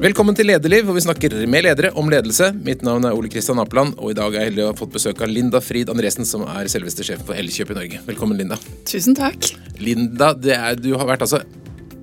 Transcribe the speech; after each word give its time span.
Velkommen 0.00 0.32
til 0.32 0.46
Lederliv, 0.48 0.86
hvor 0.88 0.96
vi 0.96 1.02
snakker 1.04 1.34
med 1.52 1.66
ledere 1.66 1.90
om 2.00 2.06
ledelse. 2.08 2.46
Mitt 2.64 2.80
navn 2.86 3.04
er 3.04 3.12
Ole 3.12 3.28
Kristian 3.28 3.58
Apeland, 3.60 3.98
og 4.00 4.14
i 4.14 4.16
dag 4.16 4.32
er 4.32 4.46
jeg 4.46 4.48
heldig 4.48 4.62
å 4.64 4.68
ha 4.70 4.76
fått 4.78 4.94
besøk 4.94 5.20
av 5.20 5.28
Linda 5.28 5.60
Frid 5.60 5.92
Andresen, 5.92 6.24
som 6.24 6.46
er 6.48 6.70
selveste 6.72 7.04
sjefen 7.04 7.26
for 7.28 7.36
Elkjøp 7.36 7.74
i 7.74 7.76
Norge. 7.76 8.00
Velkommen, 8.06 8.38
Linda. 8.40 8.56
Tusen 8.88 9.12
takk. 9.18 9.50
Linda, 9.76 10.30
er, 10.56 10.80
du 10.80 10.94
har 10.94 11.04
vært 11.04 11.26
altså 11.26 11.42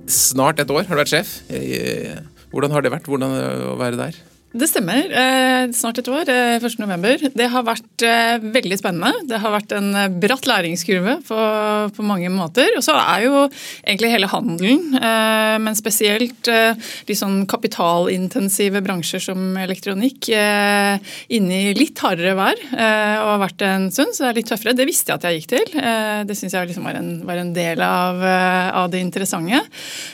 snart 0.06 0.62
et 0.62 0.70
år 0.70 0.86
har 0.86 0.94
du 0.94 1.02
vært 1.02 1.10
sjef. 1.10 1.32
Hvordan 2.54 2.76
har 2.76 2.86
det 2.86 2.94
vært 2.94 3.10
hvordan 3.10 3.34
å 3.66 3.74
være 3.82 3.98
der? 3.98 4.22
Det 4.48 4.64
stemmer. 4.64 5.10
Eh, 5.12 5.70
snart 5.76 5.98
et 6.00 6.08
år. 6.08 6.24
Eh, 6.32 6.56
1.11. 6.56 7.34
Det 7.36 7.48
har 7.52 7.64
vært 7.66 8.04
eh, 8.06 8.38
veldig 8.40 8.78
spennende. 8.80 9.26
Det 9.28 9.36
har 9.42 9.52
vært 9.52 9.74
en 9.76 9.90
eh, 9.92 10.06
bratt 10.08 10.48
læringskurve 10.48 11.18
på, 11.28 11.40
mange 12.08 12.30
måter. 12.32 12.70
Og 12.78 12.84
så 12.84 12.94
er 12.96 13.26
jo 13.26 13.42
egentlig 13.82 14.12
hele 14.14 14.30
handelen, 14.32 14.96
eh, 14.96 15.58
men 15.60 15.76
spesielt 15.76 16.48
eh, 16.48 16.72
de 17.04 17.16
sånn 17.18 17.42
kapitalintensive 17.50 18.80
bransjer 18.86 19.20
som 19.20 19.52
elektronikk, 19.60 20.30
inne 20.32 21.58
i 21.58 21.74
litt 21.76 21.98
hardere 22.02 22.34
vær 22.36 22.58
og 22.68 23.28
har 23.28 23.40
vært 23.40 23.62
en 23.66 23.86
stund, 23.92 24.14
så 24.14 24.24
det 24.24 24.28
er 24.28 24.36
litt 24.38 24.48
tøffere. 24.50 24.74
Det 24.76 24.86
visste 24.88 25.12
jeg 25.12 25.18
at 25.18 25.26
jeg 25.26 25.38
gikk 25.38 25.48
til. 25.52 25.76
det 26.28 26.36
syns 26.36 26.54
jeg 26.54 26.70
liksom 26.70 26.86
var, 26.86 26.98
en, 27.00 27.10
var, 27.28 27.40
en, 27.40 27.52
del 27.56 27.82
av, 27.84 28.22
av 28.82 28.88
det 28.92 29.00
interessante. 29.02 29.60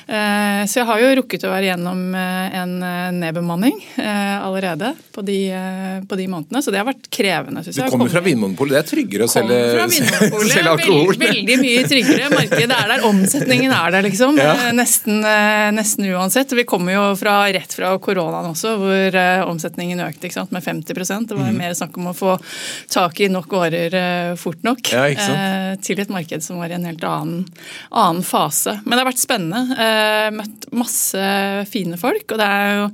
så 0.06 0.80
jeg 0.80 0.88
har 0.88 1.02
jo 1.02 1.12
rukket 1.20 1.46
å 1.46 1.52
være 1.52 1.70
gjennom 1.70 2.02
en 2.14 2.74
nedbemanning. 3.20 3.78
Eh, 4.24 4.46
allerede 4.46 4.94
på 5.12 5.22
de, 5.22 5.50
eh, 5.50 6.04
på 6.08 6.16
de, 6.16 6.26
månedene. 6.28 6.62
Så 6.62 6.70
det 6.70 6.80
har 6.80 6.86
vært 6.88 7.08
krevende. 7.12 7.62
Synes 7.64 7.78
jeg. 7.78 7.86
Du 7.86 7.94
kommer 7.94 8.10
fra 8.12 8.22
Vinmonopolet, 8.24 8.74
det 8.74 8.80
er 8.80 8.88
tryggere 8.88 9.26
å 9.26 9.30
selge, 9.30 9.58
selge 10.50 10.72
alkohol? 10.72 11.12
Veldig, 11.12 11.28
veldig 11.28 11.56
mye 11.60 11.84
tryggere. 11.90 12.30
Markedet 12.32 12.78
er 12.78 12.92
der, 12.92 13.04
omsetningen 13.08 13.74
er 13.74 13.94
der, 13.94 14.06
liksom. 14.08 14.38
Ja. 14.40 14.54
Eh, 14.54 14.72
nesten, 14.76 15.20
nesten, 15.76 16.08
uansett. 16.14 16.54
Vi 16.56 16.66
kommer 16.68 16.96
jo 16.96 17.04
fra, 17.20 17.36
rett 17.54 17.76
fra 17.76 17.92
koronaen 18.02 18.50
også, 18.52 18.74
hvor 18.80 19.18
omsetningen 19.50 20.02
økte 20.04 20.30
sant, 20.32 20.52
med 20.54 20.64
50% 20.64 21.28
Det 21.28 21.36
var 21.36 21.50
mm. 21.52 21.58
mer 21.58 21.74
snakk 21.76 21.98
om 22.00 22.08
å 22.10 22.16
få 22.16 22.36
tak 22.92 23.20
i 23.20 23.28
nok 23.32 23.52
varer 23.52 23.94
fort 24.40 24.62
nok 24.64 24.88
ja, 24.92 25.04
til 25.84 26.00
et 26.00 26.12
marked 26.12 26.42
som 26.44 26.60
var 26.62 26.72
i 26.72 26.76
en 26.78 26.86
helt 26.88 27.04
annen, 27.06 27.44
annen 27.90 28.24
fase. 28.26 28.78
Men 28.84 28.96
det 28.96 29.02
har 29.02 29.10
vært 29.10 29.22
spennende. 29.22 29.88
Møtt 30.34 30.68
masse 30.74 31.26
fine 31.70 31.98
folk, 32.00 32.24
og 32.32 32.40
det 32.40 32.48
er 32.48 32.78
jo 32.78 32.88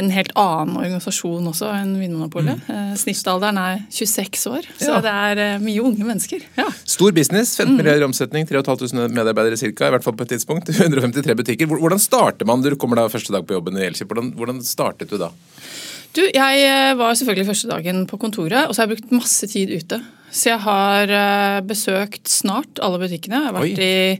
en 0.00 0.12
helt 0.14 0.32
annen 0.38 0.69
annen 0.70 0.80
organisasjon 0.86 1.50
også 1.50 1.68
enn 1.74 1.92
Vinmonopolet. 2.00 2.62
Mm. 2.66 2.72
Eh, 2.74 2.94
snittalderen 3.00 3.58
er 3.60 3.82
26 3.92 4.46
år, 4.50 4.68
så 4.78 4.94
ja. 4.94 5.00
det 5.04 5.14
er 5.26 5.42
eh, 5.44 5.62
mye 5.62 5.84
unge 5.84 6.06
mennesker. 6.06 6.44
Ja. 6.58 6.66
Stor 6.84 7.14
business, 7.16 7.56
15 7.58 7.74
mm. 7.74 7.78
milliarder 7.80 8.06
omsetning, 8.08 8.48
3500 8.48 9.14
medarbeidere 9.16 9.58
ca. 9.60 9.90
I 9.90 9.94
hvert 9.96 10.06
fall 10.06 10.16
på 10.18 10.26
et 10.26 10.34
tidspunkt. 10.36 10.72
153 10.80 11.36
butikker. 11.42 11.70
Hvordan 11.70 12.02
starter 12.02 12.48
man? 12.48 12.64
Du 12.64 12.78
kommer 12.80 13.00
da 13.00 13.08
første 13.12 13.34
dag 13.34 13.46
på 13.46 13.58
jobben 13.58 13.78
i 13.78 13.86
Elkjip. 13.88 14.10
Hvordan, 14.10 14.32
hvordan 14.38 14.62
startet 14.66 15.10
du 15.10 15.18
da? 15.20 15.32
Du, 16.16 16.24
Jeg 16.26 16.64
eh, 16.66 16.94
var 16.98 17.14
selvfølgelig 17.14 17.50
første 17.52 17.70
dagen 17.70 18.06
på 18.10 18.18
kontoret, 18.18 18.66
og 18.66 18.74
så 18.74 18.82
har 18.82 18.90
jeg 18.90 18.98
brukt 18.98 19.20
masse 19.20 19.46
tid 19.50 19.70
ute. 19.70 20.00
Så 20.30 20.52
jeg 20.52 20.60
har 20.64 21.06
besøkt 21.66 22.28
snart 22.30 22.78
alle 22.82 22.98
butikkene. 23.02 23.36
Jeg 23.40 23.46
har 23.48 23.56
vært 23.56 23.80
Oi. 23.80 23.86
i 23.86 24.18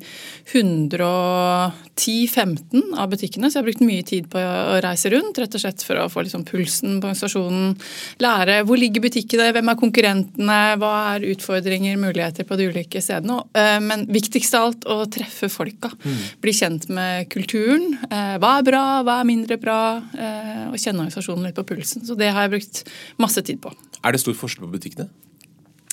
110-15 0.50 2.98
av 2.98 3.06
butikkene, 3.12 3.46
så 3.46 3.54
jeg 3.58 3.62
har 3.62 3.68
brukt 3.68 3.84
mye 3.86 4.02
tid 4.06 4.24
på 4.32 4.38
å 4.40 4.80
reise 4.82 5.10
rundt. 5.12 5.38
Rett 5.38 5.54
og 5.54 5.60
slett 5.62 5.84
for 5.86 5.96
å 6.00 6.08
få 6.10 6.22
liksom 6.26 6.44
pulsen 6.48 6.98
på 6.98 7.06
organisasjonen. 7.06 7.76
Lære 8.24 8.56
hvor 8.66 8.78
ligger 8.80 9.00
butikkene, 9.04 9.52
hvem 9.54 9.68
er 9.70 9.78
konkurrentene, 9.78 10.58
hva 10.80 10.92
er 11.14 11.28
utfordringer, 11.30 11.94
muligheter 12.00 12.44
på 12.48 12.54
de 12.58 12.64
ulike 12.72 12.98
stedene. 13.04 13.36
Eh, 13.54 13.78
men 13.84 14.06
viktigst 14.10 14.54
av 14.58 14.62
alt 14.70 14.82
å 14.90 14.96
treffe 15.12 15.48
folka. 15.52 15.90
Mm. 16.02 16.20
Bli 16.42 16.52
kjent 16.56 16.84
med 16.90 17.30
kulturen. 17.32 17.84
Eh, 18.10 18.36
hva 18.42 18.50
er 18.58 18.64
bra, 18.66 18.84
hva 19.06 19.14
er 19.20 19.30
mindre 19.30 19.56
bra? 19.60 19.80
Eh, 20.14 20.64
og 20.70 20.76
kjenne 20.80 21.00
organisasjonen 21.04 21.44
litt 21.46 21.58
på 21.58 21.68
pulsen. 21.68 22.00
Så 22.06 22.12
det 22.18 22.30
har 22.34 22.42
jeg 22.46 22.54
brukt 22.58 22.76
masse 23.22 23.40
tid 23.46 23.58
på. 23.62 23.70
Er 24.02 24.10
det 24.16 24.22
stor 24.22 24.34
forskjell 24.34 24.64
på 24.66 24.74
butikkene? 24.74 25.06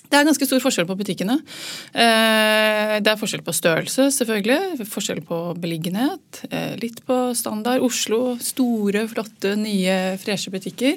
Det 0.08 0.18
er 0.18 0.28
ganske 0.28 0.48
stor 0.48 0.62
forskjell 0.64 0.88
på 0.88 0.96
butikkene. 1.00 1.36
Eh, 1.92 2.94
det 3.04 3.12
er 3.12 3.20
forskjell 3.20 3.44
på 3.46 3.56
størrelse, 3.56 4.08
selvfølgelig. 4.16 4.88
Forskjell 4.88 5.20
på 5.28 5.40
beliggenhet. 5.60 6.44
Eh, 6.50 6.76
litt 6.82 7.02
på 7.08 7.18
standard. 7.38 7.84
Oslo, 7.84 8.38
store, 8.40 9.04
flotte, 9.12 9.56
nye, 9.60 9.98
freshe 10.22 10.54
butikker. 10.54 10.96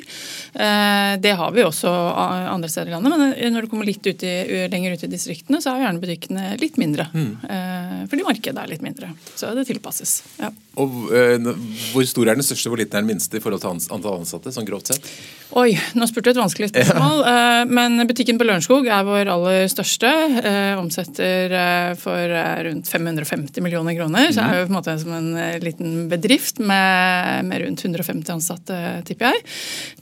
Eh, 0.54 1.14
det 1.22 1.34
har 1.40 1.56
vi 1.56 1.66
også 1.66 1.90
andre 1.90 2.70
steder 2.70 2.92
i 2.92 2.94
landet, 2.96 3.18
men 3.18 3.54
når 3.54 3.66
du 3.66 3.72
kommer 3.72 3.88
litt 3.88 4.06
ut 4.06 4.22
i, 4.26 4.34
lenger 4.70 4.94
ut 4.94 5.06
i 5.06 5.10
distriktene, 5.10 5.60
så 5.62 5.74
er 5.74 5.86
gjerne 5.86 6.02
butikkene 6.02 6.46
litt 6.60 6.78
mindre. 6.80 7.08
Mm. 7.10 8.06
Fordi 8.10 8.26
markedet 8.26 8.62
er 8.62 8.70
litt 8.70 8.84
mindre. 8.84 9.10
Så 9.34 9.50
det 9.56 9.66
tilpasses. 9.68 10.20
Ja. 10.40 10.52
Og 10.80 11.10
Hvor 11.10 12.06
stor 12.06 12.30
er 12.30 12.38
den 12.38 12.46
største, 12.46 12.70
hvor 12.70 12.80
liten 12.80 12.96
er 12.96 13.04
den 13.04 13.10
minste 13.10 13.38
i 13.38 13.42
forhold 13.42 13.62
til 13.62 13.74
antall 13.74 14.20
ansatte? 14.20 14.52
sånn 14.54 14.68
grovt 14.68 14.92
sett? 14.92 15.10
Oi, 15.58 15.72
nå 15.98 16.06
spurte 16.06 16.30
du 16.30 16.36
et 16.36 16.38
vanskelig 16.38 16.68
spørsmål. 16.70 17.22
Ja. 17.26 17.64
Men 17.66 17.98
butikken 18.06 18.38
på 18.38 18.46
Lørenskog 18.46 18.86
er 18.86 19.02
vår 19.06 19.30
aller 19.32 19.64
største. 19.70 20.10
Eh, 20.38 20.78
omsetter 20.78 21.54
eh, 21.58 21.94
for 21.98 22.34
eh, 22.38 22.60
rundt 22.68 22.86
550 22.86 23.64
millioner 23.64 23.96
kroner. 23.98 24.28
Mm. 24.28 24.34
Så 24.36 24.44
er 24.44 24.60
jo 24.60 24.68
på 24.68 24.70
en 24.70 24.76
måte 24.76 24.94
som 25.02 25.14
en 25.16 25.30
eh, 25.40 25.58
liten 25.64 26.04
bedrift 26.10 26.60
med, 26.62 27.48
med, 27.48 27.64
rundt 27.64 27.82
150 27.82 28.34
ansatte, 28.36 28.78
tipper 29.08 29.32
jeg. 29.32 29.42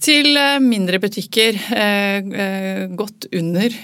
Til 0.04 0.36
eh, 0.36 0.58
mindre 0.60 1.00
butikker 1.00 1.56
eh, 1.72 2.84
godt 2.98 3.30
under. 3.32 3.78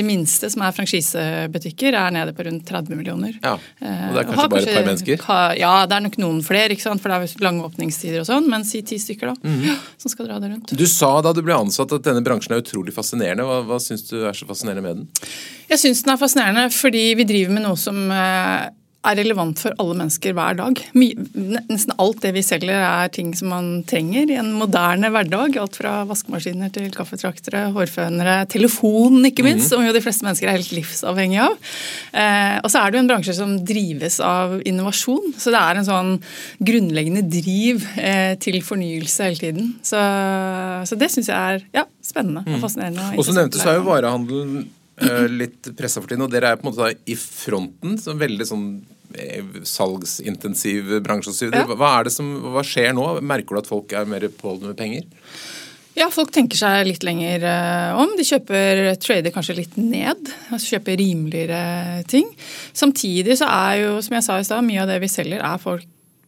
De 0.00 0.06
minste, 0.06 0.50
som 0.52 0.64
er 0.64 0.74
franchisebutikker, 0.76 1.98
er 2.00 2.16
nede 2.16 2.32
på 2.36 2.48
rundt 2.48 2.64
30 2.72 2.96
millioner. 2.96 3.36
Ja, 3.42 3.58
Og 3.58 4.16
det 4.16 4.24
er 4.24 4.30
kanskje 4.30 4.48
bare 4.54 4.64
et 4.64 4.72
par 4.80 4.88
mennesker? 4.88 5.28
Ja, 5.60 5.74
det 5.84 6.00
er 6.00 6.08
nok 6.08 6.18
noen 6.24 6.40
flere, 6.46 6.80
for 6.86 7.12
det 7.12 7.20
er 7.20 7.44
lange 7.44 7.68
åpningstider 7.68 8.24
og 8.24 8.30
sånn. 8.30 8.48
Men 8.48 8.64
si 8.64 8.80
ti 8.86 8.96
stykker, 9.02 9.34
da. 9.34 9.36
Mm. 9.44 9.76
Som 10.00 10.12
skal 10.12 10.32
dra 10.32 10.40
det 10.40 10.54
rundt. 10.54 10.72
Du 10.72 10.85
sa 10.90 11.10
da 11.24 11.32
du 11.36 11.42
ble 11.44 11.56
ansatt 11.56 11.92
at 11.96 12.06
denne 12.06 12.24
bransjen 12.24 12.56
er 12.56 12.62
utrolig 12.62 12.94
fascinerende. 12.94 13.46
Hva, 13.46 13.60
hva 13.68 13.78
syns 13.82 14.06
du 14.08 14.18
er 14.22 14.36
så 14.36 14.48
fascinerende 14.48 14.84
med 14.84 15.00
den? 15.00 15.30
Jeg 15.70 15.82
syns 15.82 16.02
den 16.04 16.14
er 16.14 16.20
fascinerende 16.20 16.66
fordi 16.74 17.06
vi 17.18 17.28
driver 17.28 17.56
med 17.56 17.66
noe 17.66 17.80
som 17.80 17.98
eh, 18.12 18.68
er 19.06 19.18
relevant 19.20 19.60
for 19.62 19.74
alle 19.80 19.96
mennesker 20.00 20.34
hver 20.36 20.56
dag. 20.58 20.80
Nesten 20.96 21.94
alt 22.02 22.22
det 22.24 22.32
vi 22.36 22.42
selger 22.44 22.80
er 22.80 23.10
ting 23.14 23.32
som 23.38 23.52
man 23.52 23.68
trenger 23.88 24.32
i 24.32 24.38
en 24.40 24.52
moderne 24.58 25.10
hverdag. 25.14 25.58
Alt 25.62 25.78
fra 25.78 26.00
vaskemaskiner 26.08 26.72
til 26.74 26.88
kaffetraktere, 26.94 27.68
hårfønere, 27.76 28.38
telefonen 28.50 29.28
ikke 29.30 29.46
minst, 29.46 29.68
mm. 29.68 29.70
som 29.70 29.84
jo 29.86 29.94
de 29.94 30.02
fleste 30.02 30.26
mennesker 30.26 30.50
er 30.50 30.58
helt 30.58 30.74
livsavhengige 30.74 31.46
av. 31.46 31.58
Eh, 32.12 32.56
og 32.62 32.72
så 32.72 32.82
er 32.82 32.90
det 32.90 32.98
jo 32.98 33.04
en 33.04 33.12
bransje 33.12 33.36
som 33.38 33.54
drives 33.66 34.18
av 34.24 34.56
innovasjon. 34.66 35.36
Så 35.38 35.54
det 35.54 35.62
er 35.62 35.80
en 35.80 35.88
sånn 35.88 36.14
grunnleggende 36.66 37.26
driv 37.30 37.86
eh, 38.00 38.34
til 38.42 38.58
fornyelse 38.64 39.30
hele 39.30 39.42
tiden. 39.42 39.74
Så, 39.86 40.00
så 40.88 40.98
det 40.98 41.12
syns 41.14 41.30
jeg 41.30 41.36
er 41.36 41.62
ja, 41.82 41.86
spennende 42.02 42.42
og 42.46 42.56
mm. 42.58 42.64
fascinerende. 42.64 43.12
Og 43.14 43.28
så 43.28 43.36
nevnte 43.36 43.62
så 43.62 43.70
er 43.72 43.80
jo 43.80 43.86
varehandelen 43.86 44.58
eh, 44.64 44.75
litt 45.42 45.72
pressa 45.76 46.00
for 46.00 46.08
tiden, 46.08 46.24
og 46.24 46.32
dere 46.32 46.54
er 46.54 46.60
på 46.60 46.66
en 46.66 46.72
måte 46.72 46.92
i 47.04 47.16
fronten. 47.20 47.98
Så 48.00 48.14
veldig 48.16 48.46
sånn 48.48 48.68
Eh, 49.14 49.44
salgsintensiv 49.62 50.98
bransje. 51.04 51.48
Ja. 51.52 51.64
Hva, 51.70 51.92
er 51.98 52.08
det 52.08 52.14
som, 52.14 52.26
hva 52.52 52.64
skjer 52.66 52.92
nå? 52.96 53.06
Merker 53.24 53.56
du 53.56 53.62
at 53.62 53.70
folk 53.70 53.92
er 53.96 54.08
mer 54.08 54.26
påholdne 54.28 54.72
med 54.72 54.78
penger? 54.78 55.06
Ja, 55.96 56.10
folk 56.12 56.32
tenker 56.34 56.58
seg 56.58 56.82
litt 56.90 57.06
lenger 57.06 57.46
uh, 57.46 58.02
om. 58.02 58.12
De 58.18 58.26
kjøper 58.26 58.90
trader 59.00 59.32
kanskje 59.32 59.56
litt 59.62 59.78
ned. 59.80 60.28
altså 60.50 60.74
Kjøper 60.74 60.98
rimeligere 61.00 62.02
ting. 62.10 62.28
Samtidig 62.76 63.38
så 63.40 63.48
er 63.48 63.84
jo, 63.86 63.94
som 64.04 64.18
jeg 64.18 64.26
sa 64.26 64.36
i 64.40 64.48
stad, 64.48 64.66
mye 64.66 64.82
av 64.84 64.92
det 64.92 64.98
vi 65.06 65.12
selger 65.12 65.40
er 65.40 65.62
folk 65.62 65.86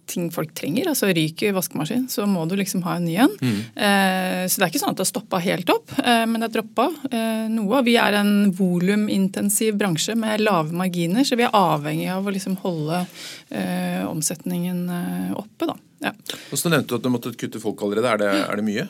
ting 0.09 0.29
folk 0.35 0.55
trenger. 0.57 0.89
altså 0.91 1.11
Ryker 1.15 1.55
vaskemaskin, 1.57 2.07
så 2.11 2.27
må 2.29 2.45
du 2.49 2.57
liksom 2.59 2.83
ha 2.87 2.97
en 2.99 3.07
ny 3.07 3.17
en. 3.25 3.35
Mm. 3.41 3.59
Eh, 3.75 4.45
så 4.49 4.61
det 4.61 4.67
er 4.67 4.73
ikke 4.73 4.83
sånn 4.83 4.95
at 4.95 5.01
det 5.01 5.07
har 5.07 5.11
stoppa 5.13 5.43
helt 5.45 5.73
opp, 5.73 5.93
eh, 6.03 6.25
men 6.27 6.39
det 6.41 6.49
har 6.49 6.55
droppa 6.59 6.89
eh, 7.11 7.49
noe. 7.53 7.83
Vi 7.87 7.97
er 8.01 8.19
en 8.21 8.53
volumintensiv 8.57 9.77
bransje 9.81 10.17
med 10.19 10.45
lave 10.45 10.75
marginer, 10.77 11.27
så 11.29 11.39
vi 11.39 11.47
er 11.47 11.57
avhengig 11.57 12.09
av 12.15 12.27
å 12.27 12.35
liksom 12.35 12.59
holde 12.65 13.03
eh, 13.51 14.07
omsetningen 14.09 14.87
eh, 15.01 15.37
oppe. 15.39 15.69
da. 15.69 15.77
Ja. 16.09 16.15
Og 16.53 16.61
så 16.61 16.71
nevnte 16.71 16.95
du 16.95 17.01
at 17.01 17.05
du 17.07 17.13
måtte 17.13 17.35
kutte 17.37 17.61
folk 17.63 17.83
allerede. 17.85 18.15
Er 18.15 18.25
det, 18.25 18.33
er 18.47 18.61
det 18.61 18.67
mye? 18.67 18.89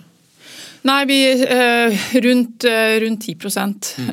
Nei, 0.87 1.01
vi, 1.11 1.19
eh, 1.43 2.05
rundt, 2.23 2.65
rundt 3.03 3.25
10 3.27 3.35
mm. 3.35 4.11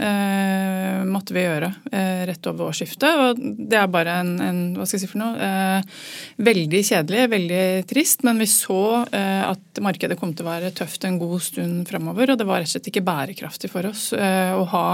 Måtte 1.10 1.36
vi 1.36 1.44
gjøre 1.44 1.72
eh, 1.92 2.24
rett 2.30 2.50
over 2.50 2.69
årsskiftet. 2.69 3.07
Og 3.22 3.42
det 3.69 3.80
er 3.80 3.92
bare 3.92 4.19
en, 4.22 4.31
en 4.44 4.62
hva 4.75 4.88
skal 4.88 5.00
jeg 5.00 5.06
si 5.06 5.12
for 5.12 5.22
noe, 5.22 5.50
eh, 5.50 6.06
veldig 6.50 6.81
kjedelig, 6.90 7.25
veldig 7.34 7.66
trist. 7.90 8.25
Men 8.28 8.42
vi 8.42 8.50
så 8.52 8.81
eh, 9.10 9.44
at 9.48 9.84
markedet 9.86 10.19
kom 10.19 10.34
til 10.36 10.48
å 10.48 10.52
være 10.52 10.74
tøft 10.78 11.07
en 11.07 11.19
god 11.22 11.44
stund 11.44 11.84
framover. 11.90 12.34
Og 12.34 12.42
det 12.42 12.48
var 12.50 12.63
rett 12.63 12.72
og 12.72 12.78
slett 12.78 12.92
ikke 12.94 13.06
bærekraftig 13.06 13.72
for 13.74 13.90
oss 13.90 14.07
å 14.16 14.63
ha 14.72 14.88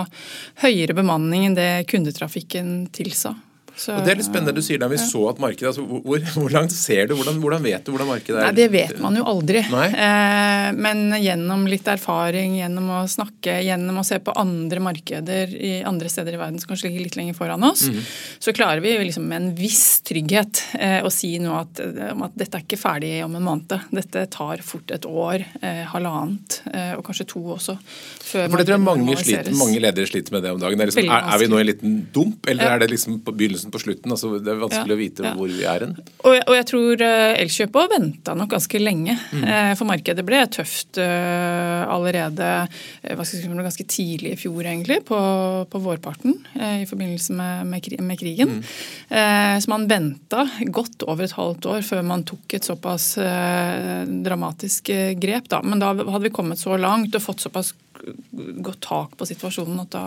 høyere 0.64 0.96
bemanning 0.98 1.48
enn 1.48 1.58
det 1.58 1.72
kundetrafikken 1.92 2.92
tilsa 2.96 3.36
Så, 3.76 3.96
og 3.96 4.06
Det 4.06 4.14
er 4.14 4.20
litt 4.20 4.28
spennende 4.28 4.54
du 4.56 4.64
sier 4.66 4.82
da 4.82 4.90
vi 4.92 4.98
ja. 5.00 5.06
så 5.06 5.24
at 5.32 5.40
markedet 5.42 5.72
altså, 5.72 5.86
hvor, 5.88 6.24
hvor, 6.36 6.50
langt 6.54 6.74
ser 6.76 7.08
du? 7.10 7.16
Hvordan, 7.18 7.40
hvordan, 7.44 7.64
vet 7.66 7.86
du 7.86 7.94
hvordan 7.94 8.10
markedet 8.10 8.38
er? 8.38 8.48
Nei, 8.50 8.56
Det 8.58 8.68
vet 8.74 9.00
man 9.04 9.18
jo 9.18 9.26
aldri. 9.32 9.64
Eh, 9.64 10.68
men 10.78 11.04
gjennom 11.22 11.66
litt 11.72 11.88
erfaring, 11.92 12.58
gjennom 12.60 12.90
å 12.98 13.02
snakke, 13.12 13.60
gjennom 13.66 14.02
å 14.02 14.06
se 14.08 14.20
på 14.24 14.36
andre 14.40 14.84
markeder 14.84 15.56
i 15.56 15.74
andre 15.88 16.12
steder 16.12 16.36
i 16.36 16.42
verden 16.42 16.60
som 16.62 16.72
kanskje 16.72 16.90
ligger 16.90 17.08
litt 17.08 17.18
lenger 17.20 17.38
foran 17.38 17.64
oss, 17.68 17.88
mm. 17.90 18.02
så 18.44 18.54
klarer 18.56 18.84
vi 18.84 18.94
liksom 19.08 19.28
med 19.30 19.42
en 19.42 19.50
viss 19.58 20.02
trygghet 20.08 20.64
eh, 20.80 21.00
å 21.06 21.12
si 21.14 21.34
nå 21.42 21.54
at, 21.58 21.82
eh, 21.84 22.12
at, 22.12 22.38
dette 22.38 22.60
er 22.60 22.66
ikke 22.66 22.80
ferdig 22.80 23.14
om 23.26 23.36
en 23.38 23.46
måned. 23.46 23.78
Dette 23.92 24.26
tar 24.34 24.64
fort 24.66 24.92
et 24.94 25.06
år, 25.08 25.46
eh, 25.62 25.84
halvannet 25.92 26.62
eh, 26.74 26.94
og 26.98 27.06
kanskje 27.08 27.28
to 27.34 27.44
også. 27.56 27.78
For 28.32 28.48
det 28.58 28.68
tror 28.68 28.78
jeg 28.78 28.84
mange, 28.86 29.16
sliter, 29.20 29.52
mange 29.58 29.82
ledere 29.84 30.08
sliter 30.10 30.36
med 30.36 30.46
det 30.46 30.54
om 30.56 30.62
dagen. 30.62 30.82
Er, 30.82 30.90
liksom, 30.90 31.08
er, 31.08 31.28
er, 31.34 31.42
vi 31.42 31.50
nå 31.52 31.60
i 31.60 31.66
en 31.66 31.70
liten 31.70 31.98
dump, 32.14 32.48
eller 32.50 32.66
ja. 32.66 32.76
er 32.76 32.84
det 32.84 32.92
liksom 32.94 33.20
på 33.26 33.34
begynnelsen 33.38 33.61
på 33.70 33.82
slutten? 33.82 34.14
Altså, 34.14 34.32
det 34.42 34.50
er 34.54 34.62
vanskelig 34.62 34.94
ja. 34.94 34.98
å 34.98 35.00
vite 35.00 35.26
ja. 35.28 35.34
hvor 35.38 35.52
vi 35.52 35.66
er 35.68 35.86
hen. 35.86 35.94
Og, 36.24 36.34
og, 36.34 36.54
jeg 36.58 36.68
tror 36.72 37.04
uh, 37.06 37.34
Elkjøp 37.42 37.78
òg 37.82 37.92
venta 37.94 38.36
nok 38.38 38.54
ganske 38.56 38.82
lenge. 38.82 39.18
Mm. 39.32 39.44
Uh, 39.46 39.72
for 39.80 39.90
markedet 39.90 40.26
ble 40.26 40.42
tøft 40.56 41.00
uh, 41.02 41.84
allerede 41.92 42.50
si, 43.28 43.42
ganske 43.46 43.86
tidlig 43.86 44.34
i 44.34 44.40
fjor, 44.40 44.64
egentlig, 44.66 45.02
på, 45.06 45.20
på 45.70 45.82
vårparten 45.84 46.34
i 46.82 46.88
forbindelse 46.90 47.36
med, 47.38 47.70
med, 47.70 47.90
med 48.06 48.20
krigen. 48.20 48.58
Mm. 48.62 49.60
så 49.62 49.70
man 49.72 49.86
venta 49.90 50.46
godt 50.74 51.06
over 51.10 51.26
et 51.26 51.36
halvt 51.36 51.68
år 51.70 51.86
før 51.86 52.04
man 52.06 52.24
tok 52.28 52.56
et 52.58 52.66
såpass 52.66 53.14
dramatisk 54.26 54.92
grep. 55.22 55.50
Da. 55.52 55.62
Men 55.66 55.82
da 55.82 55.94
hadde 55.94 56.24
vi 56.26 56.34
kommet 56.34 56.62
så 56.62 56.78
langt 56.80 57.16
og 57.18 57.26
fått 57.26 57.46
såpass 57.46 57.74
godt 58.66 58.82
tak 58.86 59.18
på 59.20 59.28
situasjonen 59.30 59.84
at 59.84 59.92
da, 59.94 60.06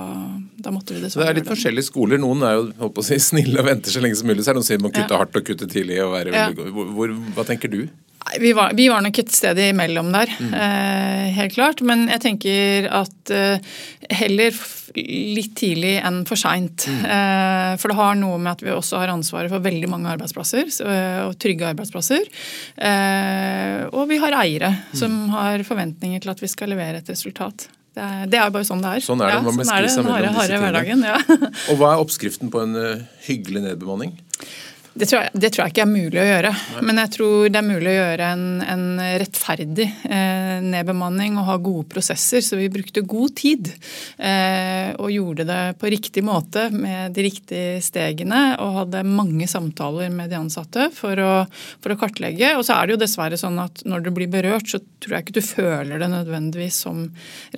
da 0.66 0.72
måtte 0.74 0.96
vi 0.96 1.02
dessverre 1.04 1.30
Det 1.30 1.34
er 1.34 1.40
litt 1.42 1.52
forskjellige 1.52 1.88
skoler. 1.90 2.20
Noen 2.22 2.44
er 2.46 2.56
jo 2.58 2.64
håper 2.80 3.04
å 3.04 3.06
si, 3.06 3.20
snille 3.22 3.60
og 3.62 3.68
venter 3.68 3.94
så 3.94 4.02
lenge 4.04 4.18
som 4.20 4.30
mulig. 4.30 4.42
Så 4.42 4.52
er 4.52 4.56
det 4.56 4.62
noen 4.62 4.66
som 4.66 4.72
sier 4.72 4.84
man 4.84 4.94
kutte 4.94 5.14
ja. 5.14 5.20
hardt 5.20 5.38
og 5.38 5.46
kutte 5.46 5.70
tidlig. 5.70 6.00
og 6.04 6.14
være 6.16 6.34
ja. 6.34 6.48
hvor, 6.54 6.90
hvor, 6.96 7.14
Hva 7.36 7.46
tenker 7.48 7.72
du? 7.72 7.84
Vi 8.40 8.52
var, 8.56 8.72
vi 8.74 8.88
var, 8.88 9.02
nok 9.04 9.18
et 9.20 9.32
sted 9.32 9.58
imellom 9.60 10.08
der, 10.14 10.30
mm. 10.40 10.54
eh, 10.56 11.26
helt 11.36 11.54
klart. 11.54 11.82
Men 11.84 12.06
jeg 12.08 12.22
tenker 12.24 12.88
at 13.02 13.32
eh, 13.34 13.74
heller 14.22 14.56
litt 14.94 15.52
tidlig 15.58 15.98
enn 16.00 16.22
for 16.28 16.40
seint. 16.40 16.86
Mm. 16.88 17.04
Eh, 17.04 17.70
for 17.80 17.92
det 17.92 17.98
har 17.98 18.16
noe 18.18 18.40
med 18.40 18.54
at 18.54 18.64
vi 18.64 18.72
også 18.72 19.02
har 19.02 19.12
ansvaret 19.12 19.52
for 19.52 19.64
veldig 19.64 19.90
mange 19.92 20.10
arbeidsplasser, 20.14 20.72
så, 20.72 20.88
og 21.28 21.36
trygge 21.42 21.68
arbeidsplasser. 21.74 22.26
Eh, 22.76 23.84
og 23.92 24.08
vi 24.10 24.20
har 24.22 24.40
eiere 24.40 24.72
mm. 24.80 24.98
som 25.04 25.16
har 25.34 25.66
forventninger 25.68 26.24
til 26.24 26.34
at 26.34 26.44
vi 26.44 26.50
skal 26.50 26.72
levere 26.72 27.02
et 27.02 27.12
resultat. 27.12 27.68
Det 27.94 28.02
er, 28.02 28.22
det 28.26 28.38
er 28.42 28.50
bare 28.50 28.66
sånn 28.66 28.80
det 28.82 28.92
er. 28.96 29.02
Sånn 29.06 29.20
er 29.22 29.36
det. 29.36 29.40
Man 29.46 29.60
ja, 29.62 29.90
sånn 29.94 30.08
er 30.10 30.24
det. 30.24 30.30
Harde, 30.34 30.34
harde 30.34 30.60
hverdagen. 30.64 31.04
Ja. 31.06 31.18
og 31.70 31.78
hva 31.78 31.92
er 31.94 32.02
oppskriften 32.02 32.50
på 32.50 32.64
en 32.64 32.74
uh, 32.74 33.04
hyggelig 33.28 33.62
nedbemanning? 33.68 34.16
Det 34.94 35.08
tror, 35.10 35.24
jeg, 35.24 35.30
det 35.42 35.48
tror, 35.50 35.64
jeg, 35.64 35.74
ikke 35.74 35.82
er 35.82 35.90
mulig 35.90 36.20
å 36.22 36.26
gjøre. 36.26 36.50
Men 36.86 37.00
jeg 37.02 37.10
tror 37.16 37.48
det 37.50 37.58
er 37.58 37.66
mulig 37.66 37.90
å 37.90 37.94
gjøre 37.96 38.26
en, 38.36 38.44
en 38.62 38.84
rettferdig 39.18 39.86
eh, 40.06 40.60
nedbemanning 40.62 41.34
og 41.40 41.48
ha 41.48 41.56
gode 41.58 41.88
prosesser. 41.90 42.44
Så 42.46 42.58
vi 42.60 42.68
brukte 42.70 43.02
god 43.02 43.34
tid 43.40 43.72
eh, 44.22 44.94
og 44.94 45.10
gjorde 45.10 45.48
det 45.48 45.62
på 45.80 45.90
riktig 45.90 46.22
måte 46.22 46.68
med 46.70 47.10
de 47.16 47.24
riktige 47.26 47.80
stegene. 47.82 48.42
Og 48.62 48.78
hadde 48.84 49.02
mange 49.08 49.48
samtaler 49.50 50.14
med 50.14 50.30
de 50.30 50.38
ansatte 50.38 50.86
for 50.94 51.18
å, 51.18 51.32
for 51.82 51.96
å 51.96 51.98
kartlegge. 51.98 52.52
Og 52.54 52.62
så 52.62 52.78
er 52.78 52.86
det 52.86 52.94
jo 52.94 53.02
dessverre 53.02 53.40
sånn 53.40 53.58
at 53.64 53.82
når 53.88 54.06
du 54.06 54.12
blir 54.14 54.30
berørt, 54.30 54.70
så 54.70 54.78
tror 55.02 55.18
jeg 55.18 55.26
ikke 55.26 55.38
du 55.40 55.42
føler 55.48 56.04
det 56.04 56.10
nødvendigvis 56.14 56.78
som 56.86 57.02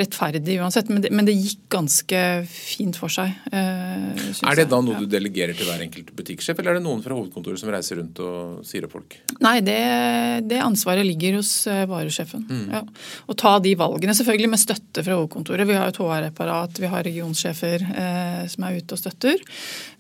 rettferdig 0.01 0.57
uansett. 0.65 0.89
Men 0.89 1.05
det, 1.05 1.13
men 1.13 1.29
det 1.29 1.37
gikk 1.37 1.69
ganske 1.77 2.25
fint 2.49 2.97
for 2.97 3.13
seg. 3.13 3.37
Eh, 3.53 4.09
er 4.41 4.63
det 4.63 4.69
da 4.73 4.81
noe 4.81 4.97
ja. 4.97 5.05
du 5.05 5.13
delegerer 5.19 5.53
til 5.53 5.69
hver 5.69 5.85
enkelt 5.85 6.17
butikksjef, 6.17 6.65
eller 6.65 6.79
er 6.79 6.81
det 6.81 6.87
noen 6.89 7.05
fra 7.05 7.26
hovedkontoret 7.27 7.61
som 7.61 7.71
reiser 7.73 7.99
rundt 8.01 8.21
og 8.25 8.63
sier 8.67 8.87
opp 8.87 8.95
folk? 8.97 9.17
Nei, 9.45 9.59
det, 9.67 9.77
det 10.49 10.61
ansvaret 10.63 11.07
ligger 11.07 11.39
hos 11.41 11.51
eh, 11.71 11.85
varesjefen. 11.91 12.47
Mm. 12.49 12.65
Ja. 12.73 12.83
Å 13.27 13.37
ta 13.39 13.57
de 13.63 13.75
valgene, 13.79 14.15
selvfølgelig 14.17 14.53
med 14.53 14.63
støtte 14.63 15.05
fra 15.05 15.19
hovedkontoret. 15.19 15.69
Vi 15.69 15.77
har 15.77 15.93
et 15.93 16.01
HR-apparat, 16.01 16.81
vi 16.83 16.91
har 16.93 17.07
regionsjefer 17.07 17.87
eh, 17.91 18.43
som 18.53 18.67
er 18.69 18.81
ute 18.81 18.97
og 18.97 19.03
støtter. 19.03 19.45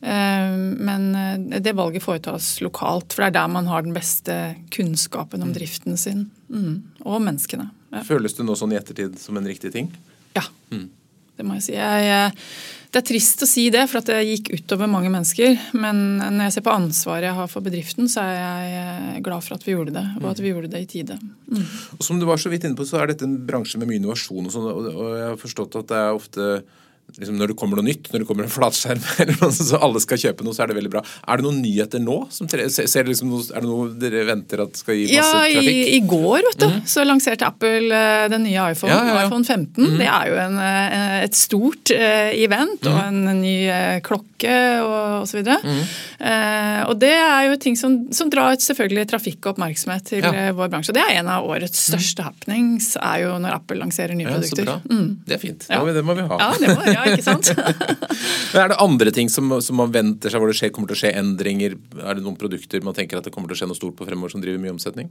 Eh, 0.00 0.58
men 0.88 1.08
eh, 1.20 1.60
det 1.60 1.76
valget 1.76 2.06
foretas 2.06 2.54
lokalt, 2.64 3.12
for 3.12 3.26
det 3.26 3.32
er 3.32 3.38
der 3.40 3.54
man 3.58 3.70
har 3.70 3.84
den 3.86 3.96
beste 3.96 4.56
kunnskapen 4.74 5.44
om 5.44 5.52
mm. 5.52 5.56
driften 5.58 6.00
sin. 6.00 6.28
Mm. 6.48 6.84
Og 7.04 7.20
menneskene. 7.22 7.70
Ja. 7.92 8.04
Føles 8.06 8.36
det 8.36 8.46
nå 8.46 8.56
sånn 8.58 8.74
i 8.74 8.80
ettertid 8.80 9.18
som 9.20 9.38
en 9.38 9.48
riktig 9.48 9.72
ting? 9.74 9.90
Ja. 10.36 10.44
Mm. 10.70 10.88
Det 11.36 11.44
må 11.44 11.58
jeg 11.58 11.66
si. 11.66 11.74
Jeg, 11.76 12.32
det 12.96 13.02
er 13.02 13.08
trist 13.10 13.42
å 13.44 13.46
si 13.48 13.66
det, 13.68 13.82
for 13.92 14.00
det 14.08 14.22
gikk 14.24 14.46
utover 14.56 14.88
mange 14.88 15.10
mennesker. 15.12 15.58
Men 15.76 15.98
når 16.16 16.46
jeg 16.46 16.54
ser 16.54 16.64
på 16.64 16.72
ansvaret 16.72 17.28
jeg 17.28 17.36
har 17.36 17.50
for 17.52 17.64
bedriften, 17.66 18.08
så 18.08 18.24
er 18.24 18.62
jeg 18.72 19.24
glad 19.26 19.44
for 19.44 19.58
at 19.58 19.66
vi 19.66 19.74
gjorde 19.74 19.92
det. 19.98 20.04
Og 20.22 20.30
at 20.30 20.40
vi 20.40 20.48
gjorde 20.48 20.70
det 20.72 20.80
i 20.80 20.88
tide. 20.88 21.18
Mm. 21.20 21.66
Og 21.98 22.06
Som 22.06 22.22
du 22.22 22.24
var 22.24 22.40
så 22.40 22.48
vidt 22.48 22.64
inne 22.64 22.78
på, 22.78 22.86
så 22.88 23.02
er 23.02 23.12
dette 23.12 23.28
en 23.28 23.36
bransje 23.44 23.76
med 23.76 23.90
mye 23.90 24.00
innovasjon. 24.00 24.48
Og, 24.48 24.54
sånt, 24.54 24.88
og 24.94 25.12
jeg 25.12 25.28
har 25.28 25.36
forstått 25.42 25.76
at 25.82 25.92
det 25.92 26.00
er 26.00 26.16
ofte 26.16 26.48
liksom 27.14 27.38
når 27.38 27.52
det 27.52 27.56
kommer 27.58 27.78
noe 27.78 27.86
nytt, 27.86 28.08
når 28.10 28.22
det 28.22 28.26
kommer 28.28 28.46
en 28.46 28.52
flatskjerm, 28.52 29.02
eller 29.22 29.38
noe, 29.40 29.52
så 29.54 29.78
alle 29.82 30.02
skal 30.02 30.20
kjøpe 30.20 30.46
noe, 30.46 30.56
så 30.56 30.64
er 30.64 30.72
det 30.72 30.78
veldig 30.80 30.92
bra. 30.92 31.02
Er 31.26 31.38
det 31.38 31.46
noen 31.46 31.60
nyheter 31.62 32.02
nå? 32.02 32.18
Som 32.34 32.50
ser 32.50 33.08
liksom 33.08 33.32
er 33.36 33.62
det 33.62 33.70
noe 33.70 33.88
dere 34.00 34.24
venter 34.28 34.64
at 34.66 34.80
skal 34.80 34.98
gi 34.98 35.06
masse 35.06 35.16
ja, 35.16 35.28
trafikk? 35.44 35.70
Ja, 35.70 35.74
i, 35.76 35.96
i, 35.96 36.00
går 36.06 36.46
vet 36.48 36.60
du, 36.60 36.66
mm. 36.72 36.80
så 36.90 37.06
lanserte 37.06 37.48
Apple 37.48 37.94
uh, 37.94 38.26
den 38.32 38.46
nye 38.48 38.68
iPhone, 38.74 38.92
ja, 38.92 39.04
ja, 39.12 39.24
iPhone 39.24 39.46
15. 39.46 39.78
Mm. 39.78 39.96
Det 40.02 40.10
er 40.10 40.32
jo 40.32 40.40
en, 40.42 40.58
uh, 40.60 41.16
et 41.22 41.38
stort 41.38 41.94
uh, 41.94 42.30
event 42.34 42.90
og 42.90 43.00
en 43.04 43.22
ny 43.40 43.56
klokke 44.04 44.56
og 44.82 45.22
osv. 45.22 45.42
Mm. 45.46 45.80
og 46.90 46.94
det 47.00 47.12
er 47.12 47.46
jo 47.48 47.56
ting 47.60 47.76
som, 47.78 47.96
som 48.14 48.28
drar 48.32 48.56
selvfølgelig 48.62 49.06
trafikk 49.10 49.38
og 49.46 49.54
oppmerksomhet 49.54 50.06
til 50.10 50.26
vår 50.26 50.70
bransje. 50.72 50.94
Det 50.96 51.02
er 51.02 51.20
en 51.20 51.30
av 51.32 51.46
årets 51.46 51.86
største 51.88 52.24
happenings, 52.26 52.92
er 53.00 53.24
jo 53.24 53.34
når 53.42 53.58
Apple 53.58 53.78
lanserer 53.80 54.16
nye 54.18 54.28
produkter. 54.28 54.70
Mm. 54.90 55.08
Det 55.26 55.38
er 55.38 55.42
fint. 55.42 55.66
Det 55.68 56.04
må 56.06 56.16
vi 56.18 56.26
ha. 56.26 56.38
Ja, 56.40 56.50
det 56.60 56.74
må, 56.74 56.95
ja, 56.96 57.04
ikke 57.12 57.26
sant? 57.26 57.52
Er 58.56 58.72
det 58.72 58.78
andre 58.82 59.12
ting 59.14 59.30
som, 59.32 59.52
som, 59.62 59.78
man 59.78 59.92
venter 59.94 60.32
seg 60.32 60.42
hvor 60.42 60.50
det 60.50 60.58
skjer, 60.58 60.72
kommer 60.74 60.90
til 60.90 60.98
å 60.98 61.02
skje 61.04 61.14
endringer? 61.20 61.76
Er 62.00 62.18
det 62.18 62.24
noen 62.24 62.38
produkter 62.40 62.84
man 62.84 62.96
tenker 62.96 63.20
at 63.20 63.26
det 63.28 63.34
kommer 63.34 63.52
til 63.52 63.58
å 63.58 63.62
skje 63.62 63.70
noe 63.70 63.78
stort 63.78 63.98
på 63.98 64.08
fremover 64.08 64.32
som 64.32 64.42
driver 64.44 64.62
mye 64.62 64.74
omsetning? 64.74 65.10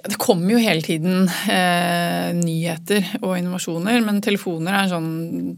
Det 0.00 0.16
kommer 0.20 0.54
jo 0.54 0.60
hele 0.62 0.80
tiden 0.84 1.26
eh, 1.28 2.30
nyheter 2.36 3.04
og 3.20 3.34
innovasjoner, 3.36 4.00
men 4.04 4.20
telefoner 4.24 4.72
er 4.72 4.86
en 4.86 4.92
sånn 4.94 5.10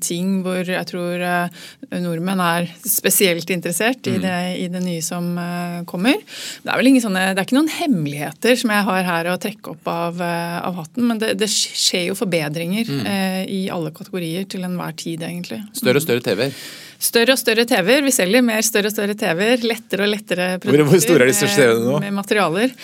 ting 0.03 0.33
hvor 0.43 0.67
jeg 0.67 0.89
tror 0.89 1.23
eh, 1.23 1.63
nordmenn 2.03 2.43
er 2.43 2.67
spesielt 2.83 3.51
interessert 3.55 4.09
i, 4.11 4.17
mm. 4.17 4.25
det, 4.25 4.37
i 4.65 4.67
det, 4.73 4.83
nye 4.83 5.05
som 5.05 5.31
eh, 5.39 5.79
kommer. 5.89 6.19
Det 6.63 6.73
er 6.73 6.81
vel 6.81 7.01
sånne, 7.05 7.27
det 7.33 7.43
er 7.43 7.49
ikke 7.49 7.59
noen 7.61 7.75
hemmeligheter 7.77 8.59
som 8.59 8.75
jeg 8.75 8.89
har 8.91 9.09
her 9.09 9.31
å 9.31 9.39
trekke 9.43 9.77
opp 9.77 9.91
av, 9.93 10.23
eh, 10.27 10.59
av 10.67 10.81
hatten, 10.83 11.07
men 11.11 11.23
det, 11.23 11.35
det, 11.41 11.51
skjer 11.53 12.09
jo 12.11 12.19
forbedringer 12.19 12.89
mm. 12.89 13.01
Eh, 13.13 13.43
i 13.51 13.61
alle 13.73 13.93
kategorier 13.95 14.47
til 14.51 14.65
enhver 14.67 14.95
tid, 14.99 15.23
egentlig. 15.27 15.61
Større 15.77 16.01
og 16.01 16.07
større 16.07 16.25
TV-er? 16.25 16.57
Større 17.03 17.35
og 17.35 17.41
større 17.41 17.65
TV-er. 17.67 18.05
Vi 18.07 18.13
selger 18.15 18.45
mer 18.47 18.63
større 18.63 18.87
og 18.87 18.95
større 18.95 19.17
TV-er. 19.19 19.65
Lettere 19.67 20.05
og 20.07 20.11
lettere 20.13 20.45
produkter. 20.63 20.87
Hvor 20.93 21.01
store 21.03 21.25
er 21.25 21.31
de 21.33 21.35
største 21.35 21.65
TV-ene 21.65 21.87
nå? 21.89 21.97
Med 22.05 22.15
materialer. 22.15 22.75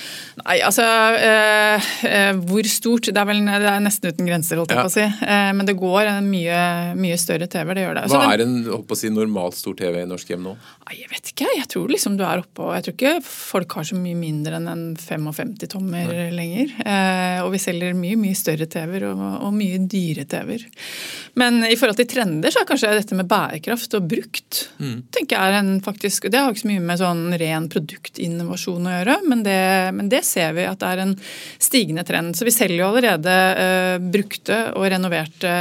Nei, 0.40 0.56
altså 0.66 0.86
øh, 1.28 1.86
øh, 2.08 2.40
Hvor 2.48 2.70
stort? 2.72 3.10
Det 3.14 3.22
er 3.22 3.28
vel 3.28 3.44
det 3.46 3.70
er 3.70 3.84
nesten 3.84 4.10
uten 4.10 4.26
grenser, 4.26 4.58
holdt 4.58 4.74
jeg 4.74 4.80
ja. 4.80 4.86
på 4.86 4.90
å 4.90 4.94
si. 4.96 5.06
Uh, 5.22 5.50
men 5.54 5.68
det 5.68 5.76
går 5.78 6.10
en 6.10 6.30
mye, 6.32 6.62
mye 6.98 7.18
større 7.20 7.46
TV-er. 7.50 7.78
Det 7.78 7.84
gjør 7.84 8.00
det. 8.00 8.04
Hva 8.10 8.24
er 8.32 8.42
en 8.42 8.56
holdt 8.66 8.88
på 8.90 8.98
å 8.98 9.00
si, 9.00 9.12
normalt 9.14 9.58
stor 9.58 9.78
TV 9.78 10.00
i 10.02 10.08
norsk 10.10 10.34
hjem 10.34 10.48
nå? 10.48 10.56
Nei, 10.88 10.98
Jeg 10.98 11.12
vet 11.14 11.32
ikke. 11.32 11.52
Jeg 11.54 11.70
tror 11.70 11.94
liksom 11.94 12.18
du 12.18 12.26
er 12.26 12.42
oppe 12.42 12.72
Jeg 12.74 12.88
tror 12.88 12.96
ikke 12.96 13.14
folk 13.28 13.78
har 13.78 13.86
så 13.86 14.00
mye 14.00 14.18
mindre 14.18 14.58
enn 14.58 14.68
en 14.72 14.84
55 14.98 15.54
tommer 15.70 16.10
Nei. 16.10 16.26
lenger. 16.34 16.74
Eh, 16.82 17.38
og 17.44 17.52
vi 17.54 17.62
selger 17.62 17.94
mye, 17.94 18.18
mye 18.18 18.38
større 18.38 18.66
TV-er 18.66 19.06
og, 19.12 19.24
og 19.46 19.54
mye 19.54 19.78
dyre 19.86 20.26
TV-er. 20.26 20.66
Men 21.38 21.62
i 21.68 21.76
forhold 21.78 22.00
til 22.00 22.10
trender 22.10 22.50
så 22.50 22.64
er 22.64 22.68
kanskje 22.68 22.94
dette 22.98 23.18
med 23.18 23.30
bærekraft 23.30 23.94
og 23.94 24.07
brukt. 24.08 24.64
Mm. 24.78 25.02
tenker 25.14 25.36
jeg 25.36 25.52
er 25.52 25.58
en 25.58 25.80
faktisk, 25.82 26.28
Det 26.30 26.38
har 26.38 26.52
ikke 26.52 26.62
så 26.62 26.70
mye 26.70 26.84
med 26.84 27.00
sånn 27.00 27.22
ren 27.40 27.68
produktinnovasjon 27.70 28.88
å 28.88 28.94
gjøre, 28.94 29.16
men 29.28 29.42
det, 29.46 29.60
men 29.96 30.10
det, 30.12 30.22
ser 30.26 30.54
vi 30.56 30.66
at 30.68 30.80
det 30.80 30.90
er 30.92 31.02
en 31.02 31.14
stigende 31.62 32.04
trend. 32.08 32.36
Så 32.36 32.46
vi 32.46 32.54
selger 32.54 32.82
jo 32.82 32.88
allerede 32.90 33.34
uh, 33.58 33.96
brukte 34.02 34.58
og 34.78 34.88
renoverte 34.92 35.52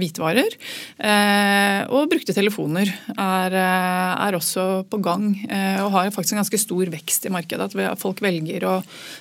hvitvarer. 0.00 0.56
Uh, 1.00 1.86
og 1.96 2.10
brukte 2.12 2.36
telefoner 2.36 2.90
er, 3.14 3.56
uh, 3.56 4.26
er, 4.26 4.38
også 4.38 4.66
på 4.90 5.00
gang 5.02 5.30
og 5.50 5.90
har 5.94 6.10
faktisk 6.14 6.36
en 6.36 6.40
ganske 6.42 6.60
stor 6.60 6.90
vekst 6.92 7.26
i 7.28 7.32
markedet. 7.34 7.70
At 7.84 8.00
folk 8.00 8.22
velger 8.24 8.66
å 8.68 8.76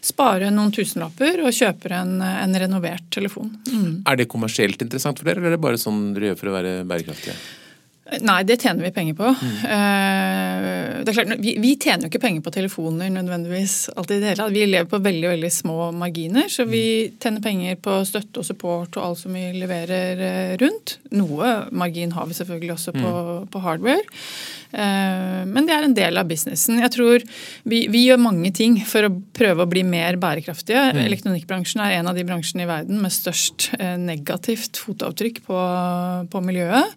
spare 0.05 0.51
noen 0.53 0.73
tusenlapper 0.75 1.43
og 1.43 1.55
kjøper 1.55 1.95
en, 1.99 2.19
en 2.21 2.59
renovert 2.61 3.07
telefon. 3.13 3.51
Mm. 3.69 4.03
Er 4.07 4.19
det 4.19 4.29
kommersielt 4.31 4.81
interessant 4.85 5.19
for 5.19 5.29
dere, 5.29 5.41
eller 5.41 5.53
er 5.53 5.57
det 5.57 5.63
bare 5.63 5.81
sånn 5.81 6.13
dere 6.15 6.31
gjør 6.31 6.39
for 6.43 6.51
å 6.51 6.59
være 6.59 6.75
bærekraftige? 6.89 7.37
Nei, 8.25 8.39
det 8.47 8.57
tjener 8.63 8.83
vi 8.87 8.91
penger 8.93 9.15
på. 9.17 9.29
Mm. 9.29 9.57
det 11.05 11.11
er 11.11 11.15
klart, 11.15 11.33
vi, 11.43 11.55
vi, 11.61 11.73
tjener 11.77 12.05
jo 12.05 12.11
ikke 12.11 12.21
penger 12.23 12.43
på 12.45 12.53
telefoner 12.53 13.11
nødvendigvis. 13.13 13.89
alltid 13.95 14.23
det 14.23 14.31
hele. 14.33 14.47
Vi 14.53 14.65
lever 14.65 14.89
på 14.89 15.01
veldig 15.05 15.29
veldig 15.35 15.51
små 15.53 15.89
marginer, 15.95 16.49
så 16.49 16.65
vi 16.69 16.83
mm. 17.09 17.17
tjener 17.21 17.45
penger 17.45 17.79
på 17.83 17.99
støtte 18.09 18.41
og 18.41 18.47
support 18.47 18.97
og 18.97 19.05
alt 19.05 19.21
som 19.23 19.35
vi 19.37 19.45
leverer 19.57 20.23
eh, 20.29 20.53
rundt. 20.61 20.97
Noe 21.15 21.53
margin 21.71 22.15
har 22.17 22.29
vi 22.29 22.37
selvfølgelig 22.37 22.75
også 22.77 22.95
på, 22.97 23.11
mm. 23.11 23.51
på 23.53 23.63
hardware. 23.65 24.23
Men 24.69 25.65
det 25.65 25.73
er 25.73 25.81
en 25.87 25.95
del 25.97 26.19
av 26.21 26.27
businessen. 26.29 26.77
Jeg 26.77 26.91
tror 26.93 27.23
vi, 27.65 27.79
vi, 27.89 28.03
gjør 28.05 28.19
mange 28.21 28.51
ting 28.53 28.75
for 28.85 29.07
å 29.07 29.09
prøve 29.33 29.65
å 29.65 29.69
bli 29.69 29.81
mer 29.81 30.19
bærekraftige. 30.21 30.83
Mm. 30.93 30.99
Elektronikkbransjen 31.07 31.81
er 31.81 31.95
en 31.97 32.11
av 32.11 32.13
de 32.13 32.25
bransjene 32.27 32.67
i 32.67 32.69
verden 32.69 33.01
med 33.01 33.15
størst 33.15 33.71
negativt 33.97 34.77
fotavtrykk 34.77 35.41
på, 35.47 35.63
på 36.29 36.43
miljøet. 36.45 36.93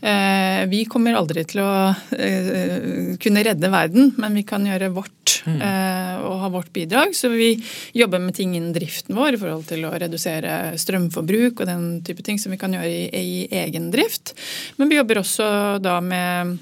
Eh, 0.00 0.49
vi 0.70 0.84
kommer 0.90 1.16
aldri 1.18 1.44
til 1.48 1.62
å 1.64 1.72
eh, 2.16 3.16
kunne 3.20 3.44
redde 3.46 3.72
verden, 3.72 4.12
men 4.20 4.38
vi 4.38 4.44
kan 4.48 4.66
gjøre 4.66 4.92
vårt 4.94 5.40
mm. 5.46 5.60
Eh, 5.60 6.16
og 6.26 6.40
ha 6.42 6.50
vårt 6.52 6.72
bidrag. 6.74 7.14
Så 7.16 7.30
vi 7.32 7.52
jobber 7.96 8.22
med 8.22 8.36
ting 8.36 8.54
innen 8.56 8.74
driften 8.76 9.16
vår 9.16 9.36
i 9.36 9.40
forhold 9.40 9.68
til 9.70 9.86
å 9.88 9.94
redusere 9.94 10.74
strømforbruk 10.80 11.62
og 11.62 11.70
den 11.70 11.86
type 12.06 12.24
ting 12.26 12.40
som 12.40 12.54
vi 12.54 12.60
kan 12.60 12.74
gjøre 12.76 12.90
i, 12.90 13.06
i 13.08 13.46
egen 13.62 13.90
drift. 13.94 14.34
Men 14.76 14.90
vi 14.90 15.00
jobber 15.00 15.22
også 15.22 15.46
da 15.82 15.98
med 16.04 16.58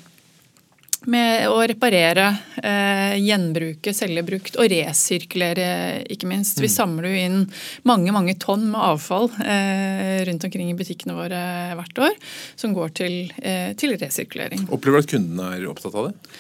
med 1.11 1.49
å 1.51 1.57
reparere, 1.69 2.29
eh, 2.63 3.17
gjenbruke, 3.23 3.95
selge 3.97 4.25
brukt 4.27 4.59
og 4.61 4.69
resirkulere, 4.73 5.69
ikke 6.13 6.29
minst. 6.31 6.61
Vi 6.61 6.69
mm. 6.71 6.75
samler 6.75 7.09
jo 7.09 7.25
inn 7.25 7.41
mange 7.89 8.15
mange 8.15 8.37
tonn 8.41 8.69
med 8.71 8.81
avfall 8.93 9.31
eh, 9.43 10.23
rundt 10.29 10.47
omkring 10.49 10.71
i 10.73 10.79
butikkene 10.79 11.17
våre 11.17 11.43
hvert 11.79 12.05
år, 12.09 12.17
som 12.59 12.77
går 12.77 12.95
til, 13.01 13.19
eh, 13.43 13.75
til 13.79 13.97
resirkulering. 13.97 14.69
Opplever 14.69 15.01
du 15.01 15.07
at 15.07 15.13
kundene 15.17 15.53
er 15.57 15.69
opptatt 15.73 15.97
av 15.99 16.11
det? 16.11 16.33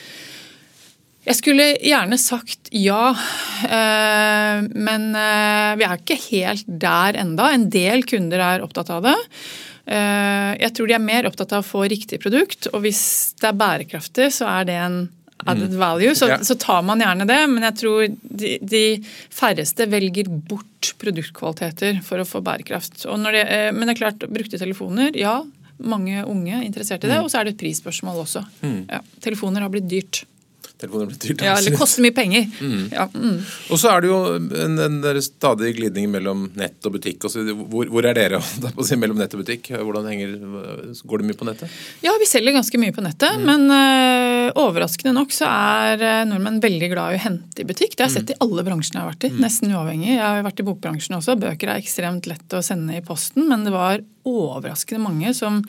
Jeg 1.28 1.37
skulle 1.42 1.64
gjerne 1.84 2.16
sagt 2.16 2.70
ja, 2.72 3.10
eh, 3.68 4.60
men 4.64 5.08
eh, 5.12 5.72
vi 5.76 5.84
er 5.84 5.98
ikke 5.98 6.16
helt 6.30 6.70
der 6.80 7.18
enda. 7.20 7.50
En 7.52 7.66
del 7.72 8.06
kunder 8.08 8.40
er 8.40 8.64
opptatt 8.64 8.88
av 8.94 9.04
det. 9.04 9.16
Eh, 9.88 10.54
jeg 10.61 10.75
tror 10.76 10.88
de 10.90 10.97
er 10.99 11.04
mer 11.04 11.28
opptatt 11.28 11.54
av 11.57 11.64
å 11.64 11.66
få 11.66 11.87
riktig 11.88 12.21
produkt, 12.21 12.68
og 12.75 12.83
hvis 12.85 13.02
det 13.40 13.49
er 13.49 13.57
bærekraftig, 13.57 14.28
så 14.37 14.49
er 14.59 14.68
det 14.68 14.76
en 14.83 14.99
added 15.47 15.73
mm. 15.73 15.78
value. 15.80 16.14
Så, 16.18 16.28
ja. 16.28 16.38
så 16.45 16.59
tar 16.61 16.83
man 16.85 17.00
gjerne 17.00 17.25
det, 17.28 17.38
men 17.49 17.64
jeg 17.71 17.78
tror 17.80 18.07
de, 18.23 18.54
de, 18.61 18.85
færreste 19.33 19.87
velger 19.88 20.28
bort 20.28 20.92
produktkvaliteter 21.00 22.02
for 22.04 22.21
å 22.21 22.26
få 22.28 22.42
bærekraft. 22.45 23.00
Det, 23.07 23.45
eh, 23.45 23.71
men 23.73 23.87
det 23.87 23.97
er 23.97 24.02
klart, 24.02 24.28
brukte 24.28 24.61
telefoner, 24.61 25.14
ja. 25.16 25.40
Mange 25.78 26.25
unge 26.26 26.57
er 26.57 26.64
interessert 26.66 27.04
i 27.07 27.09
det, 27.09 27.21
mm. 27.21 27.25
og 27.25 27.30
så 27.30 27.40
er 27.40 27.47
det 27.47 27.54
et 27.54 27.62
prisspørsmål 27.62 28.25
også. 28.25 28.42
Mm. 28.66 28.80
Ja, 28.90 28.99
telefoner 29.25 29.62
har 29.62 29.73
blitt 29.73 29.87
dyrt 29.88 30.25
telefoner 30.80 31.06
blir 31.11 31.18
dyrt. 31.18 31.42
Ja, 31.42 31.56
eller 31.58 31.75
koster 31.76 32.04
mye 32.04 32.14
penger. 32.14 32.47
Mm. 32.61 32.82
Ja, 32.92 33.08
mm. 33.14 33.38
Og 33.73 33.80
så 33.80 33.90
er 33.90 34.04
det 34.04 34.11
jo 34.11 34.18
en, 34.38 34.78
en, 34.85 35.23
stadig 35.25 35.73
glidning 35.76 36.06
mellom 36.12 36.47
nett 36.58 36.87
og 36.87 36.94
butikk. 36.94 37.26
Også. 37.26 37.42
Hvor, 37.58 37.90
hvor 37.90 38.06
er 38.06 38.14
dere 38.18 38.40
på 38.76 38.87
si, 38.87 38.99
mellom 39.00 39.18
nett 39.18 39.35
og 39.35 39.42
butikk? 39.42 39.73
Hvordan 39.75 40.06
henger, 40.12 40.37
Går 41.08 41.23
det 41.23 41.28
mye 41.30 41.38
på 41.38 41.49
nettet? 41.49 41.78
Ja, 42.04 42.14
vi 42.20 42.28
selger 42.30 42.54
ganske 42.54 42.80
mye 42.80 42.94
på 42.94 43.04
nettet. 43.04 43.40
Mm. 43.40 43.49
Men 43.49 43.66
uh, 43.75 44.61
overraskende 44.62 45.16
nok 45.16 45.35
så 45.35 45.49
er 45.50 46.04
uh, 46.04 46.28
nordmenn 46.30 46.61
veldig 46.62 46.92
glad 46.94 47.16
i 47.16 47.18
å 47.18 47.25
hente 47.26 47.64
i 47.64 47.68
butikk. 47.68 47.97
Det 47.97 48.06
har 48.06 48.12
jeg 48.12 48.20
sett 48.20 48.32
mm. 48.32 48.37
i 48.37 48.40
alle 48.47 48.66
bransjene 48.70 49.00
jeg 49.00 49.04
har 49.04 49.12
vært 49.12 49.28
i. 49.28 49.32
Mm. 49.35 49.42
Nesten 49.47 49.75
uavhengig. 49.75 50.12
Jeg 50.14 50.25
har 50.25 50.47
vært 50.47 50.62
i 50.62 50.68
bokbransjen 50.70 51.18
også. 51.18 51.38
Bøker 51.42 51.75
er 51.75 51.82
ekstremt 51.82 52.30
lett 52.30 52.54
å 52.54 52.62
sende 52.64 52.99
i 52.99 53.04
posten, 53.04 53.49
men 53.50 53.66
det 53.66 53.75
var 53.75 54.04
overraskende 54.28 55.02
mange 55.02 55.32
som 55.37 55.61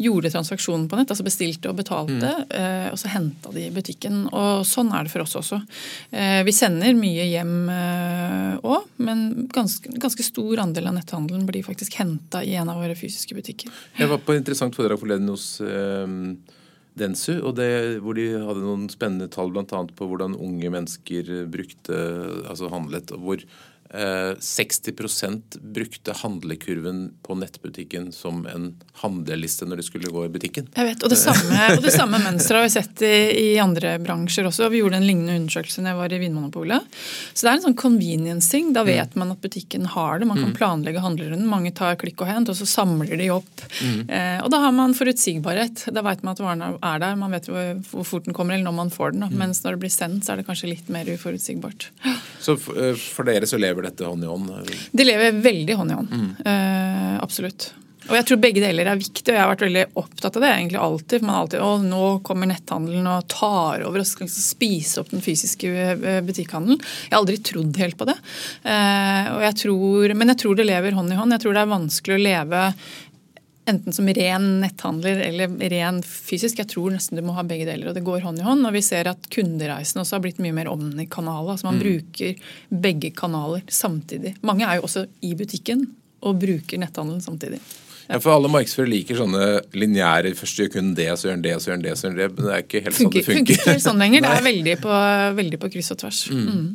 gjorde 0.00 0.32
transaksjonen 0.34 0.88
på 0.90 0.98
nett. 0.98 1.12
altså 1.12 1.26
Bestilte 1.26 1.70
og 1.70 1.78
betalte, 1.80 2.32
mm. 2.48 2.92
og 2.92 2.98
så 3.00 3.10
henta 3.12 3.52
de 3.54 3.66
i 3.66 3.74
butikken. 3.74 4.24
Og 4.30 4.66
sånn 4.68 4.92
er 4.94 5.06
det 5.06 5.12
for 5.12 5.24
oss 5.24 5.36
også. 5.38 5.60
Eh, 6.10 6.40
vi 6.46 6.54
sender 6.54 6.96
mye 6.96 7.28
hjem 7.30 7.54
òg, 7.68 8.82
eh, 8.82 8.90
men 9.06 9.48
ganske, 9.52 9.92
ganske, 10.00 10.26
stor 10.26 10.64
andel 10.64 10.90
av 10.90 10.96
netthandelen 10.96 11.46
blir 11.48 11.66
faktisk 11.66 11.98
henta 12.00 12.42
i 12.44 12.56
en 12.58 12.70
av 12.72 12.80
våre 12.82 12.96
fysiske 12.98 13.36
butikker. 13.36 13.72
Jeg 13.98 14.10
var 14.10 14.22
på 14.22 14.34
et 14.34 14.42
interessant 14.42 14.76
foredrag 14.76 15.00
forleden 15.02 15.30
hos 15.30 15.46
Densu, 16.96 17.34
og 17.44 17.56
det, 17.58 18.00
hvor 18.00 18.16
de 18.16 18.30
hadde 18.40 18.64
noen 18.64 18.86
spennende 18.88 19.28
tall 19.32 19.52
bl.a. 19.52 19.64
på 19.68 20.08
hvordan 20.08 20.36
unge 20.40 20.70
mennesker 20.72 21.44
brukte, 21.52 21.98
altså 22.48 22.70
handlet. 22.72 23.12
og 23.12 23.26
hvor 23.26 23.44
60 23.90 24.88
eh, 25.22 25.30
brukte 25.60 26.12
handlekurven 26.12 27.14
på 27.22 27.34
nettbutikken 27.34 28.12
som 28.12 28.46
en 28.46 28.74
handleliste 29.02 29.66
når 29.68 29.80
de 29.80 29.86
skulle 29.86 30.10
gå 30.12 30.24
i 30.26 30.30
butikken. 30.32 30.68
Jeg 30.74 30.88
vet, 30.88 31.04
Og 31.04 31.12
det 31.12 31.18
samme, 31.20 31.60
og 31.76 31.82
det 31.84 31.92
samme 31.94 32.20
mønsteret 32.22 32.60
har 32.60 32.66
vi 32.66 32.74
sett 32.74 33.04
i, 33.06 33.16
i, 33.42 33.48
andre 33.62 33.96
bransjer 34.02 34.48
også. 34.48 34.68
Vi 34.72 34.80
gjorde 34.82 34.98
en 35.00 35.06
lignende 35.06 35.36
undersøkelse 35.40 35.84
når 35.84 35.92
jeg 35.92 36.00
var 36.00 36.14
i 36.16 36.20
Vinmonopolet. 36.22 36.96
Så 37.32 37.46
det 37.46 37.52
er 37.52 37.58
en 37.58 37.66
sånn 37.68 37.78
convenience-ting. 37.78 38.72
Da 38.76 38.84
vet 38.86 39.14
mm. 39.14 39.20
man 39.22 39.34
at 39.36 39.42
butikken 39.44 39.86
har 39.94 40.20
det. 40.20 40.30
Man 40.30 40.40
kan 40.40 40.52
mm. 40.52 40.56
planlegge 40.58 41.04
handlerunden. 41.04 41.48
Mange 41.50 41.74
tar 41.76 41.98
klikk 42.00 42.24
og 42.24 42.30
hent, 42.30 42.50
og 42.52 42.58
så 42.58 42.68
samler 42.68 43.16
de 43.20 43.30
opp. 43.34 43.64
Mm. 43.80 44.02
Eh, 44.08 44.38
og 44.42 44.50
da 44.54 44.62
har 44.66 44.74
man 44.76 44.96
forutsigbarhet. 44.98 45.86
Da 45.94 46.04
vet 46.06 46.24
man 46.26 46.34
at 46.34 46.42
varene 46.42 46.72
er 46.80 47.04
der. 47.04 47.18
Man 47.20 47.36
vet 47.36 47.50
hvor, 47.50 47.72
hvor 47.92 48.08
fort 48.08 48.26
den 48.26 48.36
kommer, 48.36 48.56
eller 48.56 48.68
når 48.70 48.78
man 48.80 48.94
får 48.94 49.16
den. 49.16 49.28
Mm. 49.30 49.38
Mens 49.44 49.62
når 49.64 49.76
det 49.76 49.84
blir 49.86 49.94
sendt, 49.94 50.26
så 50.26 50.34
er 50.34 50.42
det 50.42 50.48
kanskje 50.48 50.72
litt 50.72 50.90
mer 50.92 51.08
uforutsigbart. 51.12 51.90
Så 52.40 52.56
for, 52.60 52.78
eh, 52.78 52.94
for 52.96 53.28
dere 53.28 53.48
så 53.48 53.58
lever 53.60 53.75
dette 53.84 54.06
hånd 54.06 54.24
i 54.24 54.30
hånd? 54.30 54.70
Det 54.92 55.04
lever 55.04 55.42
veldig 55.44 55.74
hånd 55.76 55.92
i 55.92 55.98
hånd. 55.98 56.14
Mm. 56.14 56.30
Uh, 56.46 57.18
absolutt. 57.20 57.74
Og 58.06 58.14
jeg 58.14 58.26
tror 58.28 58.38
begge 58.38 58.62
deler 58.62 58.86
er 58.86 58.98
viktig, 59.00 59.24
og 59.32 59.34
jeg 59.34 59.42
har 59.42 59.50
vært 59.50 59.64
veldig 59.64 59.84
opptatt 59.98 60.36
av 60.38 60.44
det 60.44 60.50
egentlig 60.52 60.78
alltid. 60.78 61.18
For 61.18 61.26
man 61.26 61.38
alltid, 61.40 61.62
å, 61.64 61.70
nå 61.82 62.02
kommer 62.26 62.50
netthandelen 62.50 63.08
og 63.10 63.26
tar 63.32 63.82
over 63.88 64.02
og 64.02 64.06
skal 64.08 64.30
spise 64.30 65.02
opp 65.02 65.10
den 65.10 65.24
fysiske 65.24 65.72
eh, 65.96 66.20
butikkhandelen. 66.26 66.78
Jeg 66.78 67.14
har 67.14 67.18
aldri 67.18 67.40
trodd 67.50 67.80
helt 67.82 67.98
på 67.98 68.06
det. 68.06 68.14
Uh, 68.62 69.42
jeg 69.48 69.58
tror, 69.64 70.14
men 70.14 70.32
jeg 70.32 70.40
tror 70.44 70.58
det 70.58 70.68
lever 70.68 70.98
hånd 70.98 71.10
i 71.10 71.18
hånd. 71.18 71.34
Jeg 71.34 71.44
tror 71.44 71.56
det 71.56 71.64
er 71.64 71.72
vanskelig 71.74 72.18
å 72.18 72.22
leve 72.22 72.62
enten 73.66 73.92
som 73.92 74.08
ren 74.08 74.46
netthandler 74.62 75.20
eller 75.26 75.54
ren 75.72 76.02
fysisk. 76.06 76.60
Jeg 76.62 76.70
tror 76.70 76.94
nesten 76.94 77.18
du 77.18 77.24
må 77.26 77.34
ha 77.36 77.44
begge 77.46 77.66
deler, 77.68 77.90
og 77.90 77.96
det 77.96 78.04
går 78.06 78.24
hånd 78.26 78.40
i 78.40 78.46
hånd. 78.46 78.66
Og 78.68 78.76
vi 78.76 78.84
ser 78.84 79.10
at 79.10 79.30
kundereisen 79.32 80.02
også 80.02 80.18
har 80.18 80.24
blitt 80.26 80.42
mye 80.42 80.54
mer 80.56 80.70
omnikanaler. 80.72 81.56
Altså 81.56 81.68
man 81.68 81.80
mm. 81.80 81.84
bruker 81.84 82.52
begge 82.86 83.12
kanaler 83.16 83.66
samtidig. 83.68 84.36
Mange 84.46 84.68
er 84.68 84.80
jo 84.80 84.86
også 84.88 85.06
i 85.26 85.34
butikken 85.38 85.88
og 86.26 86.38
bruker 86.42 86.80
netthandelen 86.80 87.24
samtidig. 87.24 87.60
Ja, 88.06 88.20
for 88.22 88.36
Alle 88.36 88.50
markedsførere 88.52 88.92
liker 88.92 89.18
sånne 89.18 89.46
lineære 89.74 90.30
først 90.38 90.60
gjør 90.60 90.74
kun 90.76 90.92
det, 90.94 91.08
så 91.18 91.26
gjør 91.26 91.34
han 91.34 91.46
det, 91.46 91.54
så 91.58 91.68
gjør 91.68 91.76
han 91.76 91.86
det. 91.86 91.94
så 91.98 92.06
gjør 92.06 92.12
han 92.12 92.20
det, 92.20 92.28
Men 92.36 92.46
det 92.46 92.52
er 92.54 92.66
ikke 92.66 92.82
helt 92.84 92.98
funker, 92.98 93.00
sånn 93.02 93.16
det 93.16 93.24
funker. 93.26 93.56
Funker 93.56 93.72
ikke 93.74 93.86
sånn 93.88 94.04
lenger. 94.04 94.26
det 94.26 94.34
er 94.36 94.46
veldig 94.52 94.76
på, 94.84 95.00
veldig 95.40 95.60
på 95.64 95.72
kryss 95.74 95.94
og 95.94 96.04
tvers. 96.04 96.20
Mm. 96.30 96.44
Mm. 96.46 96.68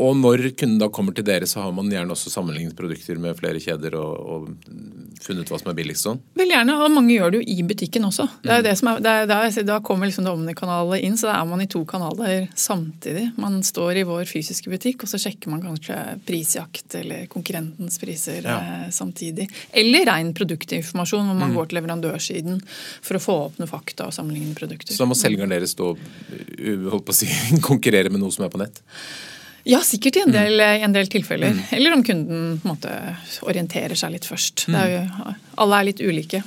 Og 0.00 0.16
når 0.16 0.46
kunden 0.56 0.78
da 0.80 0.88
kommer 0.92 1.12
til 1.16 1.26
dere, 1.26 1.46
så 1.48 1.60
har 1.64 1.72
man 1.76 1.90
gjerne 1.92 2.14
også 2.14 2.32
sammenlignet 2.32 2.76
produkter 2.76 3.18
med 3.20 3.36
flere 3.36 3.60
kjeder 3.60 3.96
og, 4.00 4.14
og 4.32 4.46
funnet 5.20 5.50
hva 5.50 5.58
som 5.60 5.68
er 5.72 5.76
billigst 5.76 6.06
sånn? 6.06 6.20
Vel 6.38 6.52
gjerne, 6.54 6.76
og 6.80 6.92
mange 6.94 7.12
gjør 7.12 7.34
det 7.34 7.40
jo 7.42 7.52
i 7.52 7.66
butikken 7.68 8.06
også. 8.08 8.24
Det 8.40 8.54
er 8.54 8.62
mm. 8.62 8.66
det 8.66 8.74
som 8.80 8.90
er, 8.90 9.02
det 9.04 9.12
er, 9.12 9.28
det 9.28 9.38
er, 9.44 9.66
da 9.68 9.78
kommer 9.84 10.08
liksom 10.08 10.24
det 10.24 10.32
omnikanalet 10.32 11.04
inn, 11.04 11.18
så 11.20 11.28
da 11.28 11.36
er 11.36 11.50
man 11.50 11.64
i 11.64 11.68
to 11.70 11.82
kanaler 11.88 12.48
samtidig. 12.56 13.26
Man 13.40 13.60
står 13.66 14.00
i 14.00 14.06
vår 14.08 14.24
fysiske 14.30 14.72
butikk, 14.72 15.04
og 15.04 15.12
så 15.12 15.20
sjekker 15.20 15.52
man 15.52 15.64
kanskje 15.66 15.98
prisjakt 16.28 16.96
eller 17.02 17.26
konkurrentens 17.32 18.00
priser 18.00 18.40
ja. 18.40 18.56
eh, 18.56 18.86
samtidig. 18.94 19.50
Eller 19.76 20.08
ren 20.08 20.32
produktinformasjon, 20.36 21.28
hvor 21.28 21.36
man 21.36 21.52
mm. 21.52 21.58
går 21.58 21.68
til 21.68 21.80
leverandørsiden 21.80 22.62
for 22.70 23.20
å 23.20 23.24
få 23.26 23.38
opp 23.48 23.60
noen 23.60 23.70
fakta 23.70 24.08
og 24.08 24.16
sammenligne 24.16 24.56
produkter. 24.56 24.94
Så 24.94 25.04
da 25.04 25.10
må 25.10 25.18
selgeren 25.18 25.52
deres 25.52 25.76
stå 25.76 25.92
holdt 25.92 27.04
på 27.04 27.12
å 27.12 27.20
si, 27.20 27.28
konkurrere 27.68 28.12
med 28.12 28.24
noe 28.24 28.32
som 28.32 28.48
er 28.48 28.52
på 28.52 28.62
nett? 28.62 28.80
Ja, 29.68 29.82
sikkert 29.84 30.16
i 30.16 30.22
en 30.24 30.32
del, 30.32 30.56
mm. 30.60 30.84
en 30.86 30.94
del 30.96 31.10
tilfeller. 31.12 31.52
Mm. 31.56 31.60
Eller 31.76 31.96
om 31.96 32.04
kunden 32.06 32.60
på 32.60 32.68
en 32.68 32.74
måte, 32.74 32.94
orienterer 33.46 33.98
seg 33.98 34.14
litt 34.14 34.28
først. 34.28 34.66
Mm. 34.68 34.78
Er 34.80 34.94
jo, 34.94 35.34
alle 35.64 35.80
er 35.80 35.88
litt 35.90 36.00
ulike. 36.00 36.42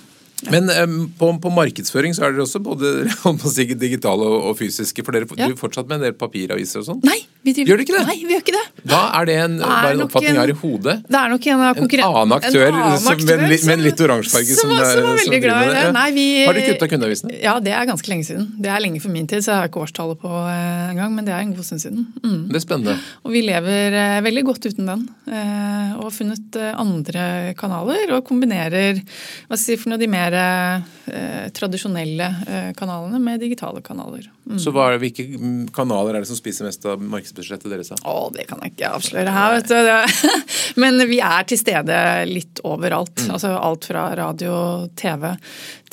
Men 0.51 0.69
um, 0.83 0.97
på, 1.19 1.29
på, 1.43 1.51
markedsføring 1.53 2.15
så 2.15 2.27
er 2.27 2.35
dere 2.35 2.47
også 2.47 2.59
både 2.63 2.93
digitale 3.83 4.25
og, 4.27 4.49
og 4.51 4.57
fysiske. 4.59 5.05
For 5.05 5.15
dere 5.15 5.27
ja. 5.29 5.45
driver 5.45 5.59
fortsatt 5.59 5.87
med 5.89 6.01
en 6.01 6.09
del 6.09 6.17
papiraviser 6.17 6.81
og 6.81 6.89
sånn? 6.89 7.01
Nei, 7.07 7.19
vi 7.43 7.53
driver, 7.55 7.73
gjør 7.73 7.83
ikke 7.83 7.95
det? 7.97 8.03
Nei, 8.07 8.17
vi 8.23 8.35
gjør 8.35 8.43
ikke 8.43 8.55
det. 8.55 8.63
Da 8.93 8.99
er 9.19 9.29
det 9.29 9.37
en, 9.43 9.57
bare 9.61 9.93
en 9.93 10.03
oppfatning 10.05 10.31
jeg 10.31 10.39
har 10.41 10.53
i 10.53 10.57
hodet. 10.61 10.95
Det 11.07 11.19
er 11.19 11.33
nok 11.33 11.47
en, 11.47 11.63
en 11.63 12.03
annen 12.07 12.35
aktør, 12.37 12.65
en 12.67 12.77
annen 12.79 13.09
aktør 13.13 13.33
som, 13.33 13.43
med, 13.43 13.53
med, 13.53 13.73
en 13.73 13.83
litt 13.83 14.03
oransje 14.05 14.33
farge. 14.33 14.57
Som, 14.57 14.71
som, 14.71 14.83
som, 14.87 15.07
var 15.07 15.19
veldig 15.19 15.39
glad 15.43 15.67
i 15.67 15.73
det. 15.73 15.83
Nei, 15.97 16.05
vi, 16.15 16.25
har 16.47 16.57
dere 16.57 16.73
kutta 16.73 16.89
kundeavisene? 16.93 17.35
Ja, 17.43 17.55
det 17.63 17.73
er 17.75 17.89
ganske 17.89 18.11
lenge 18.11 18.27
siden. 18.27 18.47
Det 18.63 18.71
er 18.71 18.83
lenge 18.83 19.01
for 19.03 19.13
min 19.13 19.27
tid, 19.29 19.43
så 19.45 19.53
jeg 19.53 19.63
har 19.63 19.71
ikke 19.71 19.83
årstallet 19.83 20.21
på 20.23 20.31
uh, 20.31 20.91
engang. 20.91 21.15
Men 21.17 21.27
det 21.27 21.35
er 21.35 21.43
en 21.43 21.53
god 21.57 21.67
stund 21.67 21.83
siden. 21.83 22.05
Mm. 22.23 22.39
Det 22.49 22.59
er 22.59 22.65
spennende. 22.65 22.97
Og 23.23 23.35
vi 23.35 23.43
lever 23.45 23.97
uh, 23.99 24.23
veldig 24.25 24.45
godt 24.49 24.69
uten 24.69 24.91
den. 24.91 25.05
Uh, 25.27 25.99
og 25.99 26.07
har 26.07 26.15
funnet 26.15 26.59
andre 26.71 27.27
kanaler 27.59 28.15
og 28.17 28.23
kombinerer 28.27 29.01
hva 29.03 29.57
skal 29.57 29.73
jeg 29.73 29.79
si, 29.79 29.81
for 29.81 29.93
noe 29.93 30.01
de 30.01 30.09
mer 30.11 30.32
kombinere 30.33 30.83
eh, 31.05 31.49
tradisjonelle 31.51 32.35
eh, 32.47 32.73
kanalene 32.73 33.19
med 33.19 33.39
digitale 33.39 33.81
kanaler. 33.81 34.31
Mm. 34.49 34.59
Så 34.59 34.71
hva, 34.71 34.97
Hvilke 34.97 35.25
kanaler 35.73 36.15
er 36.15 36.23
det 36.23 36.29
som 36.29 36.37
spiser 36.37 36.65
mest 36.65 36.85
av 36.85 37.01
markedsbudsjettet 37.01 37.69
deres? 37.71 37.91
Å, 38.03 38.29
det 38.33 38.47
kan 38.49 38.61
jeg 38.63 38.73
ikke 38.73 38.93
avsløre 38.97 39.33
her, 39.33 39.57
vet 39.57 39.69
du. 39.69 40.31
Men 40.81 41.01
vi 41.09 41.19
er 41.23 41.43
til 41.47 41.59
stede 41.59 41.99
litt 42.29 42.63
overalt. 42.63 43.15
Mm. 43.25 43.35
Altså 43.35 43.53
alt 43.57 43.85
fra 43.89 44.07
radio, 44.17 44.87
TV 44.95 45.29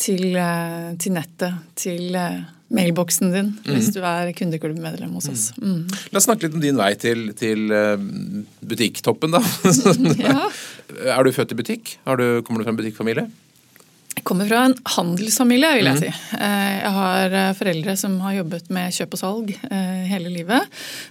til, 0.01 0.33
eh, 0.37 0.95
til 1.01 1.15
nettet, 1.17 1.61
til 1.79 2.17
eh, 2.17 2.41
mailboksen 2.71 3.33
din 3.35 3.51
mm. 3.57 3.71
hvis 3.75 3.91
du 3.95 4.01
er 4.07 4.31
kundeklubbmedlem 4.39 5.13
hos 5.19 5.29
oss. 5.33 5.51
Mm. 5.59 5.83
mm. 5.83 6.01
La 6.15 6.21
oss 6.21 6.29
snakke 6.29 6.47
litt 6.47 6.59
om 6.59 6.63
din 6.63 6.79
vei 6.79 6.93
til, 7.01 7.31
til 7.39 7.71
eh, 7.75 8.09
butikktoppen, 8.63 9.35
da. 9.37 9.43
ja. 10.27 10.51
Er 11.17 11.27
du 11.27 11.35
født 11.35 11.55
i 11.55 11.59
butikk? 11.59 11.97
Du, 12.07 12.27
kommer 12.47 12.63
du 12.63 12.69
fra 12.69 12.75
en 12.75 12.81
butikkfamilie? 12.81 13.29
Jeg 14.21 14.27
kommer 14.29 14.45
fra 14.51 14.67
en 14.69 14.75
handelsfamilie, 14.85 15.69
vil 15.79 15.87
jeg 15.89 15.97
mm. 15.97 16.01
si. 16.03 16.09
Eh, 16.37 16.73
jeg 16.77 16.91
har 16.93 17.37
eh, 17.39 17.53
foreldre 17.57 17.95
som 17.97 18.19
har 18.21 18.35
jobbet 18.37 18.67
med 18.77 18.93
kjøp 18.93 19.15
og 19.17 19.21
salg 19.23 19.53
eh, 19.57 20.03
hele 20.11 20.29
livet. 20.35 20.67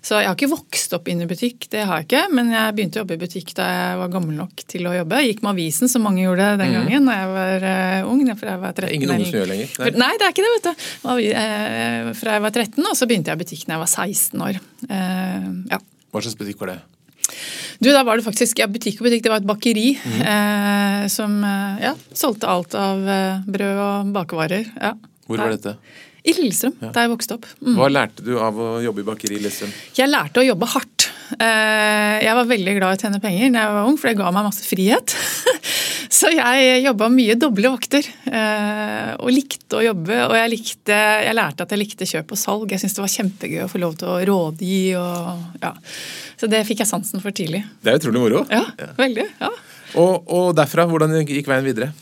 Så 0.05 0.19
jeg 0.19 0.29
har 0.29 0.37
ikke 0.37 0.51
vokst 0.51 0.93
opp 0.93 1.09
inn 1.09 1.23
i 1.25 1.27
butikk, 1.29 1.65
det 1.73 1.87
har 1.89 2.03
jeg 2.03 2.05
ikke. 2.05 2.21
Men 2.37 2.51
jeg 2.53 2.75
begynte 2.77 2.99
å 2.99 3.01
jobbe 3.01 3.17
i 3.17 3.23
butikk 3.23 3.55
da 3.57 3.65
jeg 3.65 3.95
var 4.03 4.11
gammel 4.13 4.37
nok 4.37 4.61
til 4.69 4.85
å 4.85 4.93
jobbe. 4.93 5.23
Jeg 5.23 5.33
gikk 5.33 5.41
med 5.47 5.51
avisen, 5.55 5.89
som 5.89 6.05
mange 6.05 6.21
gjorde 6.21 6.51
den 6.61 6.69
mm. 6.69 6.77
gangen 6.77 7.09
da 7.09 7.17
jeg 7.17 7.33
var 7.33 7.67
ung. 8.13 8.23
Fra 8.43 8.53
jeg 8.53 8.63
var 8.67 8.77
13. 8.77 8.93
Ingen 8.99 9.15
unge 9.15 9.31
som 9.31 9.39
gjør 9.39 9.51
lenger? 9.55 9.73
Nei. 9.79 9.91
Nei, 10.03 10.11
det 10.13 10.29
er 10.29 10.37
ikke 10.37 10.45
det, 10.45 10.53
vet 10.53 10.69
du. 10.69 10.87
Fra 12.21 12.37
jeg 12.37 12.45
var 12.45 12.57
13, 12.61 12.77
og 12.85 12.93
så 13.01 13.09
begynte 13.09 13.33
jeg 13.33 13.41
i 13.41 13.45
butikk 13.47 13.65
da 13.65 13.79
jeg 13.79 13.85
var 13.87 13.93
16 14.05 14.47
år. 14.51 14.63
Ja. 15.73 15.81
Hva 16.13 16.21
slags 16.21 16.37
butikk 16.37 16.61
var 16.61 16.75
det? 16.75 16.79
Du, 17.79 17.91
Da 17.93 18.03
var 18.07 18.19
det 18.19 18.25
faktisk 18.27 18.59
ja, 18.61 18.67
butikk 18.71 18.99
og 18.99 19.09
butikk. 19.09 19.23
Det 19.25 19.33
var 19.33 19.43
et 19.43 19.49
bakeri 19.49 19.93
mm. 19.97 20.19
eh, 20.33 21.07
som 21.11 21.39
eh, 21.45 21.87
ja, 21.89 21.95
solgte 22.11 22.49
alt 22.51 22.75
av 22.77 23.07
eh, 23.07 23.47
brød 23.47 23.81
og 23.85 24.13
bakevarer. 24.15 24.69
Ja. 24.75 24.95
Hvor 25.29 25.43
var 25.43 25.53
dette? 25.53 25.77
I 26.27 26.33
Lillestrøm, 26.35 26.73
ja. 26.83 26.89
der 26.93 27.05
jeg 27.05 27.11
vokste 27.13 27.37
opp. 27.37 27.45
Mm. 27.63 27.75
Hva 27.77 27.87
lærte 27.91 28.25
du 28.25 28.33
av 28.43 28.57
å 28.59 28.71
jobbe 28.83 29.03
i 29.03 29.07
bakeri 29.07 29.37
i 29.37 29.39
Lillestrøm? 29.39 29.71
Jeg 29.97 30.11
lærte 30.11 30.41
å 30.41 30.45
jobbe 30.45 30.67
hardt. 30.73 31.07
Eh, 31.37 32.15
jeg 32.25 32.35
var 32.35 32.49
veldig 32.49 32.73
glad 32.79 32.95
i 32.95 32.97
å 32.97 33.01
tjene 33.05 33.21
penger 33.23 33.53
da 33.53 33.63
jeg 33.63 33.77
var 33.77 33.89
ung, 33.89 33.99
for 34.01 34.11
det 34.11 34.19
ga 34.19 34.33
meg 34.35 34.49
masse 34.49 34.65
frihet. 34.67 35.15
Så 36.09 36.31
jeg 36.33 36.81
jobba 36.81 37.05
mye 37.13 37.35
doble 37.37 37.69
vakter 37.69 38.07
eh, 38.31 39.11
og 39.21 39.29
likte 39.29 39.77
å 39.77 39.83
jobbe. 39.85 40.15
Og 40.25 40.33
jeg, 40.39 40.51
likte, 40.55 40.97
jeg 41.25 41.37
lærte 41.37 41.67
at 41.67 41.75
jeg 41.75 41.81
likte 41.83 42.07
kjøp 42.09 42.33
og 42.33 42.41
salg. 42.41 42.73
Jeg 42.73 42.81
syntes 42.81 42.97
det 42.97 43.03
var 43.05 43.13
kjempegøy 43.13 43.61
å 43.65 43.69
få 43.69 43.81
lov 43.83 43.97
til 43.99 44.09
å 44.09 44.17
rådgi. 44.31 44.81
Og, 44.97 45.45
ja. 45.61 45.73
Så 46.41 46.49
det 46.49 46.63
fikk 46.65 46.81
jeg 46.81 46.89
sansen 46.89 47.21
for 47.21 47.35
tidlig. 47.35 47.61
Det 47.85 47.93
er 47.93 48.01
utrolig 48.01 48.23
moro. 48.25 48.41
Ja, 48.49 48.65
veldig. 48.97 49.27
ja. 49.37 49.51
Og, 50.01 50.25
og 50.33 50.51
derfra, 50.57 50.89
hvordan 50.89 51.13
gikk 51.21 51.49
veien 51.49 51.65
videre? 51.69 51.93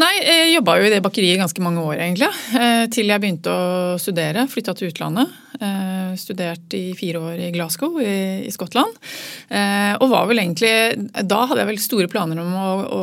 Nei, 0.00 0.12
jeg 0.20 0.54
jobba 0.56 0.78
jo 0.80 0.88
i 0.88 0.92
det 0.92 1.02
bakeriet 1.04 1.40
ganske 1.40 1.62
mange 1.62 1.82
år, 1.84 2.00
egentlig. 2.00 2.30
Eh, 2.58 2.86
til 2.94 3.10
jeg 3.12 3.22
begynte 3.22 3.52
å 3.52 3.94
studere. 4.02 4.46
Flytta 4.50 4.74
til 4.76 4.90
utlandet. 4.92 5.40
Studert 6.18 6.74
i 6.74 6.88
fire 6.98 7.20
år 7.22 7.38
i 7.46 7.52
Glasgow 7.54 8.00
i, 8.02 8.50
Skottland. 8.52 8.98
Eh, 9.48 9.94
og 10.00 10.10
var 10.10 10.26
vel 10.26 10.42
egentlig 10.42 10.72
Da 11.22 11.44
hadde 11.46 11.62
jeg 11.62 11.70
vel 11.70 11.80
store 11.82 12.10
planer 12.10 12.40
om 12.42 12.56
å, 12.58 12.68
å 12.84 13.02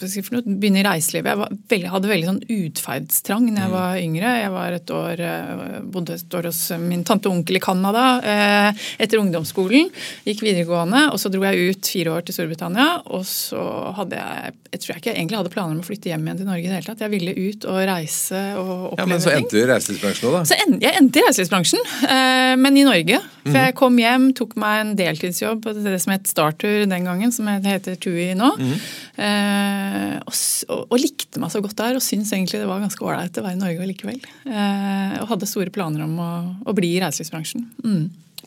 begynne 0.00 0.82
i 0.82 0.86
reiselivet. 0.86 1.32
Jeg 1.32 1.58
veldig, 1.72 1.90
hadde 1.92 2.10
veldig 2.10 2.28
sånn 2.30 2.42
utferdstrang 2.56 3.48
da 3.50 3.64
jeg 3.64 3.70
mm. 3.70 3.76
var 3.76 4.00
yngre. 4.00 4.34
Jeg 4.40 4.52
var 4.54 4.76
et 4.76 4.92
år, 4.98 5.22
eh, 5.26 5.78
bodde 5.94 6.18
et 6.18 6.36
år 6.38 6.50
hos 6.50 6.60
min 6.82 7.04
tante 7.06 7.30
og 7.30 7.38
onkel 7.38 7.58
i 7.58 7.64
Canada 7.64 8.04
eh, 8.20 8.86
etter 9.02 9.22
ungdomsskolen. 9.22 9.90
Gikk 10.28 10.44
videregående, 10.46 11.06
og 11.12 11.20
så 11.22 11.32
dro 11.32 11.44
jeg 11.46 11.72
ut 11.72 11.92
fire 11.96 12.16
år 12.18 12.26
til 12.26 12.38
Storbritannia. 12.38 12.88
Og 13.16 13.26
så 13.28 13.62
hadde 13.96 14.20
jeg 14.20 14.54
jeg 14.76 14.82
tror 14.82 14.92
jeg 14.92 15.00
ikke 15.00 15.12
egentlig 15.14 15.38
hadde 15.38 15.50
planer 15.54 15.72
om 15.72 15.80
å 15.80 15.86
flytte 15.86 16.10
hjem 16.10 16.26
igjen 16.26 16.40
til 16.42 16.48
Norge 16.50 16.66
i 16.66 16.68
det 16.68 16.74
hele 16.76 16.88
tatt. 16.90 17.02
Jeg 17.06 17.12
ville 17.14 17.32
ut 17.32 17.66
og 17.70 17.78
reise 17.88 18.40
og 18.60 18.72
oppleve 18.90 18.96
ting. 18.96 19.00
Ja, 19.00 19.06
Men 19.08 19.22
så 19.24 19.32
endte 19.32 19.56
du 19.56 19.60
i 19.60 19.68
reiselivsbransjen 19.70 20.28
òg, 20.28 20.34
da? 20.34 20.42
Så 20.50 20.58
jeg 20.58 20.92
endte 21.00 21.20
i 21.20 21.24
reiselivsbransjen, 21.24 21.86
eh, 22.04 22.52
men 22.60 22.76
i 22.76 22.84
Norge. 22.84 23.20
For 23.46 23.54
mhm. 23.54 23.60
jeg 23.62 23.76
kom 23.78 24.00
hjem, 24.02 24.26
tok 24.36 24.56
meg 24.60 24.82
en 24.82 24.92
deltidsjobb 24.98 25.62
på 25.64 25.74
det 25.78 25.94
som 26.02 26.12
het 26.12 26.28
Startur 26.28 26.84
den 26.90 27.08
gangen, 27.08 27.32
som 27.32 27.48
heter 27.48 27.96
TUI 28.02 28.34
nå. 28.36 28.50
Mm 28.58 28.66
-hmm. 28.66 28.84
Eh, 29.86 30.18
og, 30.26 30.84
og, 30.86 30.96
likte 31.00 31.40
meg 31.42 31.52
så 31.52 31.62
godt 31.64 31.78
der 31.78 31.98
og 31.98 32.04
syntes 32.04 32.32
egentlig 32.34 32.60
det 32.62 32.68
var 32.68 32.82
ganske 32.82 33.04
ålreit 33.04 33.38
å 33.38 33.44
være 33.46 33.58
i 33.58 33.62
Norge 33.62 33.88
likevel. 33.90 34.20
Eh, 34.46 35.16
og 35.22 35.30
hadde 35.32 35.48
store 35.50 35.74
planer 35.74 36.06
om 36.06 36.16
å, 36.22 36.30
å 36.66 36.76
bli 36.76 36.94
i 36.96 37.02
reiselivsbransjen. 37.02 37.66
Mm. 37.84 38.06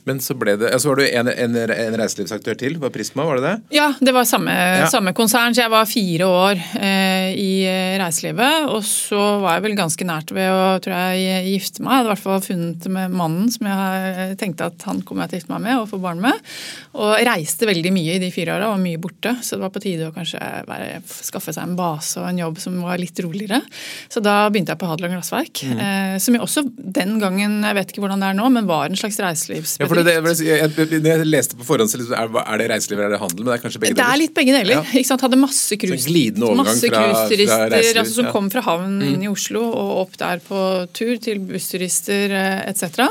Men 0.09 0.21
så 0.23 0.33
ble 0.33 0.55
det, 0.57 0.71
altså 0.73 0.89
var 0.89 1.01
du 1.01 1.05
en, 1.05 1.29
en, 1.29 1.57
en 1.69 1.97
reiselivsaktør 1.99 2.57
til? 2.57 2.77
Var 2.81 2.93
Prisma, 2.93 3.25
var 3.27 3.37
det 3.37 3.45
det? 3.45 3.77
Ja, 3.77 3.91
det 4.01 4.13
var 4.15 4.25
samme, 4.25 4.53
ja. 4.53 4.87
samme 4.89 5.13
konsern. 5.17 5.53
Så 5.53 5.61
jeg 5.61 5.73
var 5.73 5.89
fire 5.89 6.29
år 6.29 6.61
eh, 6.79 7.29
i 7.37 7.51
reiselivet. 8.01 8.69
Og 8.73 8.81
så 8.87 9.21
var 9.43 9.59
jeg 9.59 9.67
vel 9.67 9.77
ganske 9.77 10.07
nært 10.09 10.33
ved 10.33 10.49
å 10.49 10.79
tror 10.81 10.95
jeg, 10.95 11.53
gifte 11.53 11.85
meg. 11.85 11.91
Jeg 11.91 11.99
hadde 11.99 12.09
i 12.09 12.13
hvert 12.13 12.23
fall 12.23 12.41
funnet 12.45 12.87
med 12.95 13.17
mannen 13.19 13.51
som 13.53 13.69
jeg 13.69 14.37
tenkte 14.41 14.69
at 14.71 14.87
han 14.89 15.03
kommer 15.05 15.29
til 15.29 15.37
å 15.37 15.43
gifte 15.43 15.53
meg 15.53 15.65
med 15.67 15.83
og 15.83 15.89
få 15.91 16.01
barn 16.01 16.23
med. 16.23 16.49
Og 16.97 17.13
reiste 17.29 17.69
veldig 17.69 17.93
mye 17.93 18.17
i 18.17 18.23
de 18.23 18.31
fire 18.33 18.57
åra, 18.57 18.71
var 18.73 18.81
mye 18.81 19.01
borte. 19.01 19.35
Så 19.45 19.57
det 19.57 19.65
var 19.67 19.73
på 19.75 19.83
tide 19.83 20.09
å 20.09 20.15
kanskje 20.15 20.41
være, 20.69 21.03
skaffe 21.05 21.53
seg 21.53 21.67
en 21.67 21.77
base 21.77 22.17
og 22.21 22.29
en 22.31 22.41
jobb 22.41 22.59
som 22.65 22.81
var 22.85 22.97
litt 23.01 23.21
roligere. 23.25 23.61
Så 24.09 24.23
da 24.25 24.41
begynte 24.49 24.73
jeg 24.73 24.81
på 24.81 24.89
Hadeland 24.89 25.19
Glassverk. 25.19 25.63
Mm. 25.69 25.85
Eh, 25.85 26.17
som 26.23 26.33
jeg 26.33 26.45
også 26.45 26.65
den 26.73 27.19
gangen, 27.21 27.59
jeg 27.61 27.77
vet 27.77 27.93
ikke 27.93 28.05
hvordan 28.07 28.25
det 28.25 28.33
er 28.33 28.39
nå, 28.41 28.49
men 28.57 28.69
var 28.69 28.89
en 28.89 28.97
slags 28.99 29.19
reiselivsbedrift. 29.21 29.85
Ja, 29.85 29.89
det, 30.07 30.15
det, 30.25 30.33
jeg, 30.45 30.71
jeg, 30.77 31.01
jeg, 31.05 31.27
leste 31.29 31.57
på 31.59 31.65
forhånd, 31.67 31.91
så 31.91 31.99
liksom, 31.99 32.15
er, 32.17 32.31
er, 32.41 32.61
det 32.61 32.67
reiseliv 32.71 32.99
eller 32.99 33.09
er 33.09 33.15
det 33.15 33.21
handel? 33.21 33.43
Men 33.43 33.51
det 33.51 33.57
er 33.57 33.63
kanskje 33.65 33.81
begge 33.83 33.93
deler? 33.93 34.01
Det 34.01 34.15
er 34.15 34.21
litt 34.21 34.35
begge 34.37 34.55
deler. 34.55 34.75
Ja. 34.77 34.83
ikke 35.01 35.09
sant? 35.09 35.25
Hadde 35.25 35.39
masse 35.41 35.79
cruiseturister 35.83 38.01
altså, 38.03 38.15
som 38.15 38.29
ja. 38.29 38.33
kom 38.35 38.49
fra 38.53 38.63
havnen 38.65 39.19
mm. 39.19 39.27
i 39.27 39.31
Oslo 39.31 39.63
og 39.69 39.93
opp 40.05 40.17
der 40.21 40.43
på 40.45 40.63
tur 40.95 41.13
til 41.23 41.43
bussturister 41.49 42.35
eh, 42.39 42.63
etc. 42.71 43.05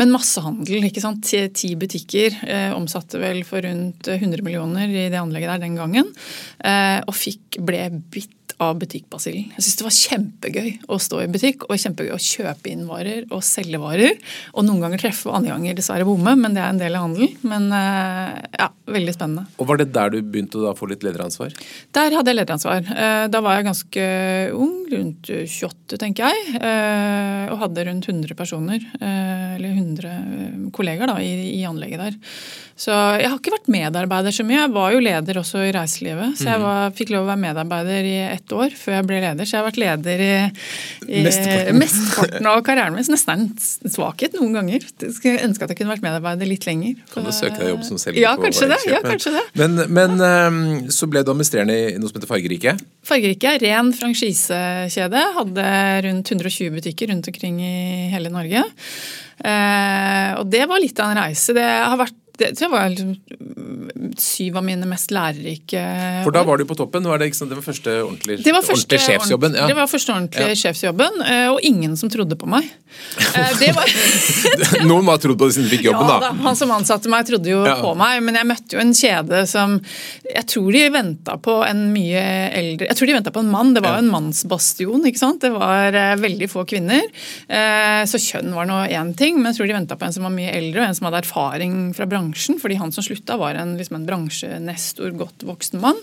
Men 0.00 0.14
massehandel. 0.14 0.88
ikke 0.90 1.04
sant? 1.04 1.24
Ti, 1.24 1.46
ti 1.56 1.74
butikker 1.80 2.40
eh, 2.44 2.70
omsatte 2.76 3.20
vel 3.22 3.42
for 3.48 3.64
rundt 3.64 4.10
100 4.12 4.44
millioner 4.44 4.90
i 4.90 5.08
det 5.12 5.20
anlegget 5.20 5.54
der 5.54 5.66
den 5.66 5.80
gangen. 5.80 6.14
Eh, 6.64 7.00
og 7.04 7.14
fikk, 7.16 7.62
ble 7.64 7.86
bitt 8.12 8.32
av 8.62 8.78
butikkbasillen. 8.82 9.50
Jeg 9.56 9.64
syns 9.64 9.78
det 9.80 9.86
var 9.86 9.96
kjempegøy 9.98 10.70
å 10.92 10.98
stå 11.02 11.22
i 11.24 11.30
butikk 11.32 11.66
og 11.68 11.80
kjempegøy 11.80 12.14
å 12.14 12.20
kjøpe 12.22 12.70
inn 12.70 12.84
varer 12.88 13.26
og 13.34 13.42
selge 13.46 13.80
varer. 13.82 14.14
Og 14.54 14.66
noen 14.66 14.82
ganger 14.84 15.02
treffe, 15.02 15.28
og 15.30 15.40
andre 15.40 15.56
ganger 15.56 15.78
dessverre 15.78 16.06
bomme, 16.08 16.36
men 16.38 16.56
det 16.56 16.62
er 16.62 16.74
en 16.74 16.82
del 16.82 16.98
av 16.98 17.06
handelen. 17.08 17.34
Men 17.42 17.68
eh, 17.74 18.38
ja, 18.60 18.70
veldig 18.84 19.14
spennende. 19.14 19.46
Og 19.58 19.68
Var 19.68 19.80
det 19.80 19.88
der 19.94 20.12
du 20.12 20.18
begynte 20.20 20.60
å 20.60 20.74
få 20.76 20.88
litt 20.90 21.04
lederansvar? 21.06 21.54
Der 21.96 22.16
hadde 22.16 22.32
jeg 22.32 22.40
lederansvar. 22.40 22.84
Eh, 22.84 23.26
da 23.32 23.40
var 23.44 23.56
jeg 23.56 23.68
ganske 23.70 24.08
ung, 24.52 24.74
rundt 24.92 25.30
28 25.30 26.00
tenker 26.02 26.28
jeg, 26.28 26.58
eh, 26.60 27.46
og 27.52 27.62
hadde 27.62 27.86
rundt 27.88 28.10
100 28.10 28.36
personer, 28.36 28.84
eller 29.00 29.72
100 29.72 30.70
kolleger 30.74 31.08
da, 31.08 31.16
i, 31.22 31.64
anlegget 31.64 32.02
der. 32.02 32.20
Så 32.76 32.90
jeg 32.90 33.30
har 33.30 33.38
ikke 33.38 33.52
vært 33.54 33.70
medarbeider 33.70 34.34
så 34.34 34.44
mye. 34.46 34.58
Jeg 34.58 34.72
var 34.74 34.94
jo 34.94 35.02
leder 35.04 35.38
også 35.38 35.60
i 35.62 35.72
reiselivet. 35.74 36.34
Så 36.40 36.48
jeg 36.48 36.58
mhm. 36.58 36.64
var, 36.66 36.94
fikk 36.98 37.12
lov 37.14 37.22
å 37.22 37.28
være 37.30 37.42
medarbeider 37.44 38.08
i 38.10 38.16
ett 38.26 38.54
år 38.54 38.74
før 38.74 38.96
jeg 38.98 39.06
ble 39.08 39.20
leder. 39.22 39.46
Så 39.46 39.54
jeg 39.54 39.62
har 39.62 39.68
vært 39.68 39.78
leder 39.80 40.24
i, 40.24 40.32
i 41.06 41.22
mesteparten 41.78 42.50
av 42.50 42.62
karrieren 42.66 42.96
min. 42.98 43.06
Så 43.06 43.14
nesten 43.14 43.46
en 43.46 43.94
svakhet 43.94 44.34
noen 44.40 44.58
ganger. 44.58 44.88
Skulle 45.04 45.44
ønske 45.46 45.68
at 45.68 45.74
jeg 45.74 45.80
kunne 45.80 45.94
vært 45.94 46.06
medarbeider 46.06 46.50
litt 46.50 46.66
lenger. 46.66 46.98
Kan 47.14 47.28
du 47.28 47.30
søke 47.34 47.60
deg 47.62 47.70
jobb 47.76 47.86
som 47.86 48.00
selger 48.02 48.24
ja, 48.24 48.34
kanskje 48.42 48.68
det, 48.72 48.73
ja, 48.90 49.00
kanskje 49.04 49.34
det. 49.36 49.44
Men, 49.60 49.78
men. 49.92 50.16
Ehm, 50.24 50.64
så 50.94 51.08
ble 51.10 51.22
du 51.24 51.32
administrerende 51.32 51.76
i 51.76 51.94
noe 52.00 52.10
som 52.10 52.18
heter 52.18 52.30
Fargerike? 52.30 52.76
Fargerike, 53.06 53.54
ren 53.62 53.92
franchisekjede. 53.96 55.22
Hadde 55.38 55.68
rundt 56.08 56.34
120 56.34 56.74
butikker 56.78 57.12
rundt 57.12 57.30
omkring 57.30 57.60
i 57.62 58.10
hele 58.14 58.32
Norge. 58.34 58.64
Eh, 59.44 60.30
og 60.40 60.50
det 60.52 60.64
var 60.70 60.82
litt 60.82 61.00
av 61.02 61.12
en 61.12 61.24
reise. 61.24 61.56
Det 61.56 61.64
har 61.64 61.98
vært 62.00 62.20
det 62.40 62.50
jeg 62.58 62.70
var 62.72 62.88
liksom 62.90 63.14
syv 64.18 64.56
av 64.58 64.64
mine 64.66 64.86
mest 64.88 65.12
lærerike 65.14 65.82
For 66.24 66.34
da 66.34 66.42
var 66.46 66.58
du 66.58 66.66
på 66.66 66.76
toppen? 66.78 67.06
Var 67.06 67.20
det, 67.20 67.30
liksom, 67.30 67.50
det 67.50 67.58
var 67.58 67.66
første 67.66 67.92
ordentlige, 68.02 68.42
det 68.42 68.54
var 68.54 68.64
første, 68.66 68.96
ordentlige 68.96 69.04
sjefsjobben? 69.04 69.54
Ja. 69.58 69.66
Det 69.70 69.76
var 69.78 69.90
første 69.90 70.14
ordentlige 70.14 70.54
ja. 70.54 70.58
sjefsjobben, 70.58 71.20
eh, 71.22 71.46
og 71.52 71.60
ingen 71.66 71.94
som 71.98 72.10
trodde 72.10 72.38
på 72.38 72.48
meg. 72.50 72.66
Eh, 73.38 73.62
var... 73.74 73.94
Noen 74.90 75.10
har 75.10 75.20
trodd 75.22 75.38
på 75.38 75.48
det 75.48 75.56
siden 75.56 75.68
du 75.68 75.74
fikk 75.76 75.86
jobben, 75.88 76.10
ja, 76.10 76.18
da. 76.24 76.32
Han 76.46 76.58
som 76.58 76.74
ansatte 76.74 77.10
meg, 77.12 77.26
trodde 77.28 77.52
jo 77.52 77.62
på 77.62 77.94
meg, 77.98 78.18
men 78.26 78.38
jeg 78.40 78.50
møtte 78.50 78.78
jo 78.78 78.82
en 78.82 78.94
kjede 78.94 79.44
som 79.50 79.76
Jeg 80.26 80.44
tror 80.50 80.68
de 80.74 80.82
venta 80.94 81.36
på 81.42 81.56
en 81.66 81.86
mye 81.92 82.22
eldre 82.54 82.88
Jeg 82.90 82.98
tror 82.98 83.10
de 83.10 83.16
venta 83.16 83.32
på 83.34 83.42
en 83.42 83.50
mann. 83.50 83.72
Det 83.76 83.82
var 83.84 83.98
jo 83.98 84.04
en 84.04 84.12
mannsbastion, 84.12 85.06
ikke 85.06 85.20
sant. 85.22 85.42
Det 85.44 85.52
var 85.54 85.94
uh, 85.94 86.14
veldig 86.20 86.48
få 86.50 86.64
kvinner. 86.68 87.02
Så 88.08 88.18
kjønn 88.20 88.54
var 88.54 88.66
nå 88.68 88.80
én 88.90 89.12
ting, 89.18 89.38
men 89.38 89.50
jeg 89.50 89.58
tror 89.58 89.70
de 89.70 89.76
venta 89.76 89.98
på 89.98 90.06
en 90.06 90.14
som 90.14 90.26
var 90.26 90.34
mye 90.34 90.52
eldre, 90.54 90.82
og 90.82 90.88
en 90.88 90.96
som 90.96 91.08
hadde 91.08 91.22
erfaring 91.24 91.76
fra 91.96 92.06
bransjen 92.08 92.23
bransjen, 92.24 92.58
fordi 92.60 92.74
han 92.74 92.92
som 92.92 93.04
slutta, 93.04 93.36
var 93.36 93.54
en, 93.54 93.76
liksom 93.76 93.96
en 93.96 94.06
bransjenestor, 94.06 95.10
godt 95.18 95.44
voksen 95.44 95.80
mann. 95.80 95.98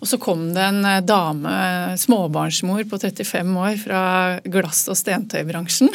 Og 0.00 0.08
så 0.08 0.18
kom 0.18 0.52
det 0.54 0.62
en 0.62 0.84
eh, 0.84 1.02
dame, 1.04 1.96
småbarnsmor 1.98 2.84
på 2.90 2.98
35 2.98 3.56
år 3.56 3.76
fra 3.80 4.02
glass- 4.44 4.88
og 4.88 4.96
stentøybransjen. 4.96 5.90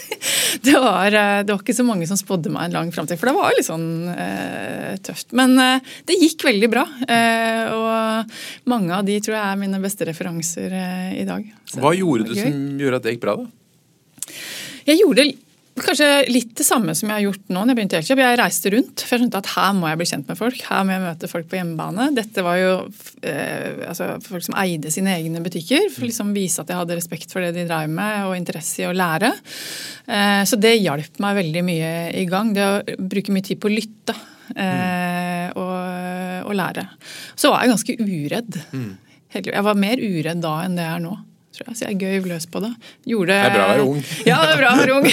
det, 0.66 0.74
var, 0.74 1.06
eh, 1.06 1.44
det, 1.44 1.52
var, 1.52 1.62
ikke 1.62 1.76
så 1.76 1.86
mange 1.86 2.06
som 2.06 2.18
spådde 2.20 2.52
meg 2.52 2.68
en 2.68 2.78
lang 2.78 2.92
framtid, 2.92 3.18
for 3.20 3.30
det 3.30 3.36
var 3.36 3.54
litt 3.56 3.68
sånn 3.68 4.10
eh, 4.12 4.94
tøft. 5.04 5.32
Men 5.36 5.56
eh, 5.60 5.94
det 6.08 6.20
gikk 6.20 6.44
veldig 6.46 6.70
bra. 6.72 6.84
Eh, 7.08 7.64
og 7.74 8.68
mange 8.70 8.94
av 8.96 9.06
de 9.06 9.18
tror 9.24 9.38
jeg 9.38 9.44
er 9.44 9.62
mine 9.64 9.82
beste 9.82 10.08
referanser 10.08 10.74
eh, 10.74 11.10
i 11.22 11.28
dag. 11.28 11.46
Så 11.70 11.82
Hva 11.82 11.94
gjorde 11.96 12.28
du 12.30 12.36
som 12.36 12.80
gjorde 12.80 13.00
at 13.00 13.08
det 13.08 13.16
gikk 13.16 13.24
bra, 13.24 13.38
da? 13.40 13.50
Jeg 14.84 15.00
gjorde 15.00 15.24
Kanskje 15.74 16.06
litt 16.30 16.52
det 16.54 16.62
samme 16.62 16.92
som 16.94 17.08
jeg 17.10 17.16
har 17.16 17.24
gjort 17.24 17.48
nå. 17.48 17.56
når 17.64 17.72
Jeg 17.72 17.78
begynte 17.78 17.96
i 17.96 17.98
Elkjøp. 17.98 18.20
Jeg 18.22 18.38
reiste 18.38 18.70
rundt, 18.70 19.02
for 19.02 19.16
jeg 19.16 19.22
skjønte 19.24 19.40
at 19.40 19.48
her 19.56 19.72
må 19.74 19.88
jeg 19.90 19.98
bli 19.98 20.06
kjent 20.06 20.28
med 20.30 20.38
folk. 20.38 20.60
Her 20.68 20.84
må 20.86 20.94
jeg 20.94 21.02
møte 21.02 21.30
folk 21.32 21.48
på 21.50 21.58
hjemmebane. 21.58 22.06
Dette 22.14 22.44
var 22.46 22.60
jo 22.60 22.68
eh, 23.26 23.80
altså, 23.88 24.12
folk 24.22 24.46
som 24.46 24.54
eide 24.62 24.92
sine 24.94 25.16
egne 25.18 25.42
butikker. 25.42 25.88
For 25.90 26.06
å 26.06 26.10
liksom 26.12 26.30
vise 26.36 26.62
at 26.62 26.70
jeg 26.70 26.78
hadde 26.78 27.00
respekt 27.00 27.34
for 27.34 27.42
det 27.42 27.56
de 27.58 27.66
drev 27.66 27.90
med, 27.90 28.28
og 28.28 28.36
interesse 28.38 28.84
i 28.84 28.86
å 28.86 28.94
lære. 28.94 29.32
Eh, 30.06 30.44
så 30.46 30.60
det 30.62 30.76
hjalp 30.78 31.18
meg 31.24 31.40
veldig 31.42 31.66
mye 31.66 31.92
i 32.22 32.24
gang. 32.30 32.54
Det 32.54 32.70
å 32.70 33.02
bruke 33.10 33.34
mye 33.34 33.50
tid 33.50 33.58
på 33.58 33.72
å 33.72 33.74
lytte 33.74 34.14
eh, 34.54 35.50
og, 35.58 35.76
og, 36.46 36.54
lære. 36.54 36.86
Så 37.34 37.50
var 37.50 37.66
jeg 37.66 37.74
ganske 37.74 37.98
uredd. 37.98 38.62
Mm. 38.70 38.90
Jeg 39.42 39.66
var 39.66 39.74
mer 39.74 39.98
uredd 39.98 40.38
da 40.38 40.60
enn 40.62 40.78
det 40.78 40.86
jeg 40.86 41.00
er 41.00 41.08
nå 41.10 41.18
tror 41.54 41.70
jeg. 41.70 41.78
Så 41.78 41.86
jeg 41.88 41.98
gøy 42.02 42.28
løs 42.30 42.46
på 42.50 42.62
det. 42.64 42.70
Gjorde, 43.08 43.32
det 43.32 43.38
er 43.40 43.54
bra 43.54 43.64
å 43.64 43.72
være 43.72 43.86
ung. 43.88 44.02
Ja, 44.30 44.38
det 44.42 44.52
er 44.54 44.60
bra 44.60 44.72
å 44.74 44.80
være 44.80 44.98
ung. 44.98 45.08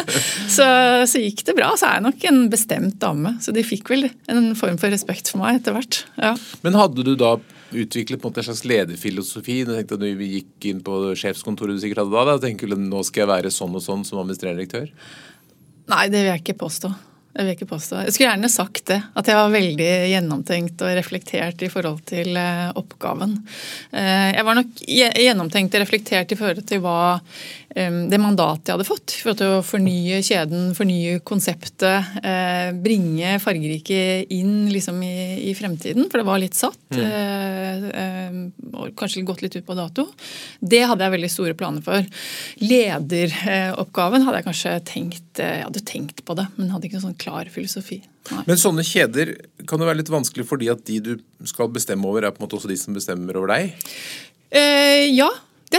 så, 0.56 0.68
så, 1.10 1.22
gikk 1.22 1.44
det 1.48 1.56
bra. 1.58 1.72
Så 1.80 1.88
er 1.88 1.98
jeg 1.98 2.06
nok 2.08 2.28
en 2.30 2.40
bestemt 2.52 2.98
dame. 3.02 3.34
Så 3.44 3.54
de 3.56 3.64
fikk 3.66 3.92
vel 3.94 4.08
en 4.30 4.52
form 4.58 4.78
for 4.80 4.94
respekt 4.94 5.32
for 5.32 5.42
meg 5.44 5.60
etter 5.60 5.76
hvert. 5.76 6.04
Ja. 6.20 6.34
Men 6.66 6.78
hadde 6.80 7.06
du 7.06 7.14
da 7.20 7.36
utviklet 7.74 8.20
på 8.22 8.28
en, 8.28 8.34
måte 8.34 8.44
en 8.44 8.50
slags 8.50 8.64
lederfilosofi? 8.68 9.62
Du 9.66 9.74
tenkte 9.74 9.98
at 9.98 10.06
Vi 10.20 10.30
gikk 10.38 10.70
inn 10.70 10.84
på 10.84 11.00
sjefskontoret 11.18 11.78
du 11.78 11.82
sikkert 11.82 12.04
hadde 12.04 12.28
da, 12.30 12.36
og 12.38 12.44
tenkte 12.44 12.70
nå 12.74 13.02
skal 13.06 13.24
jeg 13.24 13.32
være 13.34 13.54
sånn 13.54 13.74
og 13.74 13.84
sånn 13.84 14.06
som 14.06 14.22
administrerende 14.22 14.64
direktør? 14.64 14.92
Nei, 15.92 16.06
det 16.08 16.22
vil 16.22 16.32
jeg 16.32 16.44
ikke 16.44 16.62
påstå. 16.64 16.92
Jeg 17.34 17.48
vil 17.48 17.56
ikke 17.56 17.66
påstå. 17.66 18.04
Jeg 18.04 18.14
skulle 18.14 18.28
gjerne 18.28 18.50
sagt 18.52 18.84
det. 18.92 19.00
At 19.18 19.26
jeg 19.26 19.34
var 19.34 19.50
veldig 19.50 19.88
gjennomtenkt 20.12 20.84
og 20.86 20.92
reflektert 20.94 21.64
i 21.66 21.70
forhold 21.72 22.04
til 22.06 22.36
eh, 22.38 22.68
oppgaven. 22.78 23.32
Eh, 23.90 24.28
jeg 24.36 24.46
var 24.46 24.58
nok 24.60 24.84
gjennomtenkt 24.86 25.74
og 25.74 25.82
reflektert 25.82 26.30
i 26.30 26.38
forhold 26.38 26.62
til 26.70 26.84
hva 26.84 27.00
det 27.74 28.20
mandatet 28.22 28.68
jeg 28.68 28.76
hadde 28.76 28.86
fått 28.86 29.12
for 29.18 29.40
å 29.42 29.62
fornye 29.66 30.20
kjeden, 30.22 30.68
fornye 30.78 31.18
konseptet, 31.26 32.12
eh, 32.22 32.70
bringe 32.70 33.32
fargerike 33.42 33.98
inn 34.30 34.68
liksom 34.70 35.00
i, 35.02 35.50
i, 35.50 35.54
fremtiden, 35.58 36.06
for 36.06 36.20
det 36.20 36.26
var 36.28 36.38
litt 36.38 36.54
satt. 36.54 36.78
Mm. 36.94 37.02
Eh, 37.02 37.88
eh, 37.98 38.90
kanskje 38.94 39.24
gått 39.26 39.42
litt 39.42 39.56
ut 39.58 39.66
på 39.66 39.74
dato. 39.74 40.06
Det 40.60 40.84
hadde 40.86 41.02
jeg 41.02 41.14
veldig 41.16 41.30
store 41.32 41.56
planer 41.58 41.82
for. 41.82 42.06
Lederoppgaven 42.62 44.26
hadde 44.26 44.40
jeg 44.40 44.48
kanskje 44.48 44.74
tenkt 44.86 45.42
Jeg 45.42 45.64
hadde 45.64 45.82
tenkt 45.82 46.22
på 46.22 46.36
det, 46.38 46.46
men 46.54 46.70
hadde 46.70 46.86
ikke 46.86 47.00
noen 47.00 47.08
sånn 47.08 47.18
klar 47.18 47.50
filosofi. 47.50 47.98
Nei. 48.30 48.44
Men 48.46 48.60
sånne 48.60 48.84
kjeder 48.86 49.34
kan 49.68 49.82
jo 49.82 49.88
være 49.88 49.98
litt 49.98 50.12
vanskelig 50.12 50.46
fordi 50.48 50.70
at 50.72 50.84
de 50.86 51.00
du 51.04 51.12
skal 51.48 51.72
bestemme 51.74 52.06
over, 52.06 52.24
er 52.24 52.32
på 52.32 52.40
en 52.40 52.46
måte 52.46 52.56
også 52.60 52.70
de 52.70 52.78
som 52.80 52.94
bestemmer 52.96 53.36
over 53.40 53.50
deg? 53.50 53.74
Eh, 54.54 55.10
ja, 55.10 55.28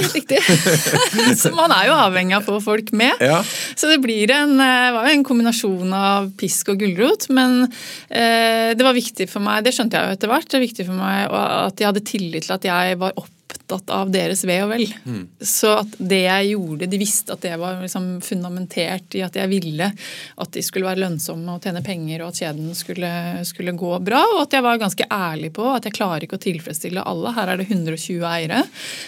er 0.01 0.10
riktig. 0.15 0.41
så 1.41 1.51
man 1.55 1.73
er 1.75 1.89
jo 1.89 1.97
avhengig 1.97 2.38
av 2.38 2.43
å 2.45 2.55
få 2.55 2.62
folk 2.63 2.91
med. 2.97 3.21
Ja. 3.23 3.41
Så 3.75 3.89
det 3.91 3.99
blir 4.03 4.31
en, 4.36 4.58
eh, 4.63 4.91
var 4.95 5.12
en 5.12 5.25
kombinasjon 5.27 5.93
av 5.95 6.31
pisk 6.39 6.73
og 6.73 6.81
gulrot. 6.84 7.29
Men 7.36 7.63
eh, 7.65 8.73
det 8.75 8.86
var 8.86 8.97
viktig 8.97 9.29
for 9.31 9.45
meg, 9.45 9.63
det 9.65 9.75
skjønte 9.75 9.99
jeg 9.99 10.10
jo 10.10 10.19
etter 10.19 10.31
hvert, 10.31 10.49
det 10.49 10.60
var 10.60 10.67
viktig 10.67 10.89
for 10.89 10.99
meg 10.99 11.39
at 11.39 11.81
jeg 11.81 11.91
hadde 11.91 12.05
tillit 12.08 12.47
til 12.47 12.58
at 12.58 12.69
jeg 12.71 12.99
var 13.01 13.15
opp 13.19 13.35
opptatt 13.65 13.89
av 13.89 14.12
deres 14.13 14.43
ve 14.45 14.60
og 14.63 14.69
vel. 14.69 14.86
Mm. 15.06 15.23
Så 15.41 15.71
at 15.82 15.97
det 15.97 16.21
jeg 16.25 16.51
gjorde, 16.54 16.88
de 16.89 16.99
visste 17.01 17.34
at 17.34 17.41
det 17.41 17.56
var 17.58 17.82
liksom 17.82 18.21
fundamentert 18.21 19.15
i 19.17 19.23
at 19.25 19.36
jeg 19.36 19.49
ville 19.49 19.89
at 20.36 20.51
de 20.54 20.63
skulle 20.63 20.86
være 20.86 21.01
lønnsomme 21.01 21.56
og 21.56 21.63
tjene 21.65 21.82
penger, 21.86 22.21
og 22.21 22.32
at 22.32 22.41
kjeden 22.43 22.73
skulle, 22.78 23.12
skulle, 23.47 23.75
gå 23.75 23.91
bra. 24.06 24.21
Og 24.36 24.43
at 24.43 24.54
jeg 24.54 24.65
var 24.65 24.82
ganske 24.82 25.08
ærlig 25.12 25.51
på 25.56 25.65
at 25.71 25.88
jeg 25.88 25.95
klarer 25.97 26.25
ikke 26.25 26.38
å 26.38 26.43
tilfredsstille 26.45 27.04
alle. 27.06 27.34
Her 27.36 27.54
er 27.54 27.62
det 27.62 27.67
120 27.69 28.25
eiere 28.30 28.62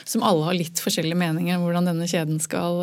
som 0.08 0.26
alle 0.26 0.48
har 0.50 0.58
litt 0.58 0.82
forskjellige 0.82 1.20
meninger 1.20 1.58
om 1.58 1.68
hvordan 1.68 1.92
denne 1.92 2.10
kjeden 2.10 2.42
skal, 2.44 2.82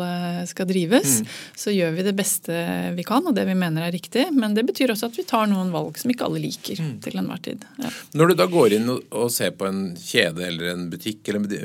skal 0.49 0.69
drives. 0.69 1.19
Mm. 1.21 1.33
Så 1.65 1.75
gjør 1.75 1.95
vi 1.97 2.07
det 2.07 2.15
beste 2.17 2.63
vi 2.95 3.05
kan, 3.07 3.25
og 3.25 3.35
det 3.35 3.45
vi 3.49 3.57
mener 3.57 3.87
er 3.87 3.95
riktig. 3.95 4.29
Men 4.35 4.55
det 4.55 4.65
betyr 4.69 4.95
også 4.95 5.11
at 5.11 5.19
vi 5.19 5.27
tar 5.27 5.49
noen 5.51 5.73
valg 5.75 5.99
som 5.99 6.11
ikke 6.11 6.29
alle 6.29 6.43
liker 6.43 6.79
mm. 6.81 6.95
til 7.03 7.19
enhver 7.19 7.43
tid. 7.45 7.67
Ja. 7.83 7.91
Når 8.15 8.31
du 8.31 8.39
da 8.39 8.49
går 8.49 8.79
inn 8.79 8.89
og 8.95 9.27
ser 9.33 9.53
på 9.57 9.67
en 9.67 9.83
kjede 9.99 10.47
eller 10.47 10.71
en 10.71 10.87
butikk 10.91 11.27
eller 11.27 11.43
en 11.43 11.64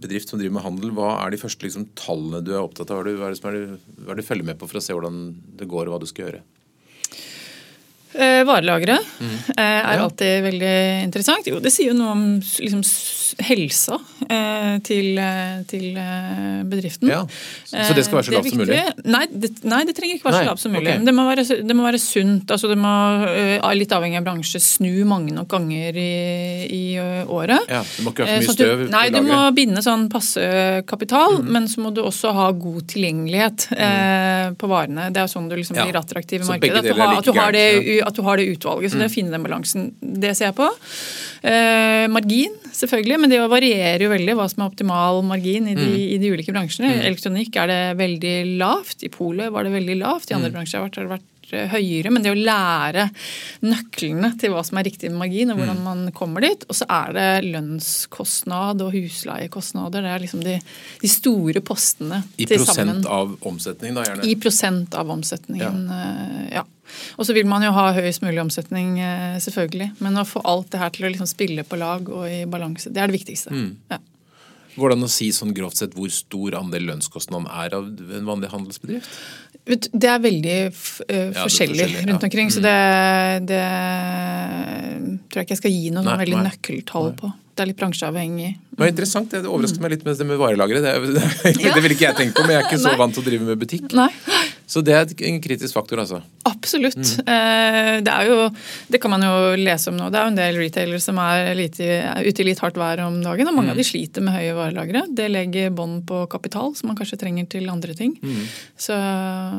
bedrift 0.00 0.30
som 0.30 0.40
driver 0.40 0.56
med 0.58 0.66
handel, 0.66 0.94
hva 0.96 1.12
er 1.24 1.34
de 1.34 1.40
første 1.40 1.66
liksom, 1.66 1.88
tallene 1.98 2.42
du 2.44 2.52
er 2.54 2.62
opptatt 2.62 2.92
av? 2.94 3.02
Hva 3.02 3.30
er 3.30 3.34
det, 3.34 3.42
hva 3.42 3.50
er 4.14 4.18
det 4.18 4.22
du 4.22 4.26
følger 4.26 4.48
med 4.52 4.60
på 4.60 4.68
for 4.70 4.80
å 4.80 4.84
se 4.84 4.96
hvordan 4.96 5.20
det 5.60 5.68
går 5.70 5.88
og 5.88 5.96
hva 5.96 6.02
du 6.02 6.08
skal 6.10 6.28
gjøre? 6.28 6.42
Eh, 8.10 8.42
varelageret 8.42 9.06
mm. 9.20 9.34
eh, 9.54 9.62
er 9.62 9.94
ja. 9.94 10.02
alltid 10.02 10.42
veldig 10.48 10.76
interessant. 11.04 11.46
Jo, 11.46 11.60
det 11.62 11.70
sier 11.70 11.92
jo 11.92 11.98
noe 11.98 12.14
om 12.16 12.24
liksom, 12.42 12.82
helsa 13.46 13.98
eh, 14.26 14.78
til, 14.86 15.18
eh, 15.18 15.60
til, 15.70 15.94
eh, 15.94 16.62
bedriften. 16.66 17.10
Ja. 17.10 17.20
Så 17.64 17.94
det 17.94 18.04
skal 18.06 18.18
være 18.18 18.26
så 18.26 18.34
lavt 18.34 18.50
som 18.50 18.62
mulig? 18.62 18.80
Nei 19.06 19.22
det, 19.30 19.50
nei 19.62 19.80
det, 19.86 19.94
trenger 19.94 20.18
ikke 20.18 20.26
være 20.26 20.40
så 20.40 20.48
lavt 20.50 20.62
som 20.64 20.74
mulig. 20.74 20.88
Okay. 20.88 21.04
Det, 21.06 21.14
må 21.14 21.26
være, 21.28 21.44
det, 21.68 21.76
må 21.76 21.86
være, 21.86 22.00
sunt. 22.02 22.50
altså 22.50 22.70
Det 22.72 22.78
må, 22.80 22.94
litt 23.78 23.94
avhengig 23.94 24.18
av 24.18 24.26
bransje, 24.26 24.62
snu 24.64 25.04
mange 25.08 25.34
nok 25.36 25.50
ganger 25.54 26.00
i, 26.00 26.10
i 26.66 26.82
året. 26.98 27.70
Ja, 27.70 27.84
Det 27.84 28.06
må 28.06 28.14
ikke 28.14 28.26
være 28.26 28.40
for 28.40 28.50
mye 28.50 28.58
støv? 28.58 28.84
Du, 28.84 28.92
nei, 28.96 29.04
du 29.14 29.20
må 29.26 29.40
binde 29.56 29.84
sånn 29.86 30.08
passe 30.10 30.42
kapital, 30.90 31.38
mm. 31.40 31.50
men 31.54 31.70
så 31.70 31.86
må 31.86 31.94
du 31.94 32.02
også 32.04 32.34
ha 32.36 32.50
god 32.58 32.90
tilgjengelighet 32.90 33.70
mm. 33.70 34.58
på 34.60 34.70
varene. 34.70 35.08
Det 35.14 35.24
er 35.24 35.30
sånn 35.30 35.48
du 35.50 35.56
liksom 35.58 35.78
blir 35.78 35.98
attraktiv 36.00 36.42
i 36.42 36.50
markedet. 36.50 36.82
At 36.82 36.90
du, 36.90 36.94
har, 36.98 37.16
at, 37.20 37.30
du 37.30 37.38
har 37.38 37.54
det, 37.54 37.99
at 38.06 38.16
du 38.16 38.22
har 38.26 38.40
det 38.40 38.48
utvalget. 38.52 38.92
Så 38.92 39.00
det 39.00 39.08
å 39.08 39.10
mm. 39.10 39.14
finne 39.14 39.34
den 39.34 39.46
balansen, 39.46 39.90
det 40.00 40.34
ser 40.38 40.50
jeg 40.50 40.58
på. 40.58 40.68
Eh, 41.46 42.06
margin, 42.12 42.54
selvfølgelig, 42.76 43.18
men 43.22 43.32
det 43.32 43.40
varierer 43.52 44.04
jo 44.06 44.12
veldig 44.12 44.36
hva 44.38 44.48
som 44.52 44.64
er 44.64 44.70
optimal 44.72 45.22
margin 45.26 45.68
i 45.70 45.76
de, 45.78 45.88
mm. 45.88 45.98
i 46.16 46.20
de 46.22 46.32
ulike 46.34 46.54
bransjene. 46.54 46.94
Mm. 46.96 47.04
elektronikk 47.10 47.60
er 47.62 47.72
det 47.72 47.82
veldig 48.00 48.36
lavt. 48.60 49.04
I 49.06 49.12
polet 49.12 49.52
var 49.54 49.66
det 49.66 49.74
veldig 49.76 50.00
lavt. 50.02 50.30
I 50.30 50.38
andre 50.38 50.52
mm. 50.52 50.56
bransjer 50.58 50.84
har 50.84 50.94
det 50.96 51.10
vært 51.16 51.28
høyere, 51.52 52.12
men 52.12 52.24
det 52.24 52.32
å 52.32 52.38
lære 52.38 53.08
nøklene 53.64 54.32
til 54.40 54.54
hva 54.54 54.64
som 54.66 54.80
er 54.80 54.88
riktig 54.88 55.12
margin, 55.14 55.52
og 55.52 55.60
hvordan 55.60 55.80
mm. 55.80 55.86
man 55.86 56.02
kommer 56.16 56.44
dit. 56.46 56.66
Og 56.68 56.78
så 56.78 56.88
er 56.90 57.14
det 57.16 57.28
lønnskostnad 57.48 58.82
og 58.84 58.92
husleiekostnader. 58.96 60.06
Det 60.06 60.12
er 60.14 60.24
liksom 60.26 60.44
de, 60.44 60.58
de 61.02 61.10
store 61.10 61.62
postene 61.64 62.22
I 62.36 62.48
til 62.50 62.64
sammen. 62.64 63.00
I 63.00 63.06
prosent 63.06 63.10
av 63.14 63.50
omsetning, 63.52 63.96
da 63.96 64.06
gjerne? 64.08 64.28
I 64.28 64.36
prosent 64.40 65.00
av 65.00 65.16
omsetningen, 65.16 65.88
ja. 65.90 66.04
Eh, 66.04 66.44
ja. 66.60 66.66
Og 67.16 67.26
så 67.26 67.34
vil 67.36 67.46
man 67.46 67.62
jo 67.62 67.70
ha 67.76 67.90
høyest 67.94 68.24
mulig 68.24 68.40
omsetning, 68.42 68.96
eh, 69.02 69.36
selvfølgelig. 69.42 69.92
Men 70.02 70.18
å 70.18 70.26
få 70.26 70.42
alt 70.48 70.72
det 70.72 70.80
her 70.82 70.94
til 70.94 71.06
å 71.06 71.12
liksom 71.12 71.28
spille 71.30 71.66
på 71.66 71.78
lag 71.80 72.08
og 72.10 72.26
i 72.26 72.42
balanse, 72.50 72.90
det 72.90 73.02
er 73.02 73.10
det 73.10 73.20
viktigste. 73.20 73.54
Mm. 73.54 73.70
Ja. 73.92 74.00
Går 74.80 74.92
det 74.92 74.98
an 74.98 75.06
å 75.06 75.12
si 75.12 75.28
sånn 75.36 75.52
grovt 75.56 75.80
sett 75.80 75.94
hvor 75.98 76.10
stor 76.14 76.56
andel 76.60 76.88
lønnskostnaden 76.88 77.48
er 77.52 77.76
av 77.76 77.86
en 77.90 78.28
vanlig 78.28 78.50
handelsbedrift? 78.54 79.20
Det 79.70 80.08
er 80.08 80.22
veldig 80.24 80.56
uh, 80.72 81.02
ja, 81.10 81.42
forskjellig, 81.44 81.86
rundt 82.08 82.24
omkring, 82.26 82.48
mm. 82.48 82.54
så 82.54 82.62
det, 82.64 82.76
det, 83.50 83.60
tror 85.28 85.42
jeg 85.42 85.46
ikke 85.46 85.54
jeg 85.54 85.60
skal 85.60 85.74
gi 85.76 85.92
noe 85.94 86.06
nei, 86.06 86.16
veldig 86.24 86.38
nei. 86.38 86.46
nøkkeltall 86.48 87.12
på. 87.20 87.30
Det 87.54 87.66
er 87.66 87.68
litt 87.68 87.78
bransjeavhengig. 87.82 88.50
Det 88.72 88.80
var 88.80 88.90
interessant, 88.90 89.34
det 89.34 89.44
overrasker 89.44 89.84
meg 89.84 89.94
litt 89.94 90.06
med 90.08 90.16
det 90.16 90.26
med 90.30 90.40
varelageret. 90.40 90.86
Det, 90.86 91.12
det, 91.20 91.52
det, 91.60 91.74
det 91.76 91.84
ville 91.84 91.98
ikke 91.98 92.08
jeg 92.08 92.18
tenkt 92.22 92.38
på, 92.38 92.46
men 92.46 92.56
jeg 92.56 92.64
er 92.64 92.70
ikke 92.70 92.80
så 92.82 92.96
vant 93.02 93.14
til 93.14 93.22
å 93.22 93.28
drive 93.28 93.50
med 93.52 93.60
butikk. 93.60 93.92
Nei. 94.00 94.08
Så 94.70 94.82
det 94.86 94.94
er 94.94 95.12
en 95.26 95.40
kritisk 95.42 95.74
faktor, 95.74 95.98
altså? 95.98 96.20
Absolutt. 96.46 96.98
Mm. 97.00 97.30
Eh, 97.34 97.94
det 98.06 98.16
jo, 98.28 98.36
det 98.92 99.00
kan 99.02 99.10
man 99.10 99.24
jo 99.26 99.54
lese 99.58 99.90
om 99.90 99.98
nå. 99.98 100.10
Det 100.12 100.20
er 100.20 100.28
jo 100.28 100.32
en 100.32 100.38
del 100.38 100.58
retailere 100.62 101.02
som 101.02 101.18
er, 101.22 101.50
lite, 101.58 101.88
er 101.98 102.28
ute 102.28 102.44
i 102.44 102.46
litt 102.46 102.62
hardt 102.62 102.78
vær 102.78 103.02
om 103.08 103.18
dagen, 103.24 103.50
og 103.50 103.56
mange 103.56 103.72
mm. 103.72 103.74
av 103.74 103.80
de 103.82 103.88
sliter 103.88 104.24
med 104.24 104.36
høye 104.38 104.54
varelagre. 104.54 105.04
Det 105.10 105.26
legger 105.32 105.74
bånd 105.74 106.04
på 106.06 106.22
kapital, 106.30 106.70
som 106.78 106.92
man 106.92 106.98
kanskje 107.00 107.18
trenger 107.24 107.50
til 107.50 107.66
andre 107.72 107.96
ting. 107.98 108.14
Mm. 108.22 108.44
Så 108.78 108.98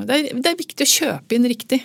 det 0.07 0.21
er, 0.21 0.31
det 0.39 0.53
er 0.53 0.61
viktig 0.63 0.87
å 0.87 0.93
kjøpe 0.95 1.37
inn 1.37 1.49
riktig. 1.51 1.83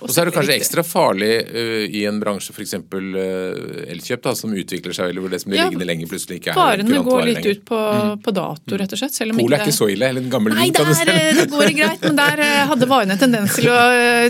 Og 0.00 0.10
så 0.10 0.22
er 0.22 0.28
det 0.28 0.34
kanskje 0.36 0.56
ekstra 0.56 0.82
farlig 0.86 1.30
uh, 1.50 1.84
i 1.86 2.04
en 2.08 2.18
bransje 2.22 2.54
f.eks. 2.54 2.74
Uh, 2.92 3.90
Elkjøp, 3.92 4.22
da, 4.24 4.34
som 4.38 4.54
utvikler 4.56 4.96
seg, 4.96 5.10
eller 5.12 5.24
hvor 5.24 5.32
det 5.32 5.40
som 5.42 5.52
blir 5.52 5.60
ja, 5.60 5.66
liggende 5.68 5.88
lenge, 5.88 6.08
plutselig 6.10 6.40
ikke 6.40 6.54
er 6.54 6.58
Varene 6.60 7.02
går 7.06 7.22
litt 7.28 7.46
ut 7.46 7.62
på, 7.68 7.80
mm. 7.80 8.22
på, 8.24 8.34
dato, 8.36 8.80
rett 8.80 8.96
og 8.96 9.02
slett. 9.02 9.16
Selv 9.16 9.40
Polet 9.40 9.58
er 9.58 9.66
ikke 9.66 9.76
så 9.76 9.90
ille, 9.92 10.10
eller 10.10 10.24
en 10.24 10.32
gammel 10.32 10.56
Nei, 10.56 10.68
der, 10.74 11.12
det 11.40 11.46
går 11.52 11.72
greit, 11.76 12.06
men 12.06 12.18
der 12.22 12.44
uh, 12.44 12.62
hadde 12.72 12.90
varene 12.90 13.18
tendens 13.20 13.58
til 13.58 13.70
å, 13.72 13.78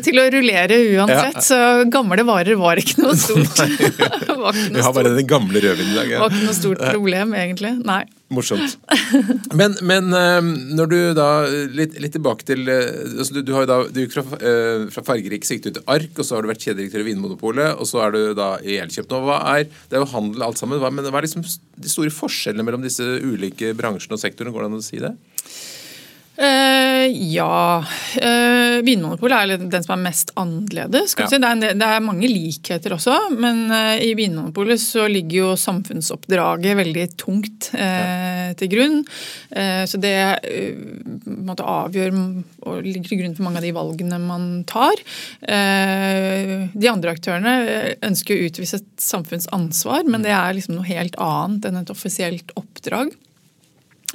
til 0.06 0.22
å 0.22 0.26
rullere 0.34 0.80
uansett. 0.96 1.40
Ja. 1.40 1.46
Så 1.50 1.62
gamle 1.92 2.26
varer 2.26 2.58
var 2.60 2.82
ikke 2.82 3.04
noe 3.04 3.16
stort. 3.26 3.64
Vi 4.76 4.82
har 4.82 4.94
bare 4.94 5.14
den 5.16 5.28
gamle 5.28 5.62
rødvinen 5.62 5.94
i 5.94 5.98
dag. 6.00 6.14
Ja. 6.16 6.22
Var 6.24 6.34
ikke 6.34 6.50
noe 6.50 6.60
stort 6.60 6.86
problem, 6.90 7.36
egentlig. 7.38 7.76
Nei. 7.86 8.04
Morsomt. 8.32 8.74
Men, 9.54 9.76
men, 9.86 10.10
ehm, 10.16 10.48
når 10.74 10.88
du 10.90 10.96
da 11.14 11.26
Litt, 11.70 11.94
litt 12.02 12.14
tilbake 12.16 12.46
til 12.48 12.66
eh, 12.72 12.88
altså 13.20 13.36
du, 13.36 13.40
du, 13.46 13.52
har 13.54 13.62
jo 13.64 13.68
da, 13.70 13.76
du 13.92 14.00
gikk 14.02 14.16
fra, 14.16 14.24
uh, 14.40 14.86
fra 14.92 15.04
fargerik 15.06 15.46
sikte 15.46 15.70
til 15.76 15.84
ark, 15.90 16.10
og 16.16 16.26
så 16.26 16.36
har 16.36 16.42
du 16.42 16.50
vært 16.50 16.64
kjededirektør 16.64 17.04
i 17.04 17.06
Vinmonopolet, 17.10 17.78
og 17.78 17.86
så 17.88 18.02
er 18.06 18.16
du 18.16 18.20
da 18.38 18.48
i 18.66 18.80
Elkjøp 18.82 19.08
nå. 19.12 19.22
Hva 19.28 19.38
er, 19.54 19.68
Det 19.86 19.98
er 19.98 20.02
jo 20.02 20.10
handel 20.10 20.46
alt 20.48 20.58
sammen, 20.58 20.80
hva, 20.82 20.90
men 20.90 21.06
hva 21.06 21.20
er 21.20 21.28
liksom 21.28 21.46
de 21.46 21.92
store 21.92 22.12
forskjellene 22.14 22.66
mellom 22.66 22.84
disse 22.84 23.04
ulike 23.22 23.72
bransjene 23.78 24.18
og 24.18 24.22
sektorene? 24.22 24.54
Går 24.54 24.66
det 24.66 24.70
an 24.72 24.80
å 24.80 24.84
si 24.84 25.02
det? 25.02 25.14
Uh, 26.36 27.06
ja. 27.32 27.80
Uh, 28.20 28.82
Vinmonopolet 28.84 29.54
er 29.56 29.62
den 29.62 29.84
som 29.84 29.94
er 29.94 30.02
mest 30.04 30.34
annerledes. 30.36 31.14
Ja. 31.16 31.28
Si. 31.30 31.38
Det, 31.40 31.48
er, 31.48 31.76
det, 31.80 31.86
er, 31.86 32.04
mange 32.04 32.28
likheter 32.28 32.92
også, 32.96 33.16
men 33.40 33.64
uh, 33.72 33.96
i 33.96 34.12
Vinmonopolet 34.18 34.82
så 34.82 35.06
ligger 35.08 35.38
jo 35.38 35.54
samfunnsoppdraget 35.60 36.76
veldig 36.76 37.06
tungt 37.16 37.70
ja. 37.72 38.52
til 38.58 38.68
grunn. 38.70 38.98
så 39.88 39.98
det 40.00 40.12
måtte 41.24 41.64
avgjøre 41.66 42.12
og 42.66 42.84
ligger 42.84 43.08
til 43.08 43.20
grunn 43.20 43.36
for 43.36 43.46
mange 43.46 43.60
av 43.60 43.66
de 43.66 43.72
valgene 43.76 44.18
man 44.22 44.46
tar. 44.68 45.00
de 45.42 46.90
andre 46.90 47.14
aktørene 47.16 47.54
ønsker 48.06 48.36
å 48.36 48.48
utvise 48.48 48.80
et 48.80 48.88
samfunnsansvar, 49.02 50.06
men 50.08 50.26
det 50.26 50.34
er 50.36 50.56
liksom 50.56 50.78
noe 50.78 50.88
helt 50.88 51.16
annet 51.22 51.68
enn 51.68 51.80
et 51.82 51.94
offisielt 51.94 52.52
oppdrag. 52.58 53.14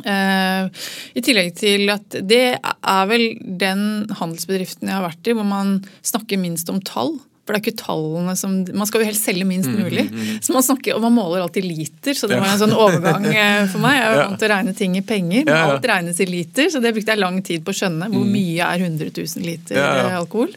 Uh, 0.05 0.69
I 1.17 1.23
tillegg 1.23 1.51
til 1.59 1.89
at 1.93 2.21
det 2.23 2.45
er 2.57 3.09
vel 3.09 3.25
den 3.41 3.83
handelsbedriften 4.17 4.89
jeg 4.89 4.97
har 4.97 5.03
vært 5.09 5.27
i 5.27 5.35
hvor 5.35 5.47
man 5.47 5.81
snakker 6.05 6.39
minst 6.41 6.71
om 6.71 6.79
tall. 6.85 7.17
For 7.41 7.55
det 7.55 7.57
er 7.57 7.63
ikke 7.65 7.81
tallene 7.81 8.35
som 8.37 8.51
Man 8.77 8.87
skal 8.87 9.01
jo 9.01 9.07
helst 9.09 9.25
selge 9.25 9.45
minst 9.49 9.67
mm, 9.67 9.77
mulig. 9.81 10.03
Mm, 10.07 10.19
mm, 10.19 10.41
Så 10.45 10.53
man 10.53 10.65
snakker, 10.65 10.93
og 10.95 11.01
man 11.03 11.15
måler 11.15 11.41
alltid 11.41 11.65
liter, 11.65 12.13
så 12.15 12.29
det 12.29 12.37
var 12.39 12.53
en 12.53 12.61
sånn 12.61 12.75
overgang 12.77 13.25
eh, 13.27 13.63
for 13.71 13.81
meg. 13.83 13.97
Jeg 13.97 14.11
er 14.11 14.19
vant 14.21 14.39
til 14.39 14.47
å 14.47 14.51
regne 14.53 14.75
ting 14.77 14.97
i 14.99 15.01
penger, 15.05 15.47
men 15.49 15.57
alt 15.57 15.87
regnes 15.91 16.21
i 16.21 16.29
liter, 16.29 16.69
så 16.71 16.79
det 16.83 16.93
brukte 16.95 17.15
jeg 17.15 17.21
lang 17.21 17.41
tid 17.45 17.65
på 17.65 17.73
å 17.73 17.79
skjønne. 17.81 18.11
Hvor 18.13 18.29
mye 18.29 18.69
er 18.69 18.85
100 18.85 19.09
000 19.17 19.49
liter 19.49 19.81
alkohol? 20.13 20.53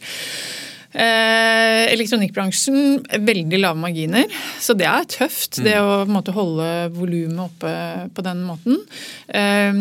Eh, 0.94 1.92
elektronikkbransjen 1.92 3.00
veldig 3.26 3.58
lave 3.58 3.80
marginer, 3.82 4.30
så 4.62 4.76
det 4.78 4.86
er 4.86 5.08
tøft. 5.10 5.58
Mm. 5.58 5.64
Det 5.66 5.78
å 5.82 5.94
måte, 6.06 6.34
holde 6.36 6.68
volumet 6.94 7.48
oppe 7.48 7.72
på 8.14 8.22
den 8.22 8.44
måten. 8.46 8.78
Eh, 9.26 9.80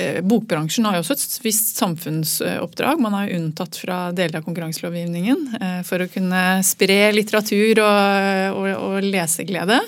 eh, 0.00 0.22
Bokbransjen 0.24 0.88
har 0.88 0.96
jo 0.96 1.04
også 1.04 1.18
et 1.18 1.44
visst 1.44 1.76
samfunnsoppdrag. 1.82 3.02
Man 3.04 3.18
er 3.18 3.34
unntatt 3.36 3.76
fra 3.82 4.00
deler 4.16 4.40
av 4.40 4.48
konkurranselovgivningen 4.48 5.60
eh, 5.60 5.78
for 5.88 6.00
å 6.00 6.08
kunne 6.12 6.46
spre 6.64 7.00
litteratur 7.12 7.84
og, 7.84 8.56
og, 8.56 8.72
og 8.88 8.98
leseglede. 9.04 9.82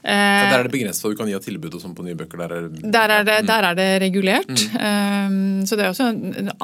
Ja, 0.00 0.48
der 0.48 0.62
er 0.62 0.66
det 0.66 0.72
begrenset 0.72 1.04
hva 1.04 1.12
du 1.12 1.18
kan 1.18 1.28
gi 1.28 1.36
av 1.36 1.44
tilbud 1.44 1.74
og 1.76 1.82
sånn 1.82 1.94
på 1.96 2.04
nye 2.06 2.16
bøker? 2.18 2.40
Der 2.40 2.54
er, 2.56 2.68
der 2.70 3.14
er, 3.16 3.24
det, 3.26 3.36
mm. 3.42 3.48
der 3.50 3.66
er 3.68 3.78
det, 3.78 3.88
regulert. 4.02 4.62
Mm. 4.72 4.78
Um, 4.80 5.66
så 5.68 5.76
det 5.76 5.84
er 5.84 5.92
også 5.92 6.08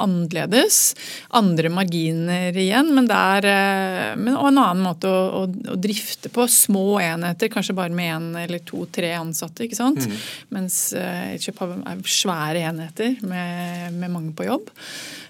annerledes. 0.01 0.79
Andre 1.37 1.71
marginer 1.73 2.57
igjen, 2.57 2.89
men, 2.95 3.09
der, 3.09 3.47
eh, 3.51 4.13
men 4.17 4.37
og 4.37 4.49
en 4.49 4.61
annen 4.63 4.85
måte 4.87 5.11
å, 5.11 5.43
å, 5.43 5.43
å, 5.73 5.77
drifte 5.81 6.31
på. 6.33 6.47
Små 6.51 6.97
enheter, 7.03 7.51
kanskje 7.53 7.75
bare 7.77 7.93
med 7.93 8.13
én 8.15 8.27
eller 8.45 8.63
to-tre 8.65 9.11
ansatte. 9.19 9.67
ikke 9.67 9.77
sant? 9.77 10.07
Mm. 10.07 10.17
Mens 10.57 10.79
uh, 10.97 11.35
er 11.37 12.01
svære 12.07 12.65
enheter 12.71 13.19
med, 13.27 13.93
med 13.99 14.13
mange 14.13 14.33
på 14.37 14.47
jobb. 14.47 14.71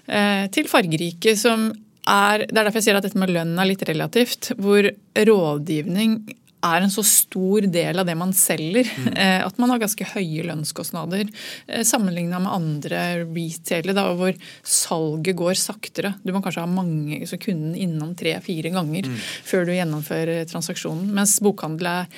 Uh, 0.08 0.48
til 0.54 0.70
fargerike 0.70 1.36
som 1.38 1.68
er, 2.08 2.46
det 2.46 2.56
er 2.56 2.64
derfor 2.64 2.80
jeg 2.80 2.88
sier 2.88 2.98
at 2.98 3.04
dette 3.04 3.20
med 3.20 3.32
lønn 3.34 3.56
er 3.60 3.68
litt 3.68 3.84
relativt. 3.88 4.52
Hvor 4.56 4.88
rådgivning 5.28 6.20
er 6.64 6.82
en 6.82 6.92
så 6.92 7.04
stor 7.06 7.66
del 7.70 8.00
av 8.00 8.06
det 8.08 8.16
man 8.18 8.34
selger, 8.36 8.88
mm. 8.88 9.06
Eh, 9.18 9.40
at 9.42 9.56
man 9.58 9.72
har 9.72 9.80
ganske 9.82 10.04
høye 10.12 10.44
lønnskostnader 10.46 11.24
eh, 11.26 11.82
sammenligna 11.86 12.38
med 12.42 12.52
andre 12.52 13.00
retailere, 13.24 14.04
hvor 14.18 14.36
salget 14.62 15.38
går 15.38 15.58
saktere. 15.58 16.12
Du 16.22 16.30
må 16.34 16.42
kanskje 16.44 16.62
ha 16.62 16.70
mange 16.70 17.24
så 17.26 17.38
kunden 17.40 17.74
innom 17.74 18.14
tre-fire 18.18 18.70
ganger 18.74 19.08
mm. 19.08 19.16
før 19.48 19.66
du 19.66 19.74
gjennomfører 19.74 20.46
transaksjonen. 20.50 21.10
Mens 21.16 21.38
bokhandel 21.42 21.90
er 21.90 22.10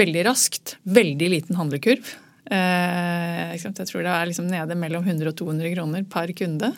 veldig 0.00 0.26
raskt, 0.28 0.76
veldig 0.86 1.32
liten 1.34 1.58
handlekurv. 1.58 2.14
Eh, 2.50 3.52
jeg 3.54 3.86
tror 3.86 4.02
det 4.02 4.10
er 4.10 4.26
liksom 4.26 4.48
nede 4.50 4.74
mellom 4.78 5.04
100 5.06 5.30
og 5.30 5.36
200 5.38 5.70
kroner 5.74 6.06
per 6.10 6.32
kunde. 6.36 6.72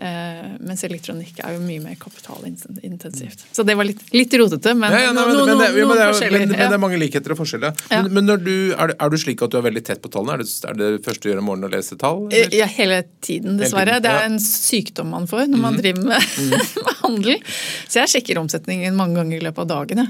Eh, 0.00 0.46
mens 0.64 0.84
elektronikk 0.86 1.42
er 1.44 1.56
jo 1.56 1.62
mye 1.64 1.82
mer 1.84 1.98
kapitalintensivt. 2.00 3.44
Så 3.52 3.64
det 3.66 3.76
var 3.76 3.88
litt, 3.88 4.00
litt 4.16 4.32
rotete, 4.40 4.72
men, 4.78 4.94
noen 5.16 5.60
forskjeller. 5.60 6.46
Men, 6.46 6.54
det 6.56 6.68
er 6.68 6.80
mange 6.80 7.00
likheter 7.00 7.34
og 7.34 7.40
forskjeller. 7.42 7.76
Ja. 7.92 8.02
Men, 8.06 8.16
men 8.16 8.44
du, 8.44 8.54
er, 8.72 8.94
er, 8.96 9.12
du 9.12 9.18
slik 9.20 9.44
at 9.44 9.52
du 9.52 9.58
er 9.60 9.66
veldig 9.68 9.84
tett 9.90 10.00
på 10.00 10.12
tallene? 10.12 10.38
Er 10.38 10.44
det, 10.44 10.54
er 10.70 10.80
det 10.80 11.04
første 11.04 11.26
du 11.26 11.32
gjør 11.32 11.42
om 11.42 11.50
morgenen 11.50 11.68
å 11.68 11.74
lese 11.74 12.00
tall? 12.00 12.24
Eller? 12.30 12.48
Eh, 12.48 12.58
ja, 12.62 12.70
hele 12.78 13.02
tiden, 13.20 13.60
dessverre. 13.60 13.98
Hele 13.98 14.00
tiden, 14.00 14.08
det 14.08 14.16
er 14.16 14.30
en 14.30 14.40
sykdom 14.44 15.12
man 15.16 15.28
får 15.30 15.46
når 15.50 15.64
man 15.66 15.76
mm. 15.76 15.82
driver 15.82 16.08
med, 16.14 16.30
mm. 16.40 16.56
med, 16.86 16.94
handel. 17.02 17.38
Så 17.90 18.00
jeg 18.02 18.14
sjekker 18.14 18.40
omsetningen 18.40 18.96
mange 18.96 19.20
ganger 19.20 19.36
i 19.36 19.44
løpet 19.44 19.66
av 19.66 19.70
dagen. 19.74 20.04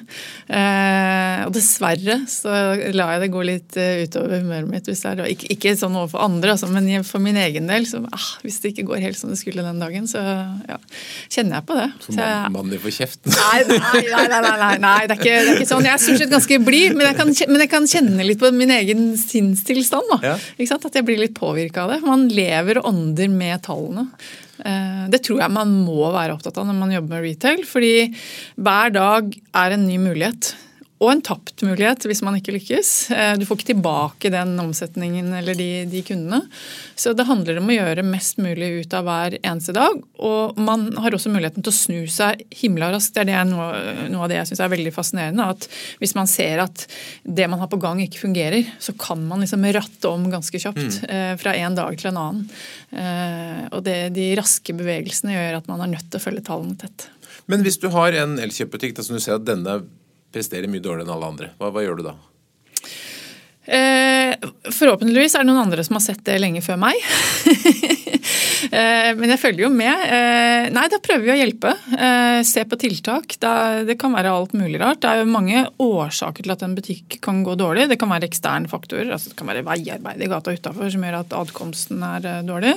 Eh, 0.46 1.44
og 1.48 1.54
dessverre 1.56 2.20
så 2.30 2.54
lar 2.94 3.16
jeg 3.16 3.24
det 3.24 3.32
gå 3.34 3.44
litt 3.46 3.74
utover 3.74 4.38
humøret 4.38 4.70
mitt 4.70 4.86
hvis 4.86 4.99
er 5.08 5.22
ikke, 5.32 5.48
ikke 5.54 5.74
sånn 5.78 5.96
overfor 5.98 6.22
andre, 6.24 6.54
altså, 6.54 6.68
men 6.72 6.88
for 7.06 7.22
min 7.22 7.38
egen 7.40 7.70
del. 7.70 7.86
Så, 7.88 8.02
ah, 8.12 8.28
hvis 8.44 8.60
det 8.62 8.72
ikke 8.74 8.86
går 8.90 9.04
helt 9.06 9.18
som 9.18 9.32
det 9.32 9.38
skulle 9.40 9.64
den 9.66 9.80
dagen, 9.82 10.08
så 10.10 10.20
ja, 10.20 10.78
kjenner 11.32 11.60
jeg 11.60 11.66
på 11.70 11.78
det. 11.78 11.88
Så 12.06 12.16
mannen 12.18 12.74
din 12.74 12.82
får 12.82 12.96
kjeft? 12.98 13.22
Nei, 13.30 13.62
nei, 13.70 14.02
nei, 14.10 14.26
nei, 14.32 14.42
nei, 14.46 14.74
nei 14.84 14.98
det, 15.06 15.16
er 15.16 15.22
ikke, 15.22 15.30
det, 15.30 15.54
er 15.54 15.58
ikke, 15.58 15.70
sånn. 15.72 15.88
Jeg 15.88 15.96
er 15.96 16.04
stort 16.04 16.22
sett 16.24 16.34
ganske 16.34 16.60
blid, 16.66 16.98
men, 16.98 17.24
men, 17.24 17.64
jeg 17.64 17.72
kan 17.72 17.88
kjenne 17.94 18.28
litt 18.28 18.42
på 18.42 18.52
min 18.56 18.74
egen 18.76 19.10
sinnstilstand. 19.20 20.14
Da. 20.16 20.34
Ja. 20.34 20.70
At 20.80 20.96
jeg 20.96 21.06
blir 21.06 21.20
litt 21.20 21.36
påvirka 21.38 21.84
av 21.86 21.94
det. 21.94 22.00
Man 22.06 22.28
lever 22.32 22.80
og 22.80 22.88
ånder 22.92 23.30
med 23.32 23.62
tallene. 23.66 24.08
Eh, 24.64 25.04
det 25.12 25.22
tror 25.24 25.40
jeg 25.42 25.54
man 25.54 25.72
må 25.84 26.10
være 26.12 26.34
opptatt 26.36 26.58
av 26.60 26.68
når 26.68 26.80
man 26.80 26.92
jobber 26.94 27.16
med 27.16 27.26
retail, 27.28 27.62
fordi 27.68 27.94
hver 28.60 28.92
dag 28.96 29.30
er 29.62 29.76
en 29.76 29.86
ny 29.88 30.00
mulighet 30.02 30.54
og 31.00 31.08
en 31.08 31.22
tapt 31.24 31.62
mulighet 31.64 32.04
hvis 32.04 32.20
man 32.26 32.34
ikke 32.36 32.52
lykkes. 32.52 32.90
Eh, 33.16 33.32
du 33.40 33.46
får 33.48 33.56
ikke 33.56 33.70
tilbake 33.70 34.30
den 34.32 34.52
omsetningen 34.60 35.30
eller 35.38 35.56
de, 35.56 35.68
de, 35.88 36.02
kundene. 36.04 36.42
Så 36.92 37.14
det 37.16 37.24
handler 37.28 37.56
om 37.56 37.70
å 37.72 37.76
gjøre 37.76 38.04
mest 38.04 38.36
mulig 38.42 38.68
ut 38.82 38.96
av 38.96 39.06
hver 39.08 39.38
eneste 39.40 39.72
dag. 39.76 39.96
Og 40.20 40.58
man 40.60 40.90
har 41.00 41.16
også 41.16 41.32
muligheten 41.32 41.64
til 41.64 41.72
å 41.72 41.78
snu 41.78 42.00
seg 42.12 42.42
himla 42.60 42.90
raskt. 42.92 43.14
Det 43.16 43.22
er 43.24 43.30
det 43.30 43.44
noe, 43.48 43.70
noe, 44.12 44.26
av 44.26 44.28
det 44.32 44.42
jeg 44.42 44.50
syns 44.50 44.60
er 44.66 44.74
veldig 44.74 44.92
fascinerende. 44.92 45.46
At 45.54 45.64
hvis 46.02 46.12
man 46.18 46.28
ser 46.28 46.60
at 46.66 46.84
det 47.24 47.48
man 47.48 47.62
har 47.62 47.70
på 47.72 47.80
gang 47.80 48.02
ikke 48.04 48.26
fungerer, 48.26 48.68
så 48.76 48.92
kan 49.00 49.22
man 49.30 49.40
liksom 49.40 49.64
ratte 49.72 50.10
om 50.10 50.26
ganske 50.32 50.60
kjapt. 50.60 50.82
Mm. 50.84 51.06
Eh, 51.16 51.32
fra 51.40 51.54
en 51.56 51.78
dag 51.78 51.96
til 51.96 52.10
en 52.10 52.20
annen. 52.26 52.44
Eh, 52.92 53.62
og 53.72 53.86
det, 53.88 53.96
de 54.18 54.34
raske 54.36 54.76
bevegelsene 54.76 55.32
gjør 55.32 55.62
at 55.62 55.72
man 55.72 55.80
er 55.86 55.94
nødt 55.94 56.12
til 56.12 56.20
å 56.20 56.26
følge 56.26 56.44
tallene 56.44 56.76
tett. 56.84 57.08
Men 57.48 57.64
hvis 57.64 57.80
du 57.80 57.88
har 57.94 58.12
en 58.20 58.36
elkjøpbutikk 58.42 59.00
som 59.00 59.16
du 59.16 59.24
ser 59.24 59.38
at 59.40 59.48
denne 59.48 59.80
presterer 60.32 60.70
mye 60.70 60.82
dårligere 60.82 61.08
enn 61.08 61.14
alle 61.16 61.30
andre. 61.34 61.50
Hva, 61.60 61.72
hva 61.74 61.84
gjør 61.84 62.00
du 62.00 62.04
da? 62.10 62.14
Eh, 63.70 64.19
forhåpentligvis 64.70 65.36
er 65.36 65.44
det 65.44 65.50
noen 65.50 65.64
andre 65.64 65.84
som 65.86 65.98
har 65.98 66.04
sett 66.04 66.24
det 66.26 66.38
lenge 66.42 66.62
før 66.64 66.80
meg. 66.86 66.98
Eh, 68.70 69.10
men 69.16 69.32
jeg 69.32 69.40
følger 69.40 69.64
jo 69.64 69.70
med. 69.72 70.02
Eh, 70.12 70.66
nei, 70.70 70.84
da 70.92 71.00
prøver 71.02 71.24
vi 71.24 71.32
å 71.32 71.38
hjelpe. 71.38 71.72
Eh, 71.96 72.40
se 72.46 72.62
på 72.68 72.76
tiltak. 72.78 73.36
Det 73.40 73.96
kan 73.98 74.12
være 74.14 74.30
alt 74.30 74.52
mulig 74.54 74.78
rart. 74.82 75.00
Det 75.02 75.10
er 75.10 75.22
jo 75.22 75.30
mange 75.32 75.62
årsaker 75.80 76.44
til 76.44 76.54
at 76.54 76.64
en 76.66 76.76
butikk 76.76 77.16
kan 77.24 77.40
gå 77.46 77.56
dårlig. 77.58 77.88
Det 77.90 77.98
kan 78.00 78.12
være 78.12 78.28
eksterne 78.28 78.70
faktorer. 78.70 79.10
altså 79.10 79.32
Det 79.32 79.38
kan 79.40 79.50
være 79.50 79.64
veiarbeid 79.66 80.22
i 80.22 80.28
gata 80.30 80.54
utafor 80.54 80.92
som 80.92 81.06
gjør 81.06 81.18
at 81.22 81.36
adkomsten 81.40 82.04
er 82.06 82.28
dårlig. 82.46 82.76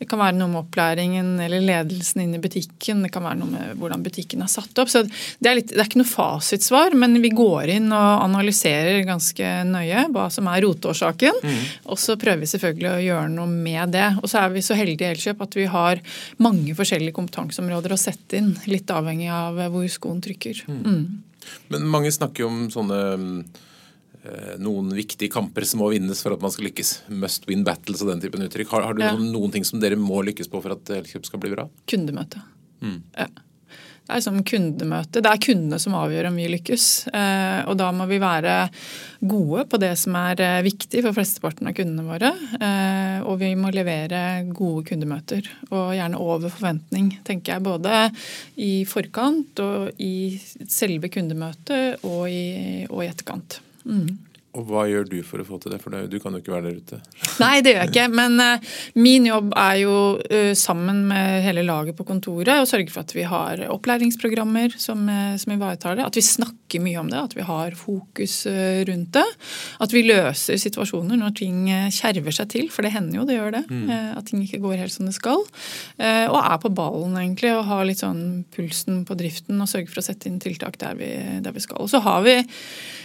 Det 0.00 0.08
kan 0.10 0.22
være 0.22 0.38
noe 0.40 0.52
med 0.54 0.62
opplæringen 0.64 1.30
eller 1.44 1.64
ledelsen 1.68 2.24
inn 2.24 2.34
i 2.38 2.42
butikken. 2.42 3.04
Det 3.04 3.12
kan 3.14 3.26
være 3.28 3.42
noe 3.42 3.52
med 3.52 3.78
hvordan 3.80 4.04
butikken 4.06 4.44
er 4.44 4.50
satt 4.50 4.82
opp. 4.82 4.90
Så 4.92 5.04
det 5.04 5.52
er, 5.52 5.60
litt, 5.60 5.70
det 5.74 5.84
er 5.84 5.90
ikke 5.90 6.02
noe 6.02 6.10
fasitsvar, 6.10 6.96
men 6.98 7.20
vi 7.22 7.32
går 7.34 7.76
inn 7.76 7.90
og 7.92 8.24
analyserer 8.26 9.04
ganske 9.08 9.52
nøye 9.68 10.08
hva 10.10 10.26
som 10.32 10.48
er 10.50 10.64
roteårsaken. 10.80 11.40
Mm. 11.44 11.64
Og 11.92 11.98
så 12.00 12.16
prøver 12.20 12.42
vi 12.42 12.50
selvfølgelig 12.50 12.90
å 12.90 13.00
gjøre 13.04 13.32
noe 13.34 13.48
med 13.50 13.94
det. 13.94 14.06
Og 14.22 14.28
så 14.30 14.44
er 14.44 14.54
vi 14.54 14.64
så 14.64 14.76
heldige 14.78 15.08
i 15.08 15.14
Elkjøp 15.14 15.42
at 15.46 15.56
vi 15.58 15.66
har 15.70 16.00
mange 16.42 16.76
forskjellige 16.78 17.16
kompetanseområder 17.16 17.94
å 17.94 18.00
sette 18.00 18.40
inn, 18.40 18.54
litt 18.70 18.90
avhengig 18.90 19.30
av 19.32 19.60
hvor 19.72 19.88
skoen 19.92 20.22
trykker. 20.24 20.64
Mm. 20.68 20.80
Mm. 20.84 21.50
Men 21.72 21.90
mange 21.90 22.12
snakker 22.12 22.44
jo 22.44 22.50
om 22.50 22.62
sånne 22.72 23.00
eh, 24.22 24.56
noen 24.60 24.90
viktige 24.96 25.32
kamper 25.32 25.66
som 25.68 25.82
må 25.82 25.90
vinnes 25.94 26.20
for 26.22 26.36
at 26.36 26.42
man 26.44 26.52
skal 26.54 26.68
lykkes. 26.68 26.94
Must 27.12 27.48
win 27.50 27.64
battles 27.66 28.04
og 28.04 28.12
den 28.12 28.24
typen 28.24 28.44
uttrykk. 28.46 28.72
Har, 28.74 28.88
har 28.88 28.96
du 28.96 29.04
ja. 29.04 29.12
noen, 29.14 29.30
noen, 29.34 29.54
ting 29.54 29.66
som 29.66 29.82
dere 29.82 29.98
må 30.00 30.22
lykkes 30.26 30.50
på 30.52 30.62
for 30.64 30.76
at 30.76 30.96
Elkjøp 31.00 31.28
skal 31.28 31.42
bli 31.42 31.54
bra? 31.54 31.68
Kundemøte. 31.90 32.42
Mm. 32.80 33.00
Ja. 33.16 33.28
Det 34.10 34.16
er 34.18 34.22
som 34.24 34.38
kundemøte. 34.42 35.20
Det 35.22 35.30
er 35.30 35.38
kundene 35.38 35.76
som 35.78 35.94
avgjør 35.94 36.26
om 36.32 36.38
vi 36.40 36.48
lykkes. 36.50 36.84
Eh, 37.14 37.60
og 37.70 37.76
da 37.78 37.92
må 37.94 38.08
vi 38.10 38.16
være 38.18 38.54
gode 39.22 39.62
på 39.70 39.78
det 39.78 39.92
som 40.00 40.16
er 40.18 40.40
eh, 40.42 40.62
viktig 40.66 41.04
for 41.04 41.14
flesteparten 41.14 41.70
av 41.70 41.76
kundene 41.78 42.02
våre. 42.08 42.32
Eh, 42.58 43.20
og 43.22 43.38
vi 43.38 43.52
må 43.54 43.70
levere 43.70 44.42
gode 44.50 44.82
kundemøter, 44.88 45.46
og 45.70 45.94
gjerne 45.94 46.18
over 46.18 46.50
forventning, 46.50 47.12
tenker 47.22 47.54
jeg. 47.54 47.66
Både 47.68 48.00
i 48.58 48.72
forkant 48.90 49.62
og 49.62 50.02
i 50.02 50.40
selve 50.66 51.12
kundemøtet 51.14 52.02
og 52.02 52.26
i, 52.26 52.88
og 52.90 53.04
i 53.04 53.12
etterkant. 53.12 53.60
Mm. 53.86 54.18
Og 54.58 54.66
hva 54.66 54.82
gjør 54.90 55.04
du 55.06 55.20
for 55.22 55.38
å 55.38 55.46
få 55.46 55.60
til 55.62 55.70
det? 55.70 55.78
For 55.78 55.94
du 56.10 56.16
kan 56.18 56.34
jo 56.34 56.40
ikke 56.42 56.54
være 56.56 56.72
der 56.72 56.78
ute. 56.82 56.96
Nei, 57.42 57.60
det 57.62 57.74
gjør 57.74 57.84
jeg 57.84 57.92
ikke. 57.92 58.06
Men 58.18 58.40
uh, 58.42 58.70
min 58.98 59.28
jobb 59.28 59.52
er 59.54 59.76
jo 59.84 59.98
uh, 60.18 60.52
sammen 60.58 61.04
med 61.10 61.44
hele 61.44 61.62
laget 61.66 61.94
på 61.98 62.06
kontoret 62.08 62.58
å 62.58 62.66
sørge 62.66 62.90
for 62.90 63.04
at 63.04 63.14
vi 63.14 63.26
har 63.30 63.62
opplæringsprogrammer 63.70 64.74
som, 64.74 65.04
uh, 65.06 65.36
som, 65.38 65.54
ivaretar 65.54 66.00
det. 66.00 66.08
At 66.08 66.18
vi 66.18 66.24
snakker 66.26 66.82
mye 66.82 66.98
om 66.98 67.12
det, 67.12 67.20
at 67.22 67.36
vi 67.38 67.46
har 67.46 67.76
fokus 67.78 68.34
rundt 68.86 69.14
det. 69.14 69.26
At 69.82 69.94
vi 69.94 70.04
løser 70.06 70.58
situasjoner 70.60 71.18
når 71.18 71.32
ting 71.38 71.64
kjerver 71.94 72.34
seg 72.34 72.50
til, 72.52 72.68
for 72.70 72.86
det 72.86 72.92
hender 72.94 73.18
jo, 73.18 73.24
det 73.26 73.38
gjør 73.38 73.56
det. 73.56 73.62
Mm. 73.66 73.88
At 74.18 74.28
ting 74.30 74.44
ikke 74.44 74.60
går 74.62 74.76
helt 74.78 74.94
som 74.94 75.08
det 75.08 75.16
skal. 75.16 75.42
Og 75.98 76.38
er 76.38 76.60
på 76.62 76.70
ballen, 76.78 77.16
egentlig, 77.18 77.50
og 77.56 77.66
har 77.66 77.82
litt 77.88 78.04
sånn 78.04 78.44
pulsen 78.54 79.02
på 79.08 79.18
driften 79.18 79.58
og 79.58 79.70
sørger 79.70 79.90
for 79.90 80.02
å 80.02 80.06
sette 80.06 80.30
inn 80.30 80.38
tiltak 80.42 80.78
der 80.78 80.94
vi, 81.00 81.10
der 81.42 81.56
vi 81.56 81.64
skal. 81.66 81.82
Og 81.82 81.90
så 81.90 81.98
har 82.06 82.22
vi 82.22 82.36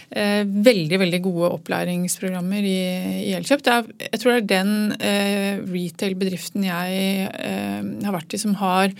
veldig, 0.06 1.02
veldig 1.02 1.22
gode 1.26 1.35
gode 1.36 1.52
opplæringsprogrammer 1.58 2.64
i, 2.64 2.80
i 3.28 3.34
Elkjøp. 3.36 3.64
Er, 3.70 3.88
jeg 4.08 4.20
tror 4.22 4.34
det 4.34 4.42
er 4.42 4.50
den 4.50 4.74
eh, 4.98 5.62
retail-bedriften 5.70 6.66
jeg 6.66 7.30
eh, 7.30 7.80
har 8.06 8.16
vært 8.16 8.36
i 8.36 8.42
som 8.42 8.56
har 8.62 8.94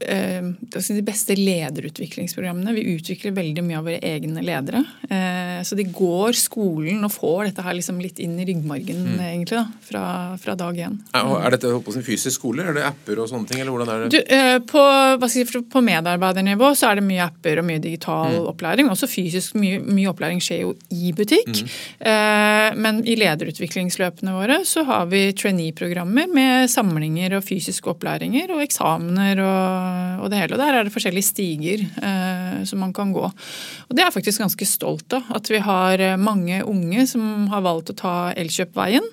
de 0.00 1.02
beste 1.04 1.34
lederutviklingsprogrammene. 1.36 2.72
Vi 2.72 2.94
utvikler 2.94 3.34
veldig 3.36 3.64
mye 3.64 3.78
av 3.78 3.86
våre 3.88 3.98
egne 4.04 4.42
ledere. 4.44 4.82
Eh, 5.10 5.60
så 5.66 5.76
de 5.76 5.84
går 5.84 6.36
skolen 6.38 7.04
og 7.04 7.12
får 7.12 7.50
dette 7.50 7.64
her 7.66 7.76
liksom 7.76 8.00
litt 8.00 8.20
inn 8.22 8.38
i 8.40 8.46
ryggmargen 8.48 9.02
mm. 9.10 9.20
egentlig 9.26 9.58
da, 9.58 9.66
fra, 9.84 10.04
fra 10.40 10.56
dag 10.58 10.78
én. 10.86 10.96
Er 11.16 11.56
dette 11.56 11.72
på 11.84 11.94
sin 11.94 12.06
fysisk 12.06 12.38
skole, 12.40 12.64
er 12.64 12.76
det 12.76 12.86
apper 12.88 13.20
og 13.20 13.28
sånne 13.30 13.50
ting? 13.50 13.60
eller 13.60 13.74
hvordan 13.74 13.92
er 13.92 14.04
det? 14.04 14.10
Du, 14.14 14.34
eh, 14.36 14.56
på, 14.64 15.28
si, 15.28 15.44
på, 15.44 15.84
medarbeidernivå 15.84 16.72
så 16.78 16.90
er 16.90 17.00
det 17.00 17.06
mye 17.06 17.26
apper 17.26 17.60
og 17.60 17.68
mye 17.68 17.82
digital 17.82 18.38
mm. 18.38 18.48
opplæring. 18.54 18.90
Også 18.92 19.10
fysisk. 19.10 19.58
Mye, 19.60 19.82
mye, 19.84 20.08
opplæring 20.10 20.40
skjer 20.44 20.64
jo 20.64 20.74
i 20.96 21.12
butikk. 21.16 21.50
Mm. 21.50 22.78
Men 22.80 23.00
i 23.08 23.14
lederutviklingsløpene 23.18 24.32
våre 24.34 24.60
så 24.68 24.82
har 24.88 25.08
vi 25.10 25.22
trainee-programmer 25.36 26.30
med 26.32 26.70
samlinger 26.72 27.36
og 27.38 27.44
fysiske 27.46 27.90
opplæringer 27.92 28.52
og 28.54 28.62
eksamener 28.64 29.42
og 29.44 29.89
og 30.20 30.30
det 30.32 30.40
hele. 30.40 30.56
Og 30.56 30.60
der 30.62 30.76
er 30.76 30.86
det 30.86 30.94
forskjellige 30.94 31.28
stiger 31.28 31.84
eh, 31.84 32.60
som 32.68 32.82
man 32.82 32.92
kan 32.96 33.12
gå. 33.14 33.22
Og 33.24 33.94
det 33.94 34.02
er 34.02 34.08
jeg 34.08 34.16
faktisk 34.18 34.44
ganske 34.44 34.68
stolt 34.68 35.16
av. 35.16 35.30
At 35.36 35.50
vi 35.52 35.62
har 35.64 36.02
eh, 36.02 36.18
mange 36.20 36.62
unge 36.66 37.06
som 37.10 37.48
har 37.52 37.64
valgt 37.66 37.92
å 37.94 37.98
ta 38.00 38.14
Elkjøp-veien. 38.40 39.06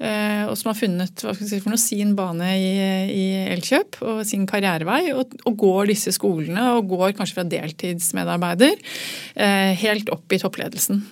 Eh, 0.00 0.46
og 0.48 0.54
som 0.56 0.70
har 0.70 0.78
funnet 0.78 1.24
si, 1.36 1.60
noe, 1.66 1.80
sin 1.80 2.14
bane 2.16 2.54
i, 2.56 2.70
i, 3.12 3.24
Elkjøp 3.52 4.00
og 4.00 4.22
sin 4.28 4.46
karrierevei. 4.48 5.02
Og, 5.12 5.36
og, 5.44 5.54
går 5.60 5.90
disse 5.92 6.14
skolene, 6.16 6.70
og 6.76 6.88
går 6.94 7.16
kanskje 7.18 7.40
fra 7.40 7.46
deltidsmedarbeider 7.50 8.76
eh, 8.76 9.72
helt 9.82 10.12
opp 10.14 10.32
i 10.32 10.40
toppledelsen. 10.40 11.04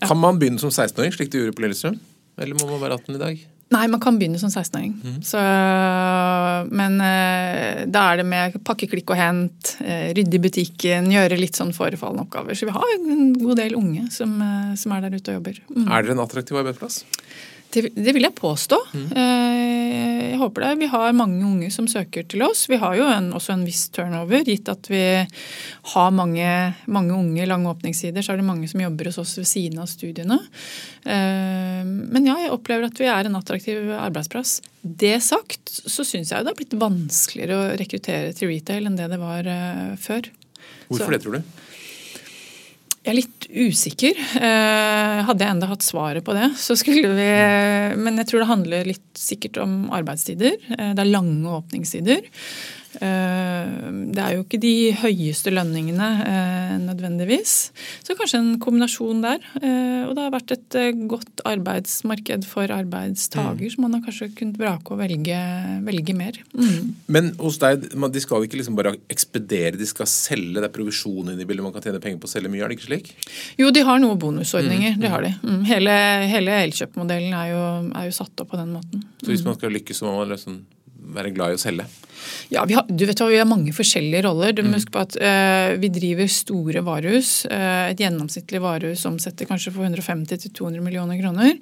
Ja. 0.00 0.08
Kan 0.10 0.20
man 0.20 0.38
begynne 0.40 0.62
som 0.62 0.72
16-åring, 0.72 1.14
slik 1.16 1.32
du 1.32 1.40
gjorde 1.40 1.56
på 1.56 1.64
Lillestrøm? 1.64 1.98
Eller 2.40 2.58
må 2.58 2.68
man 2.68 2.82
være 2.82 3.00
18 3.00 3.16
i 3.16 3.22
dag? 3.22 3.42
Nei, 3.72 3.86
man 3.88 4.00
kan 4.02 4.18
begynne 4.20 4.38
som 4.38 4.50
16-åring. 4.52 4.92
Mm. 5.02 5.22
Men 6.76 6.98
eh, 7.00 7.84
da 7.90 8.02
er 8.10 8.20
det 8.20 8.26
med 8.28 8.58
pakke, 8.66 8.88
klikk 8.90 9.10
og 9.14 9.18
hent, 9.18 9.74
eh, 9.82 10.12
rydde 10.16 10.38
i 10.38 10.42
butikken, 10.44 11.08
gjøre 11.12 11.40
litt 11.40 11.58
sånn 11.58 11.72
forefallende 11.74 12.26
oppgaver. 12.26 12.58
Så 12.58 12.68
vi 12.68 12.76
har 12.76 12.94
en 12.98 13.32
god 13.40 13.58
del 13.62 13.74
unge 13.78 14.06
som, 14.14 14.36
eh, 14.44 14.74
som 14.80 14.94
er 14.94 15.06
der 15.06 15.16
ute 15.16 15.32
og 15.32 15.40
jobber. 15.40 15.60
Mm. 15.72 15.88
Er 15.88 16.04
dere 16.04 16.16
en 16.18 16.24
attraktiv 16.26 16.60
arbeidsplass? 16.60 17.02
Det, 17.74 17.88
det, 17.96 18.12
vil 18.14 18.26
jeg 18.26 18.36
påstå. 18.38 18.78
Mm. 18.94 19.08
Jeg 19.14 20.38
håper 20.38 20.64
det. 20.64 20.70
Vi 20.84 20.88
har 20.92 21.16
mange 21.16 21.42
unge 21.46 21.70
som 21.74 21.88
søker 21.90 22.26
til 22.30 22.44
oss. 22.46 22.64
Vi 22.70 22.78
har 22.78 22.94
jo 22.98 23.06
en, 23.10 23.32
også 23.34 23.54
en 23.54 23.64
viss 23.66 23.88
turnover, 23.94 24.44
gitt 24.46 24.70
at 24.70 24.90
vi 24.90 25.02
har 25.94 26.14
mange, 26.14 26.48
mange 26.86 27.16
unge 27.16 27.46
lange 27.50 27.70
åpningssider. 27.70 28.22
Så 28.22 28.34
er 28.34 28.42
det 28.42 28.46
mange 28.46 28.70
som 28.70 28.82
jobber 28.82 29.10
hos 29.10 29.18
oss 29.22 29.36
ved 29.40 29.48
siden 29.50 29.82
av 29.82 29.90
studiene. 29.90 30.38
Eh, 31.02 31.82
men 31.84 32.30
ja, 32.30 32.38
jeg 32.44 32.54
opplever 32.54 32.88
at 32.88 33.00
vi 33.00 33.10
er 33.10 33.28
en 33.28 33.38
attraktiv 33.40 33.90
arbeidsplass. 33.98 34.60
Det 34.82 35.16
sagt 35.24 35.74
så 35.74 36.06
syns 36.06 36.32
jeg 36.32 36.44
det 36.44 36.52
har 36.52 36.58
blitt 36.58 36.78
vanskeligere 36.78 37.58
å 37.58 37.68
rekruttere 37.80 38.34
til 38.36 38.52
retail 38.52 38.90
enn 38.90 38.98
det 38.98 39.10
det 39.12 39.20
var 39.22 39.50
eh, 39.50 39.94
før. 40.00 40.30
Hvorfor 40.88 41.08
så. 41.08 41.14
det, 41.14 41.22
tror 41.24 41.38
du? 41.38 41.63
Jeg 43.04 43.12
er 43.12 43.18
litt 43.18 43.46
usikker. 43.52 44.20
Eh, 44.40 45.18
hadde 45.28 45.44
jeg 45.44 45.52
enda 45.52 45.68
hatt 45.68 45.84
svaret 45.84 46.24
på 46.24 46.32
det, 46.32 46.46
så 46.56 46.72
skulle 46.80 47.10
vi 47.12 47.26
Men 48.00 48.16
jeg 48.16 48.30
tror 48.30 48.40
det 48.40 48.48
handler 48.48 48.88
litt 48.88 49.20
sikkert 49.20 49.60
om 49.60 49.74
arbeidstider. 49.92 50.56
Eh, 50.72 50.94
det 50.96 51.04
er 51.04 51.10
lange 51.12 51.52
åpningstider. 51.58 52.24
Eh, 53.02 53.72
det 54.14 54.22
er 54.22 54.36
jo 54.36 54.44
ikke 54.44 54.60
de 54.62 54.74
høyeste 55.00 55.52
lønningene 55.54 56.08
eh, 56.24 56.74
nødvendigvis. 56.82 57.54
Så 58.06 58.16
kanskje 58.18 58.40
en 58.40 58.52
kombinasjon 58.62 59.22
der. 59.24 59.44
Eh, 59.60 60.04
og 60.06 60.14
det 60.16 60.26
har 60.26 60.34
vært 60.34 60.54
et 60.54 60.78
godt 61.10 61.44
arbeidsmarked 61.48 62.46
for 62.48 62.70
arbeidstaker, 62.74 63.64
mm. 63.64 63.72
så 63.74 63.84
man 63.84 63.96
har 63.96 64.04
kanskje 64.04 64.30
kunnet 64.38 64.60
vrake 64.60 64.94
og 64.94 65.00
velge, 65.00 65.40
velge 65.86 66.16
mer. 66.16 66.38
Mm. 66.54 66.94
Men 67.14 67.32
hos 67.40 67.58
deg, 67.62 67.88
de 67.90 68.22
skal 68.22 68.46
ikke 68.46 68.60
liksom 68.60 68.78
bare 68.78 68.94
ekspedere, 69.12 69.78
de 69.80 69.88
skal 69.88 70.08
selge. 70.10 70.60
Det 70.60 70.68
er 70.68 70.74
provisjon 70.74 71.32
inne 71.32 71.42
i 71.42 71.48
bildet, 71.48 71.64
man 71.66 71.74
kan 71.74 71.84
tjene 71.84 72.02
penger 72.02 72.22
på 72.22 72.30
å 72.30 72.34
selge 72.34 72.52
mye, 72.52 72.64
er 72.64 72.72
det 72.72 72.78
ikke 72.78 72.90
slik? 72.90 73.10
Jo, 73.60 73.72
de 73.74 73.84
har 73.86 74.00
noen 74.02 74.20
bonusordninger. 74.20 74.96
Mm. 74.96 75.02
Det 75.02 75.12
har 75.12 75.24
de. 75.24 75.34
Mm. 75.42 75.60
Hele, 75.68 75.98
hele 76.30 76.60
elkjøpmodellen 76.68 77.34
er, 77.38 77.56
er, 77.90 78.08
jo 78.08 78.16
satt 78.16 78.44
opp 78.44 78.52
på 78.52 78.60
den 78.60 78.74
måten. 78.76 79.04
Så 79.22 79.32
hvis 79.32 79.44
man 79.46 79.58
skal 79.58 79.74
lykkes, 79.74 80.00
så 80.00 80.08
må 80.08 80.18
man 80.20 80.32
liksom 80.34 80.62
være 81.16 81.34
glad 81.34 81.54
i 81.54 81.58
å 81.58 81.64
selge? 81.66 81.88
Ja, 82.48 82.64
vi 82.64 82.76
har, 82.76 82.84
du 82.88 83.04
vet 83.06 83.20
hva, 83.20 83.28
vi 83.30 83.38
har 83.40 83.48
mange 83.48 83.72
forskjellige 83.74 84.24
roller. 84.26 84.54
Du 84.54 84.62
må 84.62 84.72
mm. 84.72 84.76
huske 84.78 84.94
på 84.94 85.02
at 85.02 85.16
uh, 85.20 85.74
Vi 85.80 85.90
driver 85.92 86.30
store 86.30 86.84
varehus. 86.86 87.32
Uh, 87.50 87.90
et 87.90 88.00
gjennomsnittlig 88.00 88.60
varehus 88.64 89.04
omsetter 89.08 89.48
kanskje 89.48 89.72
for 89.74 89.86
150-200 89.88 90.84
millioner 90.84 91.20
kroner. 91.20 91.56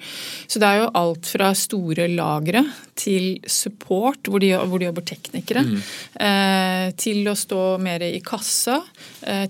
Så 0.46 0.62
det 0.62 0.68
er 0.68 0.82
jo 0.82 0.90
alt 0.98 1.30
fra 1.32 1.52
store 1.58 2.08
lagre 2.12 2.64
til 2.98 3.40
support, 3.48 4.28
hvor 4.28 4.42
de, 4.42 4.52
hvor 4.68 4.82
de 4.82 4.88
jobber 4.88 5.06
teknikere, 5.08 5.64
mm. 5.66 5.76
uh, 6.20 6.86
til 7.00 7.30
å 7.30 7.36
stå 7.38 7.62
mer 7.82 8.04
i 8.06 8.20
kassa, 8.24 8.80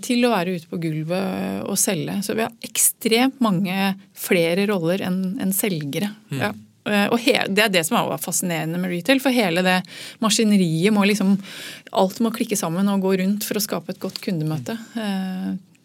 til 0.04 0.26
å 0.26 0.30
være 0.32 0.58
ute 0.58 0.68
på 0.68 0.78
gulvet 0.82 1.62
og 1.64 1.78
selge. 1.80 2.18
Så 2.24 2.36
vi 2.36 2.44
har 2.44 2.52
ekstremt 2.66 3.40
mange 3.42 3.94
flere 4.18 4.66
roller 4.68 5.02
enn 5.06 5.22
en 5.42 5.54
selgere. 5.56 6.12
Mm. 6.28 6.42
Ja. 6.42 6.52
Eh, 6.88 7.08
og 7.12 7.18
Det 7.48 7.64
er 7.64 7.72
det 7.72 7.84
som 7.86 7.98
er 7.98 8.22
fascinerende 8.22 8.80
med 8.80 8.90
retail. 8.90 9.20
For 9.22 9.34
hele 9.34 9.62
det 9.62 9.80
maskineriet 10.22 10.94
må 10.94 11.06
liksom 11.08 11.38
Alt 11.92 12.20
må 12.24 12.32
klikke 12.32 12.56
sammen 12.56 12.88
og 12.88 13.02
gå 13.04 13.16
rundt 13.20 13.44
for 13.44 13.58
å 13.58 13.62
skape 13.62 13.92
et 13.92 14.00
godt 14.00 14.20
kundemøte. 14.24 14.78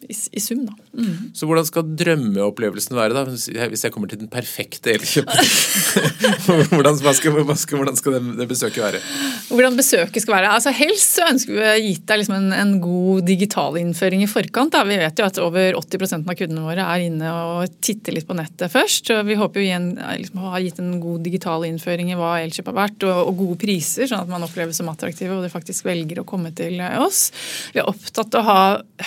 I, 0.07 0.15
i 0.39 0.41
sum, 0.41 0.61
da. 0.63 0.73
Mm. 0.95 1.31
Så 1.35 1.47
hvordan 1.49 1.65
skal 1.67 1.83
drømmeopplevelsen 1.99 2.95
være, 2.95 3.15
da? 3.15 3.25
Hvis 3.27 3.83
jeg 3.83 3.91
kommer 3.91 4.07
til 4.07 4.21
den 4.21 4.29
perfekte 4.31 4.93
elkjøperen? 4.93 5.49
hvordan, 6.71 6.95
hvordan, 7.03 7.57
hvordan, 7.75 7.97
skal 7.99 8.15
det, 8.15 8.21
det, 8.39 8.47
besøket 8.47 8.83
være? 8.85 9.01
Hvordan 9.49 9.75
besøket 9.79 10.23
skal 10.23 10.37
være? 10.37 10.53
Altså 10.55 10.71
Helst 10.77 11.17
så 11.17 11.27
ønsker 11.27 11.57
vi 11.57 11.65
å 11.65 11.73
gi 11.75 11.91
deg 12.07 12.21
liksom 12.21 12.37
en, 12.37 12.47
en, 12.55 12.73
god 12.77 13.25
digital 13.27 13.75
innføring 13.81 14.23
i 14.23 14.29
forkant. 14.31 14.71
Da. 14.77 14.85
Vi 14.87 14.99
vet 15.01 15.19
jo 15.19 15.27
at 15.27 15.41
over 15.43 15.75
80% 15.81 16.23
av 16.23 16.39
kundene 16.39 16.63
våre 16.69 16.87
er 16.87 17.05
inne 17.09 17.33
og 17.33 17.77
titter 17.83 18.15
litt 18.15 18.29
på 18.29 18.37
nettet 18.37 18.71
først. 18.71 19.11
Vi 19.27 19.39
håper 19.39 19.59
jo 19.59 19.67
igjen 19.67 19.89
liksom, 19.97 20.39
å 20.39 20.53
ha 20.55 20.63
gitt 20.63 20.79
en 20.83 20.95
god 21.03 21.27
digital 21.27 21.67
innføring 21.67 22.13
i 22.13 22.19
hva 22.19 22.37
Elkjøp 22.45 22.71
har 22.71 22.79
vært, 22.79 23.07
og, 23.09 23.21
og 23.27 23.43
gode 23.43 23.59
priser, 23.65 24.07
sånn 24.07 24.23
at 24.23 24.31
man 24.31 24.47
oppleves 24.47 24.79
som 24.79 24.87
attraktive 24.91 25.35
og 25.35 25.43
de 25.43 25.51
faktisk 25.51 25.87
velger 25.89 26.23
å 26.23 26.27
komme 26.27 26.53
til 26.55 26.79
oss. 27.03 27.27
Vi 27.75 27.83
er 27.83 27.91
opptatt 27.91 28.39
av 28.39 28.45
å 28.45 28.47
ha 28.47 28.61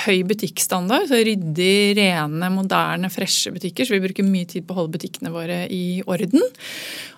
høy 0.04 0.20
butikkstandard 0.28 0.89
standard. 0.90 1.09
så 1.09 1.14
Ryddig, 1.14 1.96
rene, 1.96 2.50
moderne, 2.50 3.11
freshe 3.11 3.53
butikker. 3.53 3.85
Så 3.85 3.94
vi 3.94 4.03
bruker 4.03 4.26
mye 4.26 4.46
tid 4.46 4.66
på 4.66 4.74
å 4.74 4.83
holde 4.83 4.98
butikkene 4.98 5.33
våre 5.33 5.66
i 5.70 6.03
orden. 6.07 6.42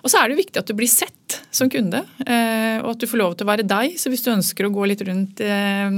Og 0.03 0.11
så 0.11 0.19
er 0.19 0.27
det 0.27 0.35
jo 0.35 0.43
viktig 0.43 0.59
at 0.59 0.67
du 0.67 0.75
blir 0.75 0.91
sett 0.91 1.39
som 1.53 1.69
kunde, 1.71 2.01
eh, 2.27 2.81
og 2.83 2.91
at 2.91 3.01
du 3.01 3.07
får 3.09 3.19
lov 3.19 3.35
til 3.37 3.45
å 3.45 3.49
være 3.49 3.65
deg. 3.65 3.95
Så 3.97 4.11
hvis 4.11 4.23
du 4.25 4.33
ønsker 4.33 4.67
å 4.67 4.71
gå 4.73 4.85
litt 4.89 5.01
rundt 5.07 5.41
eh, 5.41 5.95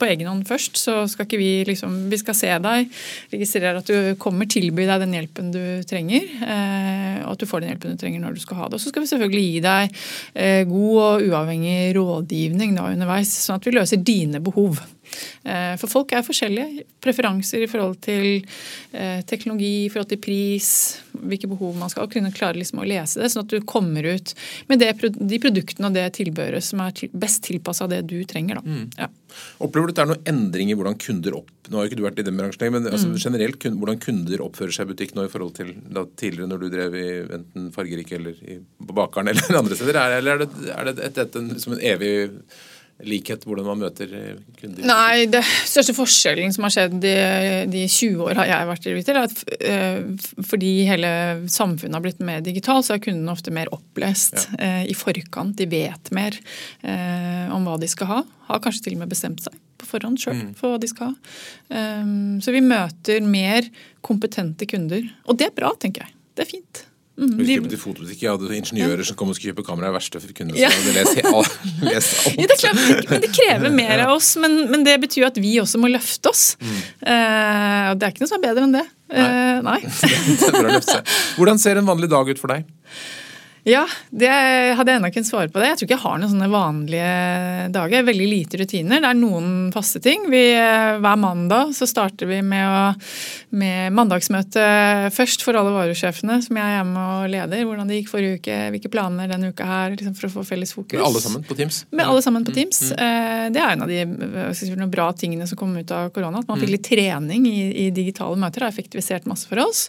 på 0.00 0.08
egen 0.08 0.30
hånd 0.30 0.46
først, 0.48 0.78
så 0.80 1.04
skal 1.10 1.28
ikke 1.28 1.40
vi 1.40 1.50
liksom 1.68 1.98
Vi 2.10 2.18
skal 2.18 2.34
se 2.34 2.50
deg, 2.62 2.88
registrere 3.30 3.82
at 3.82 3.90
du 3.90 4.14
kommer, 4.18 4.48
tilby 4.50 4.86
deg 4.88 5.02
den 5.04 5.14
hjelpen 5.14 5.50
du 5.54 5.62
trenger, 5.86 6.26
eh, 6.42 7.20
og 7.26 7.34
at 7.34 7.42
du 7.42 7.46
får 7.50 7.62
den 7.62 7.74
hjelpen 7.74 7.94
du 7.94 8.00
trenger 8.00 8.24
når 8.24 8.38
du 8.38 8.42
skal 8.42 8.62
ha 8.62 8.70
det. 8.70 8.78
Og 8.78 8.82
så 8.82 8.90
skal 8.90 9.04
vi 9.04 9.10
selvfølgelig 9.12 9.44
gi 9.46 9.60
deg 9.66 10.00
god 10.70 10.96
og 11.04 11.28
uavhengig 11.28 11.92
rådgivning 11.98 12.74
da 12.78 12.88
underveis, 12.90 13.30
sånn 13.44 13.60
at 13.60 13.68
vi 13.68 13.76
løser 13.76 14.02
dine 14.02 14.40
behov. 14.42 14.80
Eh, 15.42 15.74
for 15.80 15.90
folk 15.90 16.12
er 16.16 16.26
forskjellige. 16.26 16.86
Preferanser 17.02 17.64
i 17.64 17.70
forhold 17.70 17.98
til 18.04 18.26
eh, 18.92 19.20
teknologi, 19.28 19.86
i 19.86 19.92
forhold 19.92 20.10
til 20.12 20.20
pris, 20.22 20.70
hvilke 21.12 21.50
behov 21.50 21.78
man 21.80 21.92
skal 21.92 22.06
ha. 22.06 22.12
kunne 22.12 22.32
klare 22.34 22.58
liksom 22.60 22.82
å 22.82 22.88
lese 22.88 23.22
det, 23.22 23.30
sånn 23.32 23.46
at 23.46 23.54
du 23.54 23.60
kommer 23.68 24.06
ut 24.06 24.34
med 24.70 24.82
det, 24.82 24.92
de 25.16 25.40
produktene 25.42 25.90
og 25.90 25.96
det 25.96 26.08
tilbehøret 26.18 26.64
som 26.64 26.82
er 26.84 27.08
best 27.12 27.44
tilpassa 27.48 27.88
det 27.90 28.02
du 28.10 28.18
trenger. 28.28 28.60
Mm. 28.64 28.86
Ja. 28.98 29.08
Opplever 29.62 29.88
du 29.88 29.92
at 29.92 29.98
det 29.98 30.04
er 30.04 30.10
noen 30.10 30.28
endring 30.30 30.72
i 30.72 30.76
hvordan 30.78 30.98
kunder 30.98 31.36
opp 31.38 31.50
Nå 31.70 31.78
har 31.78 31.84
jo 31.84 31.90
ikke 31.92 31.98
du 32.00 32.02
vært 32.02 32.18
i 32.18 32.24
den 32.26 32.38
bransjen, 32.40 32.72
men 32.74 32.88
altså, 32.88 33.06
mm. 33.12 33.18
generelt 33.22 33.64
hvordan 33.78 34.00
kunder 34.02 34.40
oppfører 34.42 34.74
seg 34.74 34.88
i 34.88 34.90
butikk 34.90 35.12
nå 35.14 35.28
i 35.28 35.30
forhold 35.30 35.52
til 35.54 35.68
da, 35.86 36.02
tidligere 36.18 36.50
når 36.50 36.64
du 36.64 36.66
drev 36.72 36.96
i 36.98 37.04
enten 37.36 37.68
Fargerike 37.74 38.16
eller 38.16 38.40
i, 38.42 38.56
på 38.58 38.96
Bakeren 38.96 39.30
eller 39.30 39.58
andre 39.60 39.78
steder? 39.78 40.00
Eller 40.16 40.34
er 40.34 40.42
det, 40.42 40.48
er 40.74 40.88
det 40.88 40.96
et, 40.96 41.20
et, 41.22 41.38
et, 41.38 41.62
som 41.62 41.76
en 41.76 41.84
evig 41.92 42.10
likhet 43.06 43.44
hvordan 43.48 43.66
man 43.70 43.80
møter 43.84 44.10
eh, 44.16 44.40
kunder? 44.58 44.84
Nei, 44.86 45.26
det 45.30 45.42
største 45.68 45.94
forskjellen 45.96 46.52
som 46.54 46.66
har 46.66 46.74
skjedd 46.74 46.96
de, 47.02 47.14
de 47.70 47.84
20 47.86 48.34
jeg 48.34 48.52
har 48.52 48.68
vært 48.68 48.88
i 48.88 48.94
retail, 48.96 49.20
er 49.20 49.28
at 49.28 49.40
uh, 49.64 50.42
fordi 50.50 50.72
hele 50.88 51.12
samfunnet 51.50 51.98
har 51.98 52.04
blitt 52.04 52.22
mer 52.24 52.44
digitalt, 52.44 52.88
så 52.88 52.96
er 52.96 53.02
kundene 53.04 53.32
ofte 53.32 53.54
mer 53.54 53.70
opplest 53.74 54.36
ja. 54.56 54.82
uh, 54.82 54.84
i 54.84 54.96
forkant. 54.96 55.56
De 55.60 55.68
vet 55.70 56.12
mer 56.14 56.36
om 57.54 57.66
hva 57.66 57.76
de 57.80 57.88
skal 57.90 58.08
ha. 58.08 58.20
Har 58.48 58.60
kanskje 58.62 58.86
til 58.86 58.96
og 58.96 59.02
med 59.02 59.10
bestemt 59.12 59.42
seg 59.44 59.56
på 59.80 59.88
forhånd 59.88 60.20
sjøl 60.20 60.36
mm. 60.38 60.52
for 60.58 60.72
hva 60.72 60.80
de 60.80 60.88
skal 60.90 61.12
ha. 61.12 61.82
Så 62.42 62.54
vi 62.54 62.62
møter 62.64 63.24
mer 63.24 63.66
kompetente 64.04 64.68
kunder. 64.70 65.04
Og 65.28 65.38
det 65.40 65.50
er 65.50 65.56
bra, 65.56 65.72
tenker 65.80 66.06
jeg. 66.06 66.16
Det 66.36 66.46
er 66.46 66.50
fint. 66.50 66.82
Mm, 67.20 67.32
vi 67.36 67.56
kjøpte 67.58 67.76
fotobutikk, 67.76 68.22
Jeg 68.24 68.32
hadde 68.32 68.54
ingeniører 68.56 69.02
ja. 69.02 69.06
som 69.10 69.16
kom 69.18 69.28
og 69.28 69.36
skulle 69.36 69.52
kjøpe 69.52 69.64
kamera. 69.66 69.90
verste 69.92 70.22
for 70.22 70.32
som 70.32 70.54
ja. 70.56 70.70
hadde 70.72 70.94
lest, 70.96 71.18
alt. 71.28 71.58
ja, 71.84 72.46
det, 72.48 72.54
er 72.54 72.60
klart, 72.62 73.10
men 73.10 73.24
det 73.26 73.30
krever 73.36 73.74
mer 73.74 74.04
av 74.06 74.14
oss. 74.14 74.32
Men, 74.40 74.56
men, 74.70 74.86
det 74.88 74.96
betyr 75.04 75.28
at 75.28 75.40
vi 75.40 75.58
også 75.60 75.80
må 75.82 75.90
løfte 75.92 76.32
oss. 76.32 76.54
Mm. 76.62 76.78
Uh, 77.04 77.84
og 77.90 78.00
det 78.00 78.08
er 78.08 78.14
ikke 78.14 78.24
noe 78.24 78.32
som 78.32 78.40
er 78.40 78.46
bedre 78.48 78.64
enn 78.68 78.76
det. 78.78 78.86
Uh, 79.10 79.58
nei. 79.66 79.80
nei. 79.84 81.00
Hvordan 81.36 81.60
ser 81.60 81.82
en 81.82 81.92
vanlig 81.92 82.08
dag 82.12 82.30
ut 82.30 82.40
for 82.40 82.54
deg? 82.54 82.64
Ja, 83.68 83.82
det 84.08 84.30
hadde 84.76 84.92
jeg 84.92 85.00
ennå 85.00 85.10
kunnet 85.12 85.28
svare 85.28 85.50
på 85.52 85.60
det. 85.60 85.68
Jeg 85.72 85.78
tror 85.78 85.88
ikke 85.88 85.96
jeg 85.96 86.04
har 86.04 86.20
noen 86.20 86.32
sånne 86.32 86.48
vanlige 86.52 87.08
dager. 87.74 88.04
Veldig 88.08 88.28
lite 88.30 88.60
rutiner. 88.60 89.02
Det 89.02 89.10
er 89.10 89.18
noen 89.18 89.50
faste 89.74 90.00
ting. 90.00 90.24
Vi, 90.32 90.42
hver 90.56 91.18
mandag 91.20 91.74
så 91.76 91.88
starter 91.88 92.30
vi 92.30 92.40
med, 92.46 92.64
å, 92.64 92.80
med 93.60 93.92
mandagsmøte 93.96 94.64
først 95.12 95.44
for 95.44 95.58
alle 95.60 95.74
varusjefene 95.74 96.38
som 96.44 96.56
jeg 96.56 96.64
er 96.64 96.78
hjemme 96.78 97.04
og 97.16 97.26
leder. 97.34 97.66
Hvordan 97.68 97.90
det 97.90 98.00
gikk 98.00 98.12
forrige 98.14 98.40
uke, 98.40 98.56
hvilke 98.76 98.92
planer 98.92 99.28
denne 99.28 99.52
uka 99.52 99.68
her, 99.68 99.96
liksom 99.96 100.16
for 100.16 100.30
å 100.30 100.34
få 100.38 100.46
felles 100.54 100.72
fokus. 100.76 100.96
Med 100.96 101.08
alle 101.10 101.24
sammen 101.26 101.44
på 101.44 101.58
Teams? 101.60 101.82
Med 101.90 102.06
alle 102.06 102.24
sammen 102.24 102.48
på 102.48 102.54
mm, 102.54 102.58
Teams. 102.60 102.82
Mm, 102.88 102.96
mm. 102.96 103.52
Det 103.52 103.64
er 103.64 103.74
en 103.74 103.84
av 103.84 103.92
de 103.92 104.54
si, 104.56 104.70
bra 104.96 105.10
tingene 105.12 105.50
som 105.50 105.60
kom 105.60 105.76
ut 105.76 105.94
av 105.96 106.08
korona. 106.16 106.40
At 106.40 106.48
man 106.48 106.60
fikk 106.62 106.72
mm. 106.72 106.76
litt 106.78 106.88
trening 106.88 107.50
i, 107.50 107.60
i 107.84 107.86
digitale 107.92 108.40
møter. 108.40 108.62
Det 108.62 108.70
har 108.70 108.72
effektivisert 108.72 109.28
masse 109.28 109.50
for 109.50 109.60
oss. 109.66 109.86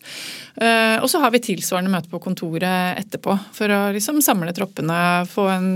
Eh, 0.60 1.00
og 1.00 1.08
så 1.12 1.24
har 1.24 1.32
vi 1.32 1.44
tilsvarende 1.48 1.94
møte 1.94 2.12
på 2.12 2.20
kontoret 2.20 3.00
etterpå 3.00 3.40
for 3.56 3.61
å 3.70 3.92
liksom 3.94 4.22
samle 4.26 4.54
troppene, 4.58 4.98
få 5.30 5.46
en, 5.52 5.68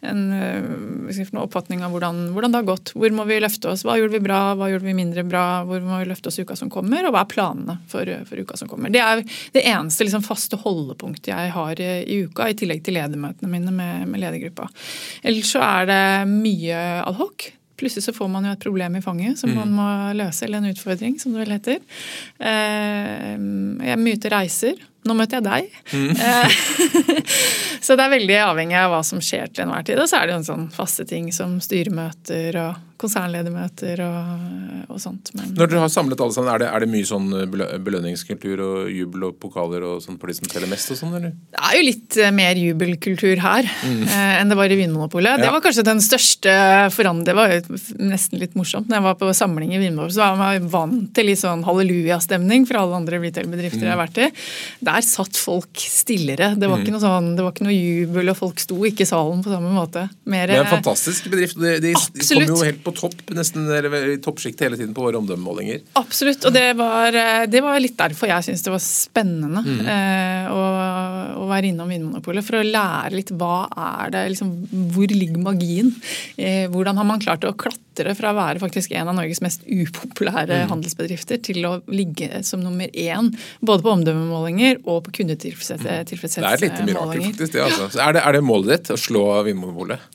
en, 0.00 0.22
en 0.34 1.10
eh, 1.12 1.30
oppfatning 1.42 1.84
av 1.86 1.92
hvordan, 1.94 2.32
hvordan, 2.34 2.54
det 2.54 2.62
har 2.62 2.68
gått. 2.72 2.92
Hvor 2.98 3.14
må 3.14 3.26
vi 3.28 3.38
løfte 3.38 3.70
oss? 3.70 3.84
Hva 3.86 3.98
gjorde 4.00 4.16
vi 4.16 4.22
bra, 4.24 4.40
hva 4.58 4.70
gjorde 4.72 4.88
vi 4.88 4.96
mindre 4.98 5.22
bra? 5.28 5.44
Hvor 5.68 5.84
må 5.84 6.00
vi 6.00 6.08
løfte 6.10 6.32
oss 6.32 6.40
i 6.40 6.46
uka 6.46 6.56
som 6.58 6.72
kommer? 6.72 7.06
Og 7.06 7.14
hva 7.14 7.22
er 7.22 7.30
planene 7.30 7.78
for, 7.92 8.10
for 8.28 8.42
uka 8.42 8.58
som 8.58 8.70
kommer? 8.70 8.90
Det 8.94 9.04
er 9.04 9.22
det 9.54 9.62
eneste 9.62 10.08
liksom, 10.08 10.24
faste 10.26 10.58
holdepunktet 10.64 11.30
jeg 11.30 11.54
har 11.54 11.84
i, 11.84 11.92
i, 12.02 12.18
uka, 12.26 12.50
i 12.50 12.58
tillegg 12.58 12.82
til 12.86 12.98
ledermøtene 12.98 13.52
mine 13.52 13.74
med, 13.74 14.08
med 14.10 14.24
ledergruppa. 14.24 14.66
Ellers 15.22 15.54
så 15.54 15.62
er 15.62 15.88
det 15.92 16.02
mye 16.32 16.82
adhoc. 17.04 17.52
Plutselig 17.78 18.08
så 18.08 18.12
får 18.12 18.30
man 18.32 18.46
jo 18.46 18.52
et 18.56 18.62
problem 18.62 18.96
i 18.98 19.02
fanget 19.02 19.38
som 19.38 19.52
mm. 19.52 19.58
man 19.60 19.74
må 19.76 19.88
løse, 20.18 20.44
eller 20.44 20.58
en 20.58 20.72
utfordring, 20.72 21.18
som 21.22 21.34
det 21.34 21.44
vel 21.44 21.54
heter. 21.54 21.82
Eh, 22.42 23.34
jeg 23.38 23.94
er 23.94 24.00
mye 24.02 24.18
ute 24.18 24.32
reiser. 24.34 24.80
Nå 25.06 25.14
møter 25.14 25.38
jeg 25.38 25.46
deg. 25.46 25.68
Mm. 25.94 26.16
Så 27.86 27.94
det 27.94 28.04
er 28.04 28.14
veldig 28.16 28.38
avhengig 28.48 28.78
av 28.80 28.90
hva 28.92 29.00
som 29.06 29.22
skjer 29.22 29.52
til 29.52 29.66
enhver 29.66 29.86
tid. 29.86 30.00
Og 30.02 30.10
så 30.10 30.18
er 30.18 30.26
det 30.26 30.34
jo 30.34 30.40
en 30.42 30.48
sånn 30.48 30.66
faste 30.74 31.06
ting 31.08 31.30
som 31.34 31.58
styremøter 31.62 32.58
og 32.64 32.87
konsernledermøter 32.98 34.02
og, 34.04 34.88
og 34.90 35.00
sånt. 35.02 35.32
Men, 35.36 35.52
Når 35.56 35.70
dere 35.70 35.82
har 35.84 35.92
samlet 35.92 36.20
alle 36.24 36.34
sammen, 36.34 36.50
er 36.52 36.62
det, 36.62 36.70
er 36.74 36.84
det 36.84 36.90
mye 36.92 37.08
sånn 37.08 37.28
belønningskultur 37.86 38.62
og 38.64 38.90
jubel 38.92 39.28
og 39.30 39.38
pokaler 39.42 39.86
og 39.86 40.02
sånn 40.04 40.18
på 40.20 40.30
de 40.30 40.36
som 40.38 40.50
teller 40.50 40.70
mest 40.70 40.92
og 40.94 41.00
sånn, 41.00 41.14
eller? 41.18 41.34
Det 41.54 41.62
er 41.68 41.78
jo 41.78 41.84
litt 41.86 42.18
eh, 42.18 42.34
mer 42.34 42.60
jubelkultur 42.60 43.42
her 43.44 43.68
mm. 43.68 44.02
eh, 44.06 44.34
enn 44.40 44.52
det 44.52 44.58
var 44.58 44.74
i 44.74 44.78
Vinmonopolet. 44.80 45.36
Ja. 45.36 45.46
Det 45.46 45.52
var 45.54 45.64
kanskje 45.64 45.86
den 45.88 46.02
største 46.04 46.54
forandringen. 46.94 47.26
Det 47.28 47.36
var 47.36 47.54
jo 47.54 47.78
nesten 48.08 48.42
litt 48.42 48.56
morsomt. 48.58 48.88
Når 48.90 49.00
jeg 49.00 49.06
var 49.08 49.18
på 49.20 49.30
samling 49.36 49.74
i 49.74 49.80
Vinmonopolet, 49.82 50.16
så 50.18 50.30
var 50.38 50.56
jeg 50.56 50.66
vant 50.72 51.08
til 51.16 51.30
litt 51.30 51.42
sånn 51.42 51.64
hallelujastemning 51.66 52.66
fra 52.68 52.84
alle 52.84 52.98
andre 53.00 53.20
retail-bedrifter 53.22 53.82
mm. 53.82 53.88
jeg 53.88 53.94
har 53.94 54.02
vært 54.02 54.20
i. 54.22 54.28
Der 54.90 55.06
satt 55.06 55.40
folk 55.40 55.82
stillere. 55.82 56.52
Det 56.58 56.68
var, 56.70 56.80
mm. 56.80 56.86
ikke 56.86 57.02
sånn, 57.02 57.32
det 57.38 57.46
var 57.46 57.54
ikke 57.54 57.68
noe 57.68 57.76
jubel, 57.76 58.32
og 58.32 58.38
folk 58.38 58.62
sto 58.62 58.78
ikke 58.88 59.06
i 59.06 59.10
salen 59.10 59.42
på 59.44 59.52
samme 59.52 59.72
måte. 59.74 60.06
Mer, 60.28 60.50
det 60.50 60.58
er 60.58 60.66
en 60.66 60.72
fantastisk 60.72 61.30
bedrift. 61.32 61.58
De, 61.58 61.76
de, 61.82 61.94
de 61.94 62.28
kommer 62.28 62.52
jo 62.52 62.60
helt 62.62 62.82
på 62.84 62.87
topp, 62.96 63.16
nesten 63.36 63.66
i 63.68 64.18
toppsjiktet 64.22 64.66
hele 64.66 64.78
tiden 64.78 64.94
på 64.96 65.04
våre 65.04 65.20
omdømmemålinger. 65.20 65.82
Absolutt, 66.00 66.44
og 66.48 66.54
det 66.54 66.66
var, 66.78 67.14
eh, 67.14 67.46
det 67.50 67.62
var 67.64 67.80
litt 67.82 67.98
derfor 67.98 68.30
jeg 68.30 68.46
syntes 68.46 68.64
det 68.66 68.74
var 68.74 68.84
spennende 68.84 69.64
mm. 69.64 69.80
eh, 69.94 70.52
å, 70.52 70.62
å, 71.42 71.48
være 71.50 71.72
innom 71.72 71.90
Vinmonopolet. 71.92 72.46
For 72.46 72.60
å 72.60 72.66
lære 72.66 73.16
litt 73.16 73.34
hva 73.38 73.66
er 73.72 74.14
det, 74.14 74.24
liksom, 74.34 74.54
hvor 74.94 75.12
ligger 75.12 75.44
magien? 75.44 75.92
Eh, 76.36 76.66
hvordan 76.72 77.00
har 77.00 77.08
man 77.08 77.22
klart 77.24 77.46
å 77.48 77.56
klatre 77.58 77.87
fra 78.18 78.32
å 78.32 78.36
være 78.38 78.62
faktisk 78.62 78.92
en 78.96 79.10
av 79.10 79.16
Norges 79.18 79.42
mest 79.44 79.64
upopulære 79.66 80.64
mm. 80.64 80.72
handelsbedrifter 80.72 81.40
til 81.44 81.66
å 81.68 81.74
ligge 81.90 82.42
som 82.46 82.62
nummer 82.64 82.90
én 82.92 83.32
både 83.60 83.84
på 83.84 83.94
omdømmemålinger 83.96 84.82
og 84.84 85.04
på 85.08 85.16
kundetilfredshetsmålinger. 85.20 86.38
Det 86.38 86.46
er 86.48 86.56
et 86.56 86.66
lite 86.66 86.86
mirakel, 86.86 87.24
faktisk. 87.30 87.52
det 87.56 87.64
altså. 87.64 87.90
Er 88.04 88.16
det, 88.16 88.22
er 88.24 88.38
det 88.38 88.44
målet 88.46 88.74
ditt 88.74 88.94
å 88.94 89.00
slå 89.00 89.26
Vinmonopolet? 89.48 90.06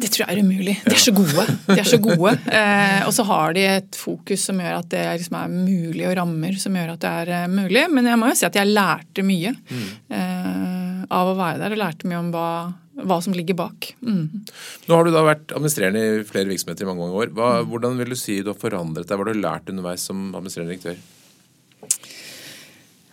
Det 0.00 0.08
tror 0.12 0.24
jeg 0.24 0.36
er 0.36 0.44
umulig. 0.44 0.74
De 0.84 0.94
er 0.94 1.02
så 1.02 1.12
gode. 1.14 1.44
De 1.66 1.76
er 1.76 1.88
så 1.88 1.98
gode. 2.08 2.32
Eh, 2.46 3.00
og 3.06 3.12
så 3.14 3.26
har 3.28 3.56
de 3.56 3.64
et 3.68 3.98
fokus 3.98 4.46
som 4.48 4.60
gjør 4.62 4.78
at 4.78 4.90
det 4.92 5.02
liksom 5.20 5.36
er 5.40 5.52
mulig, 5.52 6.04
og 6.08 6.16
rammer 6.20 6.56
som 6.60 6.76
gjør 6.78 6.94
at 6.94 7.02
det 7.04 7.10
er 7.22 7.32
uh, 7.44 7.50
mulig. 7.52 7.84
Men 7.92 8.08
jeg 8.08 8.20
må 8.20 8.30
jo 8.30 8.38
si 8.38 8.46
at 8.48 8.60
jeg 8.60 8.70
lærte 8.70 9.24
mye 9.26 9.52
mm. 9.58 9.88
eh, 10.16 11.02
av 11.10 11.32
å 11.32 11.36
være 11.38 11.60
der, 11.62 11.74
og 11.74 11.82
lærte 11.82 12.10
mye 12.10 12.22
om 12.22 12.30
hva, 12.34 12.46
hva 13.08 13.20
som 13.24 13.34
ligger 13.36 13.56
bak. 13.58 13.92
Mm. 14.02 14.42
Nå 14.86 14.96
har 14.96 15.06
du 15.06 15.12
da 15.14 15.24
vært 15.26 15.54
administrerende 15.54 16.02
i 16.02 16.26
flere 16.28 16.50
virksomheter 16.50 16.86
i 16.86 16.90
mange 16.90 17.08
år. 17.10 17.32
Hva, 17.36 17.52
mm. 17.60 17.70
Hvordan 17.70 18.00
vil 18.00 18.14
du 18.14 18.18
si 18.18 18.40
du 18.44 18.52
har 18.52 18.60
forandret 18.60 19.08
deg? 19.08 19.16
Hva 19.16 19.26
har 19.26 19.32
du 19.32 19.42
lært 19.44 19.72
underveis 19.72 20.06
som 20.10 20.30
administrerende 20.30 20.76
direktør? 20.76 21.00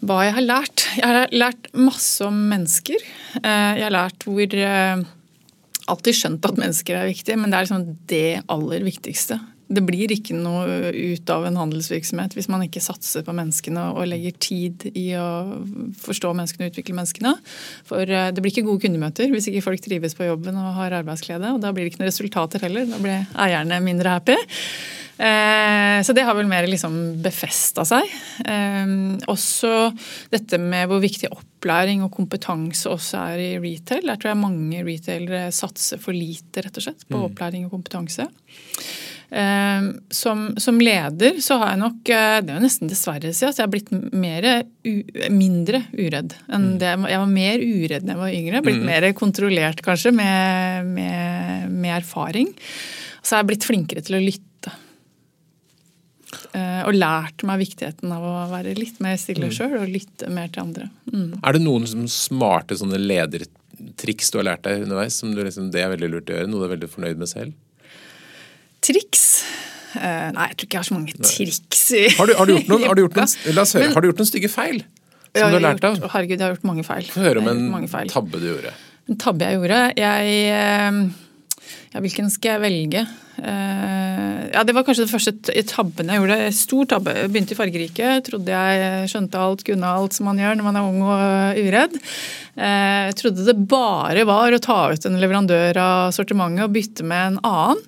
Hva 0.07 0.21
jeg 0.27 0.35
har 0.37 0.45
lært? 0.45 0.87
Jeg 0.99 1.09
har 1.09 1.31
lært 1.33 1.69
masse 1.77 2.25
om 2.25 2.37
mennesker. 2.51 3.05
Eh, 3.41 3.71
jeg 3.79 3.85
har 3.87 3.95
lært 3.95 4.27
hvor 4.27 4.57
eh, 4.61 5.05
alltid 5.89 6.19
skjønt 6.19 6.45
at 6.45 6.59
mennesker 6.61 6.99
er 6.99 7.09
viktige, 7.09 7.37
men 7.39 7.51
det 7.51 7.57
er 7.57 7.67
liksom 7.67 7.87
det 8.11 8.27
aller 8.53 8.85
viktigste. 8.85 9.39
Det 9.67 9.83
blir 9.83 10.11
ikke 10.13 10.35
noe 10.37 10.91
ut 10.93 11.31
av 11.33 11.45
en 11.47 11.57
handelsvirksomhet 11.59 12.37
hvis 12.37 12.47
man 12.51 12.63
ikke 12.63 12.83
satser 12.83 13.25
på 13.27 13.35
menneskene 13.35 13.89
og 13.93 14.07
legger 14.07 14.37
tid 14.39 14.85
i 14.93 15.09
å 15.19 15.27
forstå 15.99 16.31
menneskene 16.37 16.67
og 16.67 16.71
utvikle 16.75 16.95
menneskene. 16.95 17.33
For 17.87 18.07
eh, 18.07 18.29
det 18.31 18.43
blir 18.43 18.53
ikke 18.53 18.67
gode 18.69 18.85
kundemøter 18.85 19.33
hvis 19.33 19.49
ikke 19.51 19.65
folk 19.65 19.83
trives 19.83 20.15
på 20.17 20.29
jobben 20.29 20.59
og 20.59 20.77
har 20.79 20.99
arbeidsglede. 21.01 21.55
Og 21.55 21.63
da 21.63 21.73
blir 21.73 21.85
det 21.85 21.93
ikke 21.93 22.03
noen 22.03 22.13
resultater 22.13 22.63
heller. 22.63 22.87
Da 22.87 23.01
blir 23.03 23.27
eierne 23.47 23.81
mindre 23.83 24.15
happy. 24.15 24.37
Eh, 25.17 26.03
så 26.05 26.13
det 26.13 26.27
har 26.27 26.35
vel 26.37 26.49
mer 26.49 26.67
liksom 26.69 26.97
befesta 27.25 27.83
seg. 27.89 28.05
Eh, 28.45 28.91
også 29.27 29.89
dette 30.33 30.61
med 30.61 30.87
hvor 30.91 31.01
viktig 31.03 31.31
opplæring 31.33 32.03
og 32.05 32.13
kompetanse 32.13 32.87
også 32.91 33.25
er 33.33 33.43
i 33.43 33.51
retail. 33.59 34.05
Der 34.05 34.21
tror 34.21 34.31
jeg 34.31 34.43
mange 34.43 34.85
retailere 34.85 35.51
satser 35.55 36.01
for 36.01 36.15
lite 36.15 36.63
rett 36.63 36.79
og 36.79 36.87
slett 36.87 37.07
på 37.09 37.17
mm. 37.17 37.27
opplæring 37.31 37.67
og 37.67 37.73
kompetanse. 37.75 38.29
Eh, 39.27 39.87
som, 40.13 40.43
som, 40.61 40.77
leder 40.79 41.41
så 41.43 41.57
har 41.59 41.73
jeg 41.73 41.81
nok 41.81 41.97
Det 42.07 42.15
er 42.15 42.53
jo 42.53 42.61
nesten 42.63 42.87
dessverre 42.87 43.33
si 43.35 43.43
at 43.43 43.57
jeg 43.57 43.65
har 43.65 43.73
blitt 43.73 43.91
mer, 43.91 44.47
mindre 45.33 45.81
uredd 45.91 46.37
enn 46.47 46.69
mm. 46.73 46.77
det. 46.83 46.93
Jeg 47.11 47.23
var 47.23 47.33
mer 47.33 47.65
uredd 47.65 48.07
da 48.07 48.15
jeg 48.15 48.23
var 48.23 48.37
yngre. 48.41 48.63
Blitt 48.69 48.83
mm. 48.83 48.89
mer 48.91 49.09
kontrollert 49.17 49.83
kanskje 49.85 50.15
med, 50.15 50.93
med, 50.95 51.71
med 51.73 51.97
erfaring. 51.99 52.53
Så 53.21 53.35
jeg 53.35 53.43
er 53.43 53.49
blitt 53.51 53.67
flinkere 53.67 54.05
til 54.07 54.19
å 54.19 54.23
lytte 54.23 54.47
Eh, 56.57 56.81
og 56.87 56.95
lært 56.95 57.43
meg 57.47 57.61
viktigheten 57.61 58.11
av 58.13 58.23
å 58.23 58.33
være 58.51 58.75
litt 58.77 58.99
mer 59.03 59.15
stille 59.19 59.49
mm. 59.49 59.53
sjøl 59.55 59.77
og 59.79 59.91
lytte 59.91 60.29
mer 60.33 60.49
til 60.51 60.65
andre. 60.65 60.89
Mm. 61.11 61.37
Er 61.39 61.55
det 61.55 61.63
noen 61.63 61.87
som 61.89 62.03
smarte 62.11 62.77
sånne 62.79 62.99
ledertriks 62.99 64.31
du 64.33 64.39
har 64.41 64.49
lært 64.49 64.65
deg 64.67 64.85
underveis? 64.85 65.19
som 65.21 65.33
du 65.35 65.43
liksom, 65.43 65.71
Det 65.71 65.83
er 65.83 65.93
veldig 65.93 66.11
lurt 66.13 66.31
å 66.31 66.37
gjøre? 66.37 66.49
Noe 66.51 66.63
du 66.63 66.67
er 66.67 66.73
veldig 66.75 66.91
fornøyd 66.91 67.21
med 67.21 67.31
selv? 67.31 67.55
Triks? 68.87 69.25
Uh, 69.97 70.29
nei, 70.35 70.49
jeg 70.51 70.57
tror 70.59 70.67
ikke 70.67 70.77
jeg 70.77 70.83
har 70.83 70.87
så 70.87 70.95
mange 70.95 71.17
triks. 71.17 71.83
Har 72.19 72.29
du, 72.29 72.35
har 72.37 72.47
du, 72.47 72.53
gjort 72.55 72.71
noen, 72.71 72.87
har 72.87 72.97
du 72.97 73.03
gjort 73.05 73.19
noen, 73.19 73.35
høre, 73.47 73.91
har 73.95 74.03
du 74.03 74.09
gjort 74.11 74.23
noen 74.23 74.29
stygge 74.29 74.51
feil? 74.51 74.81
Som 75.27 75.39
ja, 75.41 75.47
du 75.51 75.57
har 75.57 75.63
lært 75.65 75.81
gjort, 75.83 76.03
av? 76.05 76.11
Herregud, 76.15 76.35
jeg 76.37 76.45
har 76.45 76.55
gjort 76.55 76.67
mange 76.69 76.85
feil. 76.87 77.07
Få 77.11 77.23
høre 77.25 77.43
om 77.43 77.49
en 77.51 77.87
tabbe 78.11 78.41
du 78.41 78.49
gjorde. 78.49 78.75
En 79.07 79.19
tabbe 79.21 79.47
jeg 79.47 79.59
gjorde? 79.59 79.79
Jeg 79.97 80.37
uh, 80.51 80.99
ja, 81.93 82.01
hvilken 82.03 82.29
skal 82.31 82.55
jeg 82.55 82.63
velge? 82.63 83.03
Uh, 83.37 84.47
ja, 84.51 84.63
Det 84.65 84.73
var 84.75 84.85
kanskje 84.85 85.05
det 85.05 85.11
første 85.11 85.63
tabben 85.69 86.11
jeg 86.11 86.21
gjorde. 86.21 86.37
Stor 86.57 86.89
tabbe. 86.93 87.15
Jeg 87.15 87.31
begynte 87.31 87.55
i 87.55 87.59
Fargerike. 87.59 88.11
Trodde 88.27 88.59
jeg 88.59 89.09
skjønte 89.11 89.41
alt, 89.41 89.65
kunne 89.67 89.95
alt 89.99 90.17
som 90.17 90.29
man 90.29 90.41
gjør 90.41 90.59
når 90.59 90.67
man 90.67 90.79
er 90.79 90.91
ung 90.91 91.01
og 91.07 91.63
uredd. 91.63 91.97
Uh, 92.57 93.09
trodde 93.17 93.47
det 93.47 93.57
bare 93.71 94.27
var 94.29 94.53
å 94.53 94.61
ta 94.63 94.79
ut 94.93 95.09
en 95.09 95.19
leverandør 95.21 95.81
av 95.81 96.15
sortimentet 96.15 96.67
og 96.67 96.77
bytte 96.77 97.07
med 97.07 97.33
en 97.33 97.43
annen. 97.47 97.83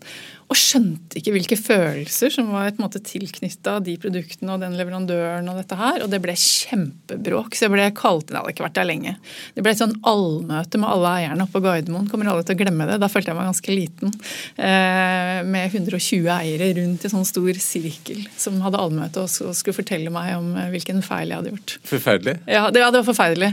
Og 0.49 0.57
skjønte 0.57 1.19
ikke 1.19 1.33
hvilke 1.35 1.57
følelser 1.59 2.31
som 2.33 2.47
var 2.49 2.71
på 2.71 2.81
en 2.81 2.85
måte 2.87 3.01
tilknytta 3.05 3.75
de 3.85 3.93
produktene 4.01 4.55
og 4.55 4.63
den 4.63 4.77
leverandøren 4.79 5.45
og 5.51 5.59
dette 5.59 5.77
her. 5.77 6.01
Og 6.01 6.09
det 6.09 6.19
ble 6.23 6.33
kjempebråk. 6.33 7.53
Så 7.53 7.67
jeg 7.67 7.73
ble 7.75 7.85
kalt 7.93 8.25
inn, 8.25 8.33
det 8.33 8.39
hadde 8.39 8.53
ikke 8.55 8.65
vært 8.65 8.79
der 8.79 8.87
lenge. 8.89 9.13
Det 9.53 9.61
ble 9.65 9.75
et 9.75 9.81
sånn 9.81 9.93
allmøte 10.09 10.81
med 10.81 10.89
alle 10.89 11.11
eierne 11.19 11.45
oppe 11.45 11.59
på 11.59 11.61
Gardermoen. 11.67 12.07
Kommer 12.09 12.31
alle 12.31 12.45
til 12.47 12.57
å 12.57 12.61
glemme 12.63 12.87
det. 12.89 12.97
Da 13.03 13.11
følte 13.13 13.29
jeg 13.29 13.37
meg 13.37 13.49
ganske 13.51 13.75
liten. 13.75 14.15
Eh, 14.57 15.35
med 15.45 15.69
120 15.69 16.31
eiere 16.33 16.71
rundt 16.79 17.05
i 17.05 17.13
sånn 17.13 17.29
stor 17.29 17.61
sirkel 17.61 18.25
som 18.33 18.57
hadde 18.65 18.81
allmøte 18.81 19.27
og 19.27 19.29
skulle 19.29 19.77
fortelle 19.77 20.09
meg 20.13 20.33
om 20.39 20.49
eh, 20.57 20.71
hvilken 20.73 21.05
feil 21.05 21.29
jeg 21.29 21.43
hadde 21.43 21.53
gjort. 21.53 21.77
Forferdelig? 21.93 22.35
Ja, 22.49 22.65
det, 22.73 22.81
ja, 22.81 22.89
det 22.89 23.03
var 23.03 23.09
forferdelig. 23.11 23.51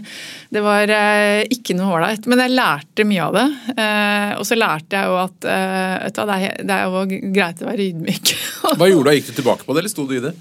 Det 0.48 0.64
var 0.64 0.96
eh, 0.96 1.42
ikke 1.52 1.76
noe 1.76 2.00
ålreit. 2.00 2.24
Men 2.32 2.46
jeg 2.46 2.56
lærte 2.56 3.08
mye 3.12 3.28
av 3.28 3.36
det. 3.36 3.46
Eh, 3.76 4.32
og 4.40 4.48
så 4.48 4.56
lærte 4.56 4.96
jeg 4.96 5.12
jo 5.12 5.20
at 5.26 5.50
eh, 5.52 6.08
det 6.16 6.40
er, 6.40 6.58
det 6.64 6.82
er 6.86 7.14
jo 7.14 7.32
greit 7.34 7.62
å 7.62 7.68
være 7.68 7.88
ydmyk. 7.90 8.34
Hva 8.78 8.90
gjorde 8.90 9.10
du? 9.10 9.18
Gikk 9.18 9.30
du 9.30 9.38
tilbake 9.40 9.66
på 9.66 9.74
det, 9.74 9.82
eller 9.82 9.92
sto 9.92 10.06
du 10.08 10.14
i 10.16 10.22
det? 10.24 10.32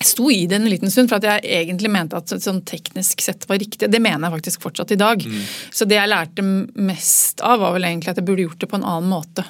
Jeg 0.00 0.08
sto 0.08 0.30
i 0.32 0.46
det 0.48 0.56
en 0.56 0.68
liten 0.72 0.92
stund, 0.92 1.10
for 1.10 1.20
at 1.20 1.26
jeg 1.28 1.60
egentlig 1.60 1.90
mente 1.92 2.16
at 2.16 2.32
sånn 2.32 2.62
teknisk 2.64 3.20
sett 3.20 3.44
var 3.50 3.60
riktig. 3.60 3.90
Det 3.92 4.00
mener 4.00 4.26
jeg 4.26 4.36
faktisk 4.38 4.62
fortsatt 4.64 4.94
i 4.94 5.00
dag. 5.00 5.20
Mm. 5.20 5.42
Så 5.76 5.84
det 5.88 5.98
jeg 5.98 6.08
lærte 6.08 6.44
mest 6.44 7.44
av, 7.44 7.60
var 7.60 7.74
vel 7.76 7.84
egentlig 7.90 8.14
at 8.14 8.20
jeg 8.22 8.28
burde 8.30 8.46
gjort 8.46 8.64
det 8.64 8.70
på 8.70 8.78
en 8.80 8.86
annen 8.88 9.12
måte. 9.12 9.44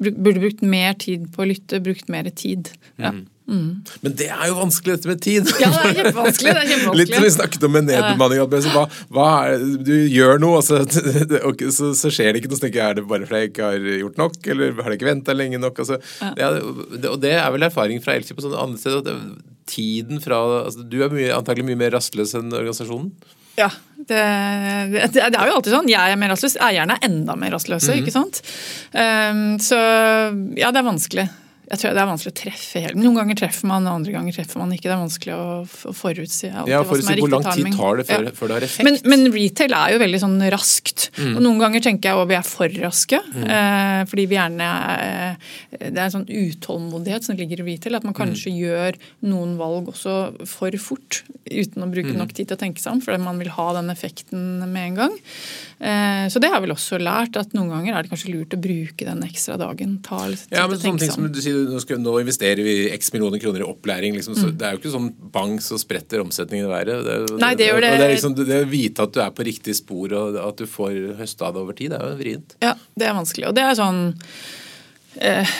Burde 0.00 0.40
brukt 0.40 0.64
mer 0.64 0.96
tid 0.96 1.28
på 1.34 1.44
å 1.44 1.48
lytte, 1.50 1.82
brukt 1.84 2.08
mer 2.12 2.30
tid. 2.32 2.72
Ja. 2.96 3.12
Mm. 3.12 3.26
Mm. 3.48 3.82
Men 4.04 4.14
det 4.16 4.28
er 4.30 4.44
jo 4.48 4.54
vanskelig, 4.56 4.94
dette 4.96 5.10
med 5.10 5.22
tid. 5.22 5.48
Ja, 5.60 5.70
det 5.74 5.82
er 5.88 5.96
kjempevanskelig. 5.98 6.52
det 6.54 6.60
er 6.62 6.68
kjempevanskelig. 6.72 7.00
Litt 7.00 7.14
som 7.14 7.26
vi 7.26 7.32
snakket 7.34 7.66
om 7.66 7.74
med 7.74 7.88
nedbemanning. 7.88 8.70
Hva, 8.76 8.84
hva 9.12 9.28
er, 9.50 9.66
du 9.82 9.94
gjør 10.12 10.42
noe, 10.42 10.60
og 10.60 10.66
så, 10.66 10.82
og 11.48 11.66
så, 11.74 11.90
så, 11.98 12.12
skjer 12.12 12.32
det 12.32 12.42
ikke 12.42 12.52
noe. 12.52 12.60
Så 12.60 12.66
tenker 12.66 12.82
jeg, 12.82 12.86
Er 12.88 13.00
det 13.00 13.06
bare 13.10 13.28
fordi 13.28 13.42
jeg 13.42 13.52
ikke 13.52 13.72
har 13.72 13.90
gjort 14.04 14.22
nok, 14.22 14.38
eller 14.54 14.78
har 14.78 14.94
jeg 14.94 15.00
ikke 15.00 15.10
venta 15.10 15.36
lenge 15.36 15.60
nok? 15.62 15.82
Altså, 15.84 16.00
ja. 16.38 16.52
det, 16.94 17.10
og 17.10 17.20
det 17.24 17.36
er 17.40 17.52
vel 17.56 17.68
erfaring 17.68 18.02
fra 18.04 18.16
Elkjøp 18.16 18.40
og 18.40 18.48
sånne 18.48 18.64
andre 18.68 18.82
steder. 18.82 19.20
Tiden 19.72 20.22
fra, 20.22 20.40
altså, 20.62 20.86
Du 20.86 20.98
er 21.02 21.12
mye, 21.12 21.30
antagelig 21.34 21.66
mye 21.70 21.82
mer 21.84 21.96
rastløs 21.98 22.36
enn 22.38 22.52
organisasjonen? 22.54 23.12
Ja, 23.58 23.68
det, 23.98 24.16
det, 24.94 25.02
det, 25.12 25.26
er 25.28 25.50
jo 25.50 25.58
alltid 25.58 25.74
sånn. 25.74 25.90
Jeg 25.90 26.14
er 26.14 26.16
mer 26.16 26.32
rastløs. 26.32 26.56
Eierne 26.62 26.96
er 26.96 27.10
enda 27.10 27.36
mer 27.36 27.52
rastløse. 27.52 27.90
Mm 27.90 27.98
-hmm. 27.98 28.02
ikke 28.06 28.14
sant? 28.14 28.40
Um, 28.94 29.58
så 29.60 29.76
ja, 30.56 30.70
det 30.70 30.80
er 30.80 30.88
vanskelig 30.88 31.28
jeg 31.72 31.80
tror 31.80 31.94
det 31.96 32.00
er 32.02 32.08
vanskelig 32.10 32.30
å 32.34 32.36
treffe 32.36 32.80
helt. 32.84 32.98
Noen 33.00 33.14
ganger 33.16 33.36
treffer 33.40 33.68
man, 33.70 33.86
andre 33.88 34.12
ganger 34.12 34.34
treffer 34.36 34.60
man 34.60 34.74
ikke. 34.76 34.90
Det 34.90 34.92
er 34.92 34.98
vanskelig 35.00 35.32
å, 35.32 35.44
å 35.64 35.92
forutsi 35.96 36.50
alltid 36.50 36.72
ja, 36.74 36.80
forutsi, 36.84 36.90
hva 36.90 37.06
som 37.06 37.12
er 37.14 37.16
riktig 37.16 37.30
timing. 37.30 37.32
Hvor 37.32 37.32
lang 37.32 37.46
tid 37.56 37.78
tar 37.78 37.96
det 37.96 38.04
før, 38.10 38.26
ja. 38.26 38.32
før, 38.36 38.50
det 38.50 38.56
har 38.58 38.66
effekt? 38.66 38.84
Men, 38.88 38.98
men, 39.08 39.24
retail 39.32 39.76
er 39.78 39.94
jo 39.94 40.02
veldig 40.02 40.20
sånn 40.20 40.36
raskt. 40.52 41.06
Mm. 41.16 41.30
Og 41.30 41.40
noen 41.46 41.62
ganger 41.62 41.84
tenker 41.86 42.12
jeg 42.12 42.20
at 42.20 42.28
vi 42.28 42.36
er 42.36 42.44
for 42.44 42.76
raske. 42.82 43.22
Mm. 43.32 43.46
Eh, 43.56 44.02
fordi 44.10 44.26
vi 44.28 44.36
gjerne 44.36 44.68
eh, 45.06 45.48
Det 45.78 45.94
er 45.94 46.02
en 46.04 46.14
sånn 46.18 46.28
utålmodighet 46.28 47.30
som 47.30 47.40
ligger 47.40 47.64
i 47.64 47.66
retail. 47.70 47.96
At 47.96 48.04
man 48.04 48.18
kanskje 48.20 48.52
mm. 48.52 48.60
gjør 48.66 49.00
noen 49.32 49.56
valg 49.62 49.88
også 49.94 50.18
for 50.52 50.76
fort. 50.76 51.22
Uten 51.48 51.86
å 51.86 51.88
bruke 51.88 52.12
mm. 52.12 52.20
nok 52.20 52.36
tid 52.36 52.52
til 52.52 52.58
å 52.58 52.62
tenke 52.66 52.84
seg 52.84 52.98
om, 52.98 53.00
fordi 53.00 53.24
man 53.24 53.40
vil 53.40 53.52
ha 53.56 53.70
den 53.78 53.88
effekten 53.96 54.60
med 54.66 54.90
en 54.90 55.00
gang. 55.06 55.16
Eh, 55.80 56.28
så 56.28 56.36
det 56.36 56.52
har 56.52 56.60
jeg 56.60 56.68
vel 56.68 56.76
også 56.76 57.00
lært, 57.00 57.40
at 57.40 57.56
noen 57.56 57.72
ganger 57.72 57.96
er 57.96 58.04
det 58.04 58.12
kanskje 58.12 58.36
lurt 58.36 58.60
å 58.60 58.60
bruke 58.60 59.08
den 59.08 59.24
ekstra 59.24 59.56
dagen. 59.56 59.96
Ta 60.04 60.20
litt 60.28 60.44
tid 60.50 60.60
ja, 60.60 60.68
men 60.68 60.84
sånne 60.84 61.06
ting 61.06 61.16
som 61.16 61.32
du 61.32 61.40
sier 61.40 61.61
nå, 61.68 61.80
skal, 61.82 62.00
nå, 62.02 62.14
investerer 62.22 62.62
vi 62.66 62.76
x 62.94 63.12
millioner 63.14 63.42
kroner 63.42 63.64
i 63.64 63.66
opplæring. 63.68 64.16
Liksom, 64.18 64.36
mm. 64.38 64.54
Det 64.58 64.68
er 64.68 64.76
jo 64.76 64.82
ikke 64.82 64.94
sånn 64.94 65.10
bang 65.34 65.56
så 65.64 65.78
spretter 65.80 66.24
omsetningen 66.24 66.68
i 66.68 66.72
været. 66.72 67.04
Det, 67.06 67.18
Nei, 67.42 67.52
det 67.58 67.68
gjør 67.70 67.84
det. 67.84 67.92
det, 67.98 68.08
er 68.08 68.14
liksom, 68.16 68.38
det 68.38 68.62
å 68.62 68.70
vite 68.70 69.06
at 69.06 69.14
du 69.14 69.22
er 69.24 69.36
på 69.36 69.46
riktig 69.48 69.76
spor 69.78 70.16
og 70.18 70.40
at 70.42 70.62
du 70.62 70.66
får 70.70 70.98
høsta 71.20 71.52
det 71.52 71.62
over 71.62 71.78
tid, 71.78 71.94
det 71.94 72.00
er 72.00 72.10
jo 72.10 72.18
vrient. 72.22 72.58
Ja, 72.64 72.74
det 72.98 73.08
er 73.08 73.16
vanskelig. 73.18 73.50
Og 73.50 73.56
det 73.58 73.66
er 73.66 73.78
sånn 73.78 74.02
eh, 75.20 75.56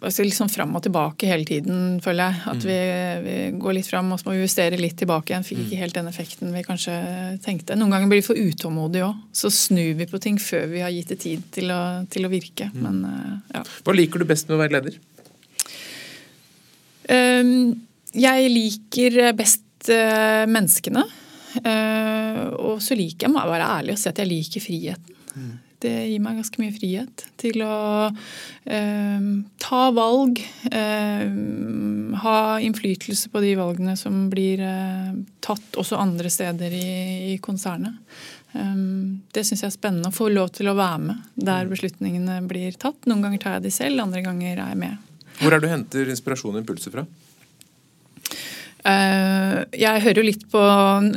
liksom 0.00 0.48
fram 0.48 0.74
og 0.76 0.82
tilbake 0.84 1.28
hele 1.28 1.44
tiden, 1.44 2.00
føler 2.04 2.30
jeg. 2.30 2.40
At 2.46 2.64
mm. 2.64 2.68
vi, 2.68 2.78
vi, 3.24 3.36
går 3.60 3.76
litt 3.76 3.88
fram 3.88 4.12
og 4.12 4.20
så 4.20 4.28
må 4.28 4.36
vi 4.36 4.44
justere 4.44 4.80
litt 4.80 4.96
tilbake 4.98 5.32
igjen. 5.32 5.46
Fikk 5.46 5.62
ikke 5.64 5.76
mm. 5.76 5.82
helt 5.82 5.98
den 5.98 6.10
effekten 6.10 6.54
vi 6.54 6.64
kanskje 6.66 6.96
tenkte. 7.44 7.76
Noen 7.78 7.94
ganger 7.94 8.10
blir 8.10 8.22
vi 8.22 8.26
for 8.26 8.40
utålmodige 8.40 9.08
òg. 9.08 9.20
Så 9.32 9.52
snur 9.54 9.94
vi 9.98 10.08
på 10.10 10.20
ting 10.22 10.40
før 10.40 10.68
vi 10.72 10.84
har 10.84 10.92
gitt 10.94 11.12
det 11.14 11.20
tid 11.24 11.44
til 11.54 11.72
å, 11.74 11.80
til 12.10 12.26
å 12.26 12.32
virke. 12.32 12.70
Mm. 12.72 12.82
Men, 12.86 13.00
eh, 13.10 13.56
ja. 13.58 13.64
Hva 13.84 13.96
liker 13.96 14.22
du 14.22 14.28
best 14.28 14.48
med 14.48 14.58
å 14.58 14.62
være 14.62 14.78
leder? 14.78 15.00
Ehm, 17.10 17.54
jeg 18.16 18.52
liker 18.52 19.32
best 19.38 19.90
eh, 19.90 20.44
menneskene. 20.50 21.06
Eh, 21.64 22.44
og 22.60 22.78
så 22.82 22.94
liker 22.98 23.26
jeg, 23.26 23.34
må 23.34 23.42
jeg 23.42 23.54
være 23.54 23.72
ærlig 23.80 23.96
og 23.96 24.00
si 24.02 24.10
at 24.10 24.22
jeg 24.22 24.30
liker 24.30 24.64
friheten. 24.64 25.18
Mm. 25.34 25.50
Det 25.80 25.92
gir 26.10 26.20
meg 26.20 26.36
ganske 26.36 26.60
mye 26.60 26.74
frihet 26.74 27.22
til 27.40 27.62
å 27.64 27.76
eh, 28.68 29.28
ta 29.64 29.84
valg. 29.96 30.42
Eh, 30.68 31.30
ha 32.20 32.36
innflytelse 32.60 33.30
på 33.32 33.40
de 33.40 33.54
valgene 33.56 33.94
som 33.96 34.26
blir 34.32 34.60
eh, 34.60 35.14
tatt 35.40 35.78
også 35.80 35.96
andre 35.96 36.32
steder 36.32 36.76
i, 36.76 36.90
i 37.32 37.38
konsernet. 37.42 37.96
Det 38.50 39.44
syns 39.46 39.60
jeg 39.62 39.68
er 39.68 39.74
spennende 39.76 40.10
å 40.10 40.14
få 40.14 40.26
lov 40.26 40.48
til 40.56 40.66
å 40.66 40.74
være 40.74 40.98
med 41.04 41.26
der 41.38 41.68
mm. 41.68 41.70
beslutningene 41.70 42.40
blir 42.50 42.74
tatt. 42.82 43.06
Noen 43.06 43.22
ganger 43.22 43.44
tar 43.44 43.54
jeg 43.56 43.68
de 43.68 43.72
selv, 43.76 44.02
andre 44.02 44.24
ganger 44.26 44.56
er 44.56 44.72
jeg 44.72 44.80
med. 44.80 45.09
Hvor 45.40 45.56
er 45.56 45.62
du 45.62 45.68
henter 45.70 46.10
inspirasjon 46.12 46.54
og 46.54 46.62
impulser 46.62 46.94
fra? 46.94 47.06
Uh, 48.80 49.66
jeg 49.76 50.00
hører 50.06 50.22
jo 50.22 50.24
litt 50.24 50.44
på 50.48 50.60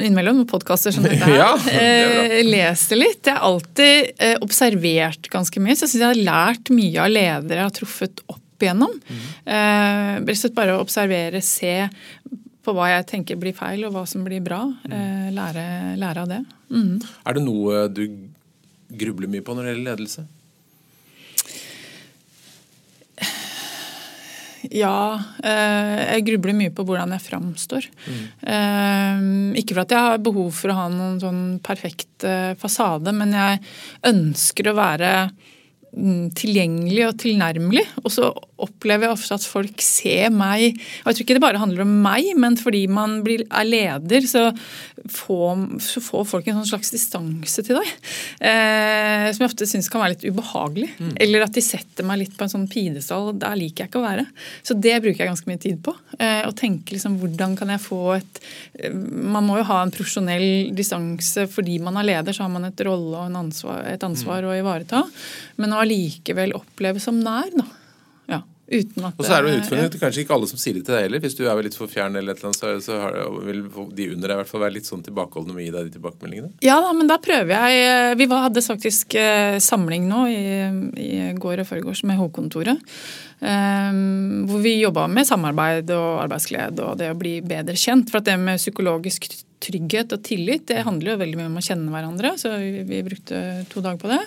innimellom 0.03 0.41
podkaster 0.49 0.91
som 0.91 1.05
dette. 1.07 1.30
ja, 1.41 1.53
uh, 1.55 2.38
leser 2.43 2.99
litt. 2.99 3.21
Jeg 3.24 3.38
har 3.38 3.45
alltid 3.47 4.11
uh, 4.19 4.36
observert 4.43 5.30
ganske 5.32 5.63
mye, 5.63 5.78
så 5.78 5.86
jeg 5.86 5.93
syns 5.93 6.03
jeg 6.03 6.09
har 6.11 6.24
lært 6.28 6.74
mye 6.76 7.05
av 7.05 7.13
ledere 7.13 7.61
jeg 7.61 7.69
har 7.69 7.78
truffet 7.78 8.24
opp 8.28 8.63
igjennom. 8.63 8.93
Mm. 9.07 10.28
Bare 10.55 10.76
å 10.76 10.84
observere, 10.84 11.41
se 11.43 11.74
på 12.63 12.76
hva 12.76 12.86
jeg 12.93 13.07
tenker 13.09 13.39
blir 13.39 13.55
feil, 13.57 13.82
og 13.88 13.95
hva 13.95 14.05
som 14.07 14.24
blir 14.24 14.43
bra. 14.43 14.61
Mm. 14.88 15.34
Lære, 15.36 15.65
lære, 15.99 16.24
av 16.24 16.30
det. 16.32 16.38
Mm. 16.71 16.93
Er 17.28 17.36
det 17.36 17.43
noe 17.43 17.82
du 17.91 18.05
grubler 18.93 19.32
mye 19.32 19.43
på 19.43 19.55
når 19.55 19.65
det 19.65 19.74
gjelder 19.74 19.89
ledelse? 19.89 20.24
Ja. 24.72 25.20
Eh, 25.43 26.01
jeg 26.16 26.26
grubler 26.30 26.55
mye 26.57 26.74
på 26.76 26.86
hvordan 26.88 27.16
jeg 27.16 27.26
framstår. 27.26 27.88
Mm. 28.07 29.55
Ikke 29.59 29.76
for 29.76 29.84
at 29.84 29.95
jeg 29.95 30.07
har 30.07 30.24
behov 30.24 30.53
for 30.55 30.72
å 30.72 30.78
ha 30.78 30.86
noen 30.91 31.20
sånn 31.22 31.43
perfekt 31.64 32.28
eh, 32.28 32.53
fasade, 32.59 33.11
men 33.16 33.36
jeg 33.36 33.61
ønsker 34.14 34.72
å 34.72 34.78
være 34.78 35.11
tilgjengelig 35.94 37.06
og 37.08 37.18
tilnærmelig. 37.22 37.84
Og 38.02 38.10
så 38.14 38.30
opplever 38.64 39.08
jeg 39.08 39.18
ofte 39.18 39.38
at 39.38 39.46
folk 39.48 39.84
ser 39.84 40.32
meg 40.34 40.78
og 41.04 41.10
Jeg 41.10 41.16
tror 41.16 41.26
ikke 41.26 41.36
det 41.38 41.44
bare 41.44 41.62
handler 41.62 41.84
om 41.84 41.94
meg, 42.04 42.30
men 42.39 42.56
fordi 42.60 42.86
man 42.91 43.20
blir, 43.26 43.44
er 43.52 43.68
leder, 43.68 44.26
så 44.30 44.46
får, 45.12 45.64
så 45.84 46.02
får, 46.04 46.26
folk 46.30 46.48
en 46.48 46.62
sånn 46.62 46.70
slags 46.74 46.94
distanse 46.94 47.66
til 47.66 47.80
deg. 47.80 47.91
Eh, 48.39 49.28
som 49.34 49.44
jeg 49.44 49.52
ofte 49.52 49.68
syns 49.70 49.89
kan 49.91 50.04
være 50.04 50.16
litt 50.16 50.26
ubehagelig. 50.26 50.89
Mm. 50.98 51.14
Eller 51.26 51.46
at 51.46 51.56
de 51.58 51.64
setter 51.66 52.08
meg 52.08 52.22
litt 52.24 52.38
på 52.38 52.48
en 52.48 52.54
sånn 52.54 52.70
pidestall. 52.72 53.34
Der 53.39 53.58
liker 53.60 53.84
jeg 53.84 53.91
ikke 53.91 54.02
å 54.02 54.06
være. 54.06 54.26
Så 54.66 54.78
det 54.80 54.96
bruker 55.04 55.26
jeg 55.26 55.34
ganske 55.34 55.52
mye 55.52 55.62
tid 55.62 55.82
på. 55.84 55.96
Eh, 56.18 56.41
å 56.48 56.56
tenke 56.58 56.96
liksom 56.96 57.20
hvordan 57.22 57.58
kan 57.60 57.74
jeg 57.74 57.84
få 57.84 58.02
et 58.18 58.41
eh, 58.80 58.94
Man 58.94 59.46
må 59.48 59.60
jo 59.60 59.68
ha 59.68 59.82
en 59.84 59.94
profesjonell 59.94 60.74
distanse 60.76 61.48
fordi 61.52 61.80
man 61.84 62.00
er 62.00 62.08
leder, 62.14 62.36
så 62.36 62.46
har 62.46 62.54
man 62.54 62.70
et 62.70 62.86
rolle 62.86 63.20
og 63.20 63.38
ansvar, 63.44 63.84
et 63.91 64.08
ansvar 64.08 64.44
mm. 64.46 64.50
å 64.50 64.58
ivareta. 64.62 65.04
Men 65.60 65.76
å 65.76 65.82
allikevel 65.84 66.55
oppleves 66.57 67.07
som 67.09 67.19
nær. 67.23 67.51
da. 67.55 67.65
Ja, 68.31 68.39
uten 68.67 69.07
at... 69.07 69.17
Og 69.19 69.27
så 69.27 69.36
er 69.36 69.43
det 69.43 69.51
en 69.51 69.61
utfordring 69.61 69.89
at 69.89 69.97
kanskje 70.01 70.23
ikke 70.23 70.36
alle 70.38 70.47
som 70.49 70.61
sier 70.61 70.77
det 70.77 70.86
til 70.88 70.95
deg 70.95 71.05
heller. 71.07 71.23
Hvis 71.23 71.36
du 71.38 71.43
er 71.45 71.61
litt 71.65 71.77
for 71.77 71.91
fjern, 71.91 72.15
eller 72.19 72.36
et 72.36 72.41
eller 72.41 72.53
annet, 72.53 72.84
så, 72.86 72.95
så 73.01 73.41
vil 73.43 73.63
de 73.97 74.07
under 74.15 74.31
deg 74.31 74.36
i 74.36 74.39
hvert 74.41 74.51
fall 74.51 74.63
være 74.63 74.77
litt 74.77 74.89
sånn 74.89 75.03
tilbakeholdne 75.05 75.55
med 75.55 75.63
å 75.63 75.65
gi 75.65 75.75
deg 75.75 75.89
de 75.89 75.97
tilbakemeldingene. 75.97 76.53
Ja 76.65 76.79
da, 76.84 76.93
men 76.97 77.11
da 77.11 77.19
prøver 77.23 77.53
jeg 77.53 77.84
eh, 77.89 78.15
Vi 78.19 78.29
hadde 78.31 78.65
faktisk 78.65 79.17
eh, 79.19 79.59
samling 79.63 80.07
nå 80.09 80.25
i, 80.31 80.41
i 81.03 81.13
går 81.38 81.65
og 81.65 81.69
forgårs 81.69 82.05
med 82.07 82.19
hovedkontoret. 82.21 82.95
Um, 83.43 84.45
hvor 84.47 84.61
vi 84.63 84.77
jobba 84.79 85.03
med 85.11 85.27
samarbeid 85.27 85.89
og 85.91 86.21
arbeidsglede 86.21 86.86
og 86.86 87.01
det 87.01 87.09
å 87.11 87.17
bli 87.19 87.41
bedre 87.43 87.75
kjent. 87.75 88.07
For 88.07 88.21
at 88.21 88.29
det 88.29 88.38
med 88.39 88.61
psykologisk 88.61 89.27
trygghet 89.64 90.14
og 90.16 90.24
tillit 90.26 90.66
det 90.70 90.84
handler 90.86 91.14
jo 91.14 91.20
veldig 91.22 91.39
mye 91.39 91.49
om 91.49 91.59
å 91.59 91.64
kjenne 91.64 91.93
hverandre. 91.93 92.34
Så 92.39 92.51
vi, 92.59 92.84
vi 92.88 93.01
brukte 93.05 93.39
to 93.72 93.84
dager 93.84 94.01
på 94.01 94.11
det. 94.11 94.20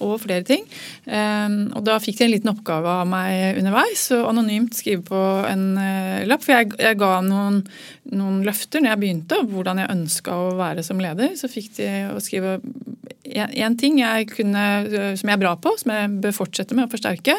Og 0.00 0.16
flere 0.22 0.46
ting. 0.46 0.66
Um, 1.06 1.70
og 1.76 1.84
da 1.86 1.98
fikk 2.02 2.18
de 2.18 2.26
en 2.26 2.32
liten 2.32 2.52
oppgave 2.52 2.96
av 3.02 3.08
meg 3.10 3.60
underveis. 3.60 4.04
Og 4.16 4.28
anonymt 4.32 4.76
skrive 4.78 5.04
på 5.08 5.22
en 5.48 5.66
uh, 5.78 6.22
lapp. 6.28 6.44
For 6.44 6.56
jeg, 6.56 6.72
jeg 6.82 7.00
ga 7.00 7.12
noen, 7.26 7.62
noen, 8.12 8.42
løfter 8.46 8.82
når 8.82 8.94
jeg 8.94 9.02
begynte, 9.04 9.40
hvordan 9.52 9.82
jeg 9.82 9.92
ønska 9.94 10.36
å 10.36 10.52
være 10.58 10.84
som 10.86 11.00
leder. 11.02 11.36
Så 11.38 11.50
fikk 11.52 11.74
de 11.78 11.90
å 12.10 12.18
skrive 12.22 12.58
én 13.32 13.78
ting 13.78 14.00
jeg 14.02 14.28
kunne, 14.32 14.62
som 15.16 15.30
jeg 15.30 15.36
er 15.36 15.40
bra 15.40 15.54
på, 15.60 15.72
som 15.80 15.94
jeg 15.94 16.10
bør 16.24 16.34
fortsette 16.36 16.76
med 16.76 16.88
å 16.88 16.92
forsterke. 16.92 17.36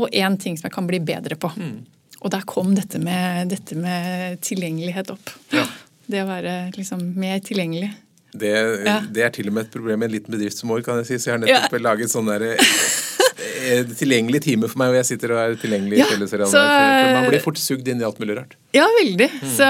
Og 0.00 0.12
én 0.16 0.38
ting 0.40 0.56
som 0.58 0.70
jeg 0.70 0.76
kan 0.76 0.88
bli 0.88 1.02
bedre 1.04 1.36
på. 1.40 1.52
Mm. 1.56 1.80
Og 2.20 2.32
der 2.32 2.44
kom 2.48 2.74
dette 2.76 3.00
med, 3.00 3.48
dette 3.52 3.76
med 3.78 4.40
tilgjengelighet 4.44 5.12
opp. 5.14 5.32
Ja. 5.54 5.64
Det 6.10 6.22
å 6.24 6.28
være 6.28 6.54
liksom 6.76 7.02
mer 7.20 7.38
tilgjengelig. 7.46 7.90
Det, 8.30 8.50
ja. 8.86 9.00
det, 9.10 9.22
er 9.26 9.32
til 9.34 9.48
og 9.50 9.56
med 9.56 9.66
et 9.66 9.72
problem 9.74 10.02
i 10.04 10.06
en 10.06 10.12
liten 10.14 10.34
bedrift 10.34 10.60
som 10.60 10.70
vår, 10.70 10.84
kan 10.86 11.00
jeg 11.00 11.08
si. 11.08 11.18
Så 11.22 11.30
jeg 11.30 11.36
har 11.36 11.42
nettopp 11.42 11.76
ja. 11.78 11.82
laget 11.82 12.12
sånn 12.12 12.28
der 12.30 12.44
eh, 12.52 13.84
tilgjengelig 13.98 14.42
time 14.46 14.70
for 14.70 14.78
meg, 14.82 14.92
og 14.94 15.00
jeg 15.00 15.08
sitter 15.12 15.34
og 15.34 15.42
er 15.42 15.56
tilgjengelig 15.60 15.98
i 15.98 16.02
Ja, 16.02 16.08
så- 16.10 16.28
for- 16.28 16.48
for 16.50 17.14
Man 17.16 17.30
blir 17.30 17.42
fort 17.46 17.58
sugd 17.58 17.88
inn 17.90 18.00
i 18.02 18.06
alt 18.06 18.20
mulig 18.22 18.36
rart. 18.38 18.56
Ja, 18.72 18.84
veldig. 19.02 19.26
Så 19.56 19.66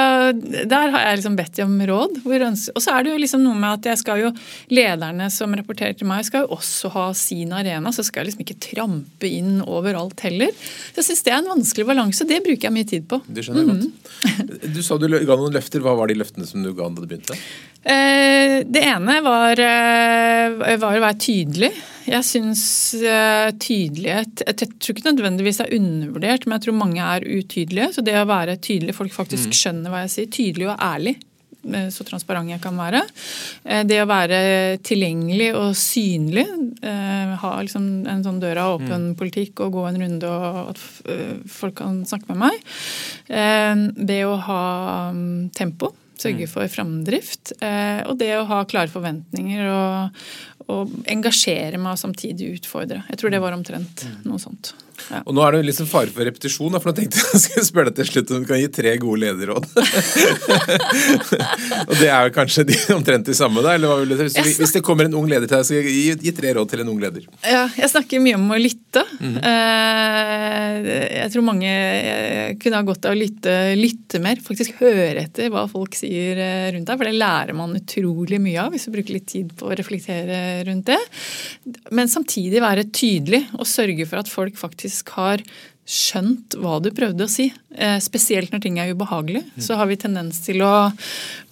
der 0.68 0.92
har 0.92 1.06
jeg 1.06 1.20
liksom 1.20 1.36
bedt 1.38 1.56
dem 1.56 1.72
om 1.72 1.86
råd. 1.88 2.18
Og 2.26 2.82
så 2.84 2.92
er 2.92 3.06
det 3.06 3.14
jo 3.14 3.20
liksom 3.22 3.40
noe 3.44 3.56
med 3.56 3.78
at 3.78 3.88
jeg 3.92 4.00
skal 4.02 4.20
jo 4.26 4.32
Lederne 4.70 5.30
som 5.32 5.54
rapporterer 5.56 5.96
til 5.96 6.08
meg, 6.10 6.26
skal 6.26 6.44
jo 6.44 6.58
også 6.58 6.90
ha 6.94 7.06
sin 7.16 7.54
arena, 7.56 7.92
så 7.96 8.04
skal 8.06 8.22
jeg 8.22 8.30
liksom 8.30 8.44
ikke 8.44 8.58
trampe 8.66 9.30
inn 9.30 9.62
overalt 9.64 10.20
heller. 10.26 10.52
Så 10.92 11.00
jeg 11.00 11.08
syns 11.08 11.24
det 11.26 11.32
er 11.32 11.40
en 11.40 11.50
vanskelig 11.54 11.88
balanse. 11.88 12.28
Det 12.28 12.42
bruker 12.44 12.68
jeg 12.68 12.76
mye 12.76 12.90
tid 12.92 13.08
på. 13.10 13.22
Det 13.26 13.46
skjønner 13.46 13.64
jeg 13.64 13.72
godt. 13.72 14.68
Du 14.76 14.82
sa 14.84 15.00
du 15.00 15.08
ga 15.08 15.36
noen 15.36 15.56
løfter. 15.56 15.80
Hva 15.84 15.96
var 15.96 16.12
de 16.12 16.18
løftene 16.20 16.48
som 16.48 16.62
du 16.64 16.74
ga 16.76 16.90
da 16.90 17.00
du 17.00 17.08
begynte? 17.08 17.38
Eh, 17.82 18.60
Det 18.68 18.82
ene 18.84 19.20
var, 19.24 19.60
eh, 19.60 20.76
var 20.76 20.98
å 20.98 21.00
være 21.00 21.16
tydelig. 21.18 21.72
Jeg 22.10 22.24
syns 22.26 22.62
eh, 22.96 23.50
tydelighet 23.60 24.42
Jeg 24.46 24.56
tror 24.56 24.96
ikke 24.96 25.12
nødvendigvis 25.12 25.60
det 25.60 25.66
er 25.68 25.76
undervurdert, 25.78 26.46
men 26.46 26.56
jeg 26.56 26.64
tror 26.66 26.76
mange 26.76 27.00
er 27.00 27.24
utydelige. 27.24 27.92
Så 27.94 28.04
det 28.04 28.16
å 28.18 28.26
være 28.28 28.58
tydelig, 28.60 28.89
folk 28.96 29.12
faktisk 29.14 29.52
skjønner 29.56 29.92
hva 29.92 30.04
jeg 30.04 30.14
sier, 30.14 30.30
tydelig 30.32 30.68
og 30.70 30.80
ærlig, 30.84 31.14
eh, 31.68 31.88
så 31.92 32.06
transparent 32.08 32.50
jeg 32.50 32.62
kan 32.62 32.76
være. 32.78 33.02
Eh, 33.64 33.84
Det 33.84 34.00
å 34.02 34.08
være 34.08 34.40
tilgjengelig 34.86 35.54
og 35.54 35.74
synlig, 35.78 36.46
eh, 36.82 37.36
ha 37.36 37.52
liksom 37.60 38.06
en 38.08 38.24
sånn 38.24 38.40
døra 38.40 38.68
åpen-politikk 38.76 39.60
og 39.60 39.72
gå 39.72 39.88
en 39.88 40.00
runde 40.00 40.28
og 40.28 40.74
at 40.74 40.78
folk 41.46 41.76
kan 41.76 42.04
snakke 42.04 42.28
med 42.34 42.38
meg. 42.48 42.60
Det 43.96 44.20
å 44.24 44.36
ha 44.36 45.10
mm, 45.12 45.50
tempo. 45.52 45.94
Sørge 46.20 46.46
for 46.48 46.68
framdrift. 46.68 47.54
Og 48.06 48.18
det 48.18 48.34
å 48.36 48.44
ha 48.44 48.64
klare 48.68 48.92
forventninger 48.92 49.64
og, 49.72 50.18
og 50.68 50.90
engasjere 51.08 51.78
meg 51.80 51.94
og 51.94 52.02
samtidig 52.02 52.58
utfordre. 52.58 53.04
Jeg 53.08 53.16
tror 53.16 53.32
det 53.32 53.40
var 53.40 53.56
omtrent 53.56 54.04
noe 54.26 54.38
sånt. 54.38 54.74
Ja. 55.10 55.22
Og 55.26 55.34
nå 55.36 55.44
er 55.46 55.56
det 55.56 55.62
liksom 55.70 55.88
fare 55.90 56.12
for 56.14 56.26
repetisjon, 56.28 56.76
for 56.80 56.90
nå 56.90 56.94
tenkte 57.00 57.22
jeg 57.22 57.42
skulle 57.46 57.66
spørre 57.66 57.90
deg 57.90 57.98
til 58.02 58.10
slutt 58.12 58.34
om 58.36 58.44
du 58.44 58.48
kan 58.50 58.60
gi 58.62 58.68
tre 58.74 58.94
gode 59.02 59.22
lederråd. 59.24 59.66
og 61.88 61.94
det 62.00 62.08
er 62.10 62.26
jo 62.28 62.32
kanskje 62.34 62.64
de, 62.68 62.76
omtrent 62.98 63.28
de 63.30 63.34
samme, 63.36 63.62
da? 63.64 63.74
Eller 63.78 63.90
hva 63.90 63.96
vil 64.02 64.12
du? 64.14 64.18
Hvis- 64.24 64.58
Hvis 64.60 64.74
det 64.76 64.82
kommer 64.86 65.06
en 65.08 65.14
ung 65.18 65.28
leder 65.30 65.46
til 65.48 65.56
deg, 65.56 65.66
så 65.66 65.80
gi, 65.80 66.14
gi 66.26 66.32
tre 66.36 66.52
råd 66.56 66.70
til 66.72 66.82
en 66.84 66.90
ung 66.92 67.00
leder. 67.02 67.24
Ja, 67.46 67.64
jeg 67.78 67.90
snakker 67.92 68.22
mye 68.22 68.36
om 68.38 68.48
å 68.52 68.58
lytte. 68.60 69.02
Eh, 69.20 70.78
Jeg 71.20 71.28
tror 71.32 71.44
mange 71.46 71.70
eh, 71.70 72.54
kunne 72.60 72.80
ha 72.80 72.86
godt 72.86 73.06
av 73.08 73.14
å 73.14 73.18
lytte, 73.18 73.54
lytte 73.78 74.20
mer. 74.22 74.40
Faktisk 74.44 74.80
høre 74.82 75.22
etter 75.24 75.50
hva 75.52 75.64
folk 75.70 75.94
sier 75.98 76.38
eh, 76.40 76.68
rundt 76.74 76.88
deg. 76.90 76.98
For 77.00 77.08
det 77.10 77.16
lærer 77.20 77.54
man 77.56 77.76
utrolig 77.78 78.40
mye 78.42 78.60
av 78.64 78.74
hvis 78.74 78.86
du 78.88 78.92
bruker 78.94 79.16
litt 79.16 79.28
tid 79.30 79.54
på 79.58 79.70
å 79.70 79.76
reflektere 79.78 80.40
rundt 80.68 80.86
det. 80.90 81.00
Men 81.96 82.10
samtidig 82.10 82.62
være 82.64 82.86
tydelig 82.90 83.42
og 83.58 83.66
sørge 83.68 84.06
for 84.10 84.16
at 84.22 84.30
folk 84.30 84.58
faktisk 84.60 84.89
har 85.16 85.42
skjønt 85.90 86.54
hva 86.62 86.76
du 86.82 86.90
prøvde 86.94 87.26
å 87.26 87.30
si. 87.30 87.48
Eh, 87.74 87.96
Spesielt 88.04 88.52
når 88.54 88.62
ting 88.62 88.76
er 88.78 88.92
ubehagelig. 88.94 89.42
Så 89.58 89.74
har 89.78 89.88
vi 89.90 89.96
tendens 89.98 90.38
til 90.44 90.62
å 90.62 90.90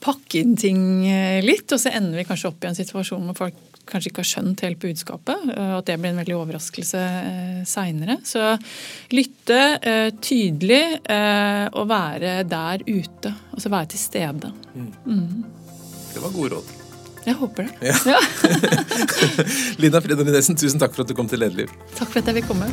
pakke 0.05 0.43
inn 0.45 0.55
ting 0.61 0.83
eh, 1.11 1.41
litt, 1.43 1.67
og 1.75 1.81
så 1.83 1.91
ender 1.91 2.21
vi 2.21 2.27
kanskje 2.29 2.53
opp 2.53 2.63
i 2.63 2.71
en 2.71 2.79
situasjon 2.79 3.27
hvor 3.31 3.41
folk 3.47 3.65
kanskje 3.89 4.11
ikke 4.13 4.21
har 4.21 4.29
skjønt 4.29 4.63
helt 4.67 4.81
budskapet, 4.83 5.47
og 5.49 5.79
at 5.79 5.87
det 5.89 5.95
blir 5.97 6.13
en 6.13 6.21
veldig 6.21 6.35
overraskelse 6.37 7.01
eh, 7.01 7.61
seinere. 7.67 8.19
Så 8.29 8.43
lytte 9.17 9.61
eh, 9.81 10.11
tydelig 10.23 10.83
eh, 11.09 11.65
og 11.73 11.89
være 11.91 12.43
der 12.49 12.85
ute. 12.85 13.33
Altså 13.57 13.73
være 13.73 13.95
til 13.95 14.03
stede. 14.05 14.53
Det 14.77 16.23
var 16.23 16.37
gode 16.37 16.53
råd. 16.59 16.75
Jeg 17.27 17.37
håper 17.41 17.67
det. 17.67 17.91
Ja. 17.91 17.97
Ja. 18.15 18.21
Lina 19.83 20.01
Frida 20.05 20.25
Nidesen, 20.25 20.57
tusen 20.57 20.81
takk 20.81 20.95
for 20.95 21.05
at 21.05 21.11
du 21.11 21.17
kom 21.19 21.29
til 21.29 21.43
Lederliv. 21.43 21.73
Takk 21.99 22.13
for 22.13 22.23
at 22.23 22.31
jeg 22.31 22.43
fikk 22.43 22.53
komme. 22.55 22.71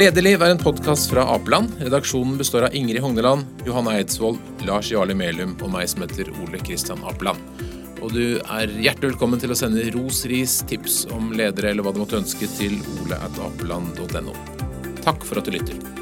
Lederliv 0.00 0.40
er 0.40 0.54
en 0.54 0.60
podkast 0.60 1.10
fra 1.10 1.26
Apeland. 1.28 1.74
Redaksjonen 1.84 2.38
består 2.40 2.64
av 2.64 2.76
Ingrid 2.78 3.02
Hogneland, 3.04 3.44
Johanne 3.66 3.98
Eidsvoll, 3.98 4.38
Lars 4.64 4.88
Jarle 4.88 5.12
Melum 5.12 5.52
og 5.60 5.74
meg 5.74 5.90
som 5.92 6.06
heter 6.06 6.30
Ole 6.40 6.56
Kristian 6.64 7.04
Apeland. 7.04 7.60
Og 8.00 8.14
du 8.16 8.38
er 8.40 8.72
hjertelig 8.80 9.10
velkommen 9.10 9.42
til 9.42 9.52
å 9.52 9.60
sende 9.60 9.84
ros, 9.92 10.22
ris, 10.30 10.62
tips 10.70 11.02
om 11.12 11.34
ledere 11.36 11.74
eller 11.74 11.84
hva 11.84 11.92
du 11.92 12.00
måtte 12.00 12.16
ønske 12.16 12.48
til 12.56 12.80
oleatapeland.no. 13.02 14.38
Takk 15.04 15.28
for 15.28 15.42
at 15.42 15.50
du 15.50 15.58
lytter. 15.58 15.99